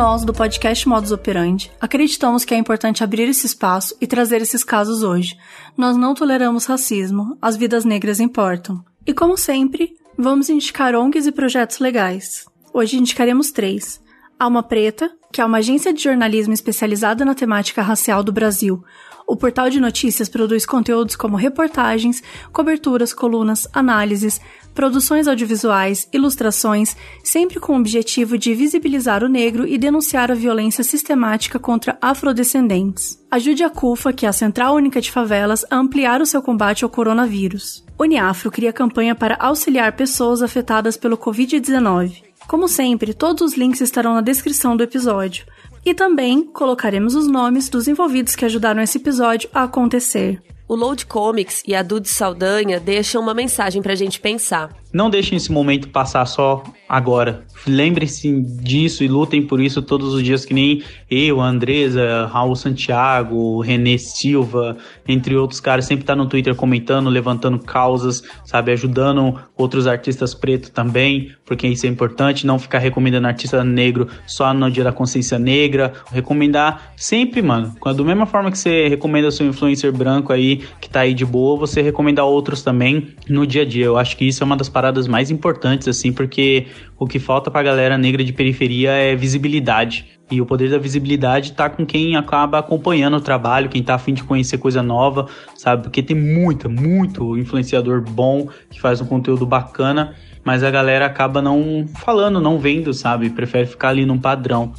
Nós, 0.00 0.24
do 0.24 0.32
podcast 0.32 0.88
Modus 0.88 1.12
Operandi, 1.12 1.70
acreditamos 1.78 2.42
que 2.42 2.54
é 2.54 2.56
importante 2.56 3.04
abrir 3.04 3.28
esse 3.28 3.44
espaço 3.44 3.94
e 4.00 4.06
trazer 4.06 4.40
esses 4.40 4.64
casos 4.64 5.02
hoje. 5.02 5.36
Nós 5.76 5.94
não 5.94 6.14
toleramos 6.14 6.64
racismo, 6.64 7.36
as 7.40 7.54
vidas 7.54 7.84
negras 7.84 8.18
importam. 8.18 8.82
E 9.06 9.12
como 9.12 9.36
sempre, 9.36 9.92
vamos 10.16 10.48
indicar 10.48 10.94
ONGs 10.94 11.26
e 11.26 11.32
projetos 11.32 11.80
legais. 11.80 12.46
Hoje 12.72 12.96
indicaremos 12.96 13.50
três. 13.50 14.00
Alma 14.38 14.62
Preta, 14.62 15.10
que 15.30 15.42
é 15.42 15.44
uma 15.44 15.58
agência 15.58 15.92
de 15.92 16.02
jornalismo 16.02 16.54
especializada 16.54 17.22
na 17.22 17.34
temática 17.34 17.82
racial 17.82 18.24
do 18.24 18.32
Brasil, 18.32 18.82
o 19.30 19.36
portal 19.36 19.70
de 19.70 19.78
notícias 19.78 20.28
produz 20.28 20.66
conteúdos 20.66 21.14
como 21.14 21.36
reportagens, 21.36 22.20
coberturas, 22.52 23.14
colunas, 23.14 23.68
análises, 23.72 24.40
produções 24.74 25.28
audiovisuais, 25.28 26.08
ilustrações, 26.12 26.96
sempre 27.22 27.60
com 27.60 27.74
o 27.74 27.78
objetivo 27.78 28.36
de 28.36 28.52
visibilizar 28.54 29.22
o 29.22 29.28
negro 29.28 29.68
e 29.68 29.78
denunciar 29.78 30.32
a 30.32 30.34
violência 30.34 30.82
sistemática 30.82 31.60
contra 31.60 31.96
afrodescendentes. 32.02 33.24
Ajude 33.30 33.62
a 33.62 33.70
CUFA, 33.70 34.12
que 34.12 34.26
é 34.26 34.28
a 34.28 34.32
Central 34.32 34.74
Única 34.74 35.00
de 35.00 35.12
Favelas, 35.12 35.64
a 35.70 35.76
ampliar 35.76 36.20
o 36.20 36.26
seu 36.26 36.42
combate 36.42 36.82
ao 36.82 36.90
coronavírus. 36.90 37.84
Uniafro 37.96 38.50
cria 38.50 38.72
campanha 38.72 39.14
para 39.14 39.36
auxiliar 39.38 39.92
pessoas 39.92 40.42
afetadas 40.42 40.96
pelo 40.96 41.16
Covid-19. 41.16 42.24
Como 42.48 42.66
sempre, 42.66 43.14
todos 43.14 43.42
os 43.42 43.56
links 43.56 43.80
estarão 43.80 44.14
na 44.14 44.20
descrição 44.20 44.76
do 44.76 44.82
episódio. 44.82 45.46
E 45.84 45.94
também 45.94 46.44
colocaremos 46.44 47.14
os 47.14 47.26
nomes 47.26 47.68
dos 47.68 47.88
envolvidos 47.88 48.36
que 48.36 48.44
ajudaram 48.44 48.82
esse 48.82 48.98
episódio 48.98 49.48
a 49.52 49.64
acontecer. 49.64 50.42
O 50.70 50.76
Load 50.76 51.04
Comics 51.06 51.64
e 51.66 51.74
a 51.74 51.82
Dude 51.82 52.08
Saldanha 52.08 52.78
deixam 52.78 53.20
uma 53.20 53.34
mensagem 53.34 53.82
pra 53.82 53.96
gente 53.96 54.20
pensar. 54.20 54.70
Não 54.92 55.10
deixem 55.10 55.36
esse 55.36 55.50
momento 55.50 55.88
passar 55.88 56.24
só 56.26 56.62
agora. 56.88 57.44
Lembrem-se 57.66 58.40
disso 58.40 59.04
e 59.04 59.08
lutem 59.08 59.40
por 59.46 59.60
isso 59.60 59.82
todos 59.82 60.14
os 60.14 60.22
dias, 60.22 60.44
que 60.44 60.54
nem 60.54 60.82
eu, 61.08 61.40
a 61.40 61.46
Andresa, 61.46 62.26
Raul 62.26 62.56
Santiago, 62.56 63.60
Renê 63.60 63.98
Silva, 63.98 64.76
entre 65.06 65.36
outros 65.36 65.60
caras, 65.60 65.84
sempre 65.84 66.04
tá 66.04 66.16
no 66.16 66.26
Twitter 66.26 66.54
comentando, 66.56 67.08
levantando 67.08 67.58
causas, 67.60 68.22
sabe, 68.44 68.72
ajudando 68.72 69.38
outros 69.56 69.86
artistas 69.86 70.34
pretos 70.34 70.70
também, 70.70 71.32
porque 71.44 71.68
isso 71.68 71.86
é 71.86 71.88
importante, 71.88 72.46
não 72.46 72.58
ficar 72.58 72.78
recomendando 72.78 73.28
artista 73.28 73.62
negro 73.62 74.08
só 74.26 74.52
no 74.52 74.70
dia 74.70 74.82
da 74.82 74.92
consciência 74.92 75.38
negra, 75.38 75.92
recomendar 76.10 76.92
sempre, 76.96 77.42
mano, 77.42 77.74
da 77.84 78.04
mesma 78.04 78.26
forma 78.26 78.50
que 78.50 78.58
você 78.58 78.88
recomenda 78.88 79.30
seu 79.30 79.46
influencer 79.46 79.92
branco 79.92 80.32
aí, 80.32 80.59
que 80.80 80.88
tá 80.88 81.00
aí 81.00 81.14
de 81.14 81.24
boa, 81.24 81.56
você 81.56 81.82
recomenda 81.82 82.24
outros 82.24 82.62
também 82.62 83.14
no 83.28 83.46
dia 83.46 83.62
a 83.62 83.64
dia. 83.64 83.86
Eu 83.86 83.98
acho 83.98 84.16
que 84.16 84.26
isso 84.26 84.42
é 84.42 84.46
uma 84.46 84.56
das 84.56 84.68
paradas 84.68 85.06
mais 85.06 85.30
importantes, 85.30 85.88
assim, 85.88 86.12
porque 86.12 86.66
o 86.98 87.06
que 87.06 87.18
falta 87.18 87.50
pra 87.50 87.62
galera 87.62 87.96
negra 87.96 88.22
de 88.24 88.32
periferia 88.32 88.90
é 88.90 89.14
visibilidade. 89.14 90.20
E 90.30 90.40
o 90.40 90.46
poder 90.46 90.70
da 90.70 90.78
visibilidade 90.78 91.52
tá 91.52 91.68
com 91.68 91.84
quem 91.84 92.14
acaba 92.14 92.60
acompanhando 92.60 93.16
o 93.16 93.20
trabalho, 93.20 93.68
quem 93.68 93.82
tá 93.82 93.94
afim 93.94 94.14
de 94.14 94.22
conhecer 94.22 94.58
coisa 94.58 94.80
nova, 94.80 95.26
sabe? 95.56 95.82
Porque 95.82 96.02
tem 96.02 96.16
muita, 96.16 96.68
muito 96.68 97.36
influenciador 97.36 98.00
bom 98.00 98.48
que 98.70 98.80
faz 98.80 99.00
um 99.00 99.06
conteúdo 99.06 99.44
bacana, 99.44 100.14
mas 100.44 100.62
a 100.62 100.70
galera 100.70 101.06
acaba 101.06 101.42
não 101.42 101.84
falando, 101.96 102.40
não 102.40 102.60
vendo, 102.60 102.94
sabe? 102.94 103.28
Prefere 103.30 103.66
ficar 103.66 103.88
ali 103.88 104.06
num 104.06 104.18
padrão. 104.18 104.72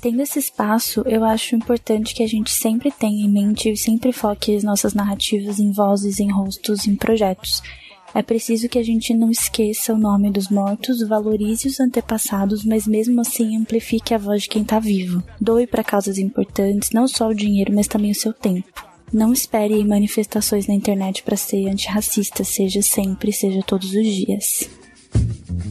Tendo 0.00 0.22
esse 0.22 0.38
espaço, 0.38 1.02
eu 1.06 1.24
acho 1.24 1.56
importante 1.56 2.14
que 2.14 2.22
a 2.22 2.26
gente 2.26 2.50
sempre 2.52 2.90
tenha 2.90 3.26
em 3.26 3.28
mente 3.28 3.68
e 3.68 3.76
sempre 3.76 4.12
foque 4.12 4.54
as 4.54 4.62
nossas 4.62 4.94
narrativas 4.94 5.58
em 5.58 5.72
vozes, 5.72 6.20
em 6.20 6.30
rostos, 6.30 6.86
em 6.86 6.94
projetos 6.94 7.62
É 8.14 8.22
preciso 8.22 8.68
que 8.68 8.78
a 8.78 8.82
gente 8.82 9.12
não 9.12 9.30
esqueça 9.30 9.92
o 9.92 9.98
nome 9.98 10.30
dos 10.30 10.48
mortos, 10.48 11.06
valorize 11.06 11.68
os 11.68 11.78
antepassados, 11.78 12.64
mas 12.64 12.86
mesmo 12.86 13.20
assim 13.20 13.56
amplifique 13.56 14.14
a 14.14 14.18
voz 14.18 14.42
de 14.42 14.48
quem 14.48 14.62
está 14.62 14.78
vivo. 14.78 15.22
Doe 15.40 15.66
para 15.66 15.84
causas 15.84 16.16
importantes, 16.16 16.90
não 16.90 17.06
só 17.06 17.28
o 17.28 17.34
dinheiro, 17.34 17.72
mas 17.74 17.86
também 17.86 18.12
o 18.12 18.14
seu 18.14 18.32
tempo. 18.32 18.86
Não 19.12 19.32
espere 19.32 19.84
manifestações 19.84 20.66
na 20.66 20.74
internet 20.74 21.22
para 21.22 21.36
ser 21.36 21.68
antirracista, 21.68 22.44
seja 22.44 22.82
sempre, 22.82 23.32
seja 23.32 23.62
todos 23.62 23.92
os 23.94 24.06
dias. 24.06 24.68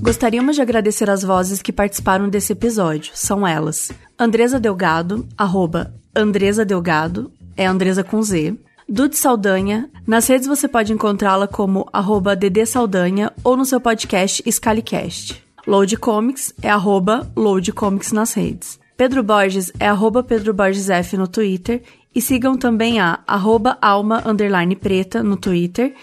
Gostaríamos 0.02 0.56
de 0.56 0.62
agradecer 0.62 1.10
as 1.10 1.24
vozes 1.24 1.62
que 1.62 1.74
participaram 1.74 2.30
desse 2.30 2.54
episódio. 2.54 3.12
São 3.16 3.46
elas: 3.46 3.92
Andresa 4.18 4.60
Delgado, 4.60 5.28
arroba 5.38 5.94
Andresa 6.16 6.64
Delgado, 6.64 7.32
é 7.56 7.66
Andresa 7.66 8.04
com 8.04 8.22
Z. 8.22 8.56
Dude 8.88 9.18
Saldanha. 9.18 9.90
Nas 10.06 10.28
redes 10.28 10.48
você 10.48 10.68
pode 10.68 10.94
encontrá-la 10.94 11.48
como 11.48 11.90
arroba 11.92 12.38
Saldanha 12.66 13.34
ou 13.44 13.58
no 13.58 13.66
seu 13.66 13.82
podcast 13.82 14.42
Scalicast. 14.50 15.44
Load 15.68 15.98
Comics 15.98 16.54
é 16.62 16.70
arroba 16.70 17.30
Load 17.36 17.74
Comics 17.74 18.14
nas 18.14 18.34
redes. 18.34 18.80
Pedro 18.96 19.22
Borges 19.22 19.72
é 19.80 19.88
arroba 19.88 20.24
Pedro 20.24 20.54
Borges 20.54 20.90
F 20.90 21.18
no 21.18 21.28
Twitter 21.28 21.84
e 22.16 22.22
sigam 22.22 22.58
também 22.58 23.00
a 23.00 23.20
arroba 23.28 23.78
alma 23.82 24.24
preta 24.80 25.22
no 25.22 25.36
Twitter 25.36 25.94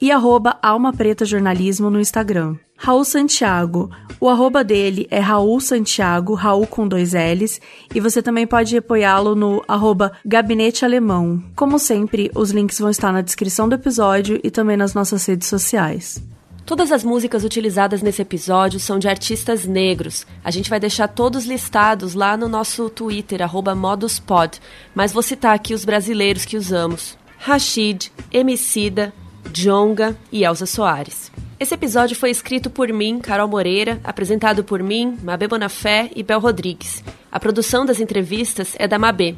e 0.00 0.12
arroba 0.12 0.58
alma 0.62 0.92
preta 0.92 1.24
jornalismo 1.24 1.88
no 1.88 1.98
Instagram. 1.98 2.56
Raul 2.76 3.04
Santiago. 3.04 3.90
O 4.20 4.28
arroba 4.28 4.62
dele 4.62 5.06
é 5.10 5.18
Raul 5.18 5.60
Santiago, 5.60 6.34
Raul 6.34 6.66
com 6.66 6.86
dois 6.86 7.12
L's, 7.12 7.60
e 7.94 8.00
você 8.00 8.22
também 8.22 8.46
pode 8.46 8.76
apoiá-lo 8.76 9.34
no 9.34 9.62
arroba 9.66 10.12
Gabinete 10.24 10.84
Alemão. 10.84 11.42
Como 11.54 11.78
sempre, 11.78 12.30
os 12.34 12.50
links 12.50 12.78
vão 12.78 12.90
estar 12.90 13.12
na 13.12 13.20
descrição 13.20 13.68
do 13.68 13.74
episódio 13.74 14.40
e 14.42 14.50
também 14.50 14.76
nas 14.76 14.94
nossas 14.94 15.24
redes 15.26 15.48
sociais. 15.48 16.22
Todas 16.66 16.90
as 16.90 17.04
músicas 17.04 17.44
utilizadas 17.44 18.00
nesse 18.00 18.22
episódio 18.22 18.80
são 18.80 18.98
de 18.98 19.06
artistas 19.06 19.66
negros. 19.66 20.26
A 20.42 20.50
gente 20.50 20.70
vai 20.70 20.80
deixar 20.80 21.08
todos 21.08 21.44
listados 21.44 22.14
lá 22.14 22.38
no 22.38 22.48
nosso 22.48 22.88
Twitter, 22.88 23.40
moduspod, 23.76 24.58
mas 24.94 25.12
vou 25.12 25.22
citar 25.22 25.54
aqui 25.54 25.74
os 25.74 25.84
brasileiros 25.84 26.46
que 26.46 26.56
usamos. 26.56 27.18
Rashid, 27.36 28.10
Emicida, 28.32 29.12
Jonga 29.52 30.16
e 30.32 30.44
Elza 30.44 30.64
Soares. 30.64 31.30
Esse 31.58 31.72
episódio 31.72 32.16
foi 32.16 32.30
escrito 32.30 32.68
por 32.68 32.92
mim, 32.92 33.20
Carol 33.20 33.46
Moreira, 33.46 34.00
apresentado 34.02 34.64
por 34.64 34.82
mim, 34.82 35.16
Mabê 35.22 35.46
Bonafé 35.46 36.10
e 36.14 36.22
Bel 36.22 36.40
Rodrigues. 36.40 37.02
A 37.30 37.38
produção 37.38 37.84
das 37.86 38.00
entrevistas 38.00 38.74
é 38.78 38.86
da 38.86 38.98
Mabê. 38.98 39.34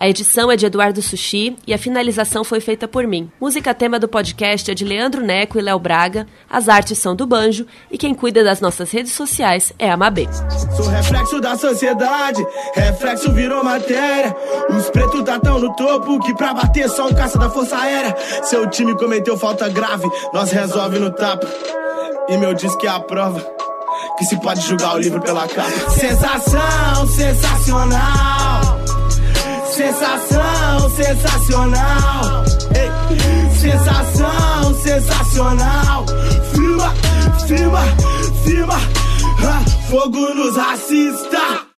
A 0.00 0.08
edição 0.08 0.50
é 0.50 0.56
de 0.56 0.64
Eduardo 0.64 1.02
Sushi 1.02 1.56
e 1.66 1.74
a 1.74 1.78
finalização 1.78 2.42
foi 2.42 2.58
feita 2.58 2.88
por 2.88 3.06
mim. 3.06 3.30
Música 3.38 3.74
tema 3.74 3.98
do 3.98 4.08
podcast 4.08 4.70
é 4.70 4.74
de 4.74 4.82
Leandro 4.82 5.20
Neco 5.20 5.58
e 5.58 5.60
Léo 5.60 5.78
Braga, 5.78 6.26
as 6.48 6.70
artes 6.70 6.96
são 6.98 7.14
do 7.14 7.26
Banjo 7.26 7.66
e 7.90 7.98
quem 7.98 8.14
cuida 8.14 8.42
das 8.42 8.62
nossas 8.62 8.90
redes 8.90 9.12
sociais 9.12 9.74
é 9.78 9.90
a 9.90 9.96
Mabê. 9.98 10.26
Sou 10.74 10.86
reflexo 10.88 11.38
da 11.38 11.54
sociedade, 11.54 12.42
reflexo 12.74 13.30
virou 13.32 13.62
matéria. 13.62 14.34
Os 14.70 14.88
pretos 14.88 15.22
tá 15.22 15.38
tão 15.38 15.58
no 15.58 15.74
topo 15.76 16.18
que 16.20 16.34
pra 16.34 16.54
bater 16.54 16.88
só 16.88 17.08
um 17.08 17.14
caça 17.14 17.38
da 17.38 17.50
força 17.50 17.76
aérea. 17.76 18.16
Seu 18.44 18.70
time 18.70 18.96
cometeu 18.96 19.36
falta 19.36 19.68
grave, 19.68 20.08
nós 20.32 20.50
resolve 20.50 20.98
no 20.98 21.10
tapa. 21.10 21.46
E 22.28 22.36
meu 22.36 22.54
disco 22.54 22.84
é 22.86 22.88
a 22.88 23.00
prova 23.00 23.40
que 24.18 24.24
se 24.24 24.38
pode 24.40 24.60
julgar 24.60 24.96
o 24.96 24.98
livro 24.98 25.20
pela 25.20 25.48
capa. 25.48 25.90
Sensação 25.90 27.06
sensacional. 27.08 28.80
Sensação 29.66 30.90
sensacional. 30.96 32.44
Sensação 33.60 34.74
sensacional. 34.82 36.06
Firma, 36.52 36.94
firma, 37.46 37.80
firma. 38.44 38.74
Ah, 39.42 39.64
fogo 39.88 40.34
nos 40.34 40.56
racistas. 40.56 41.69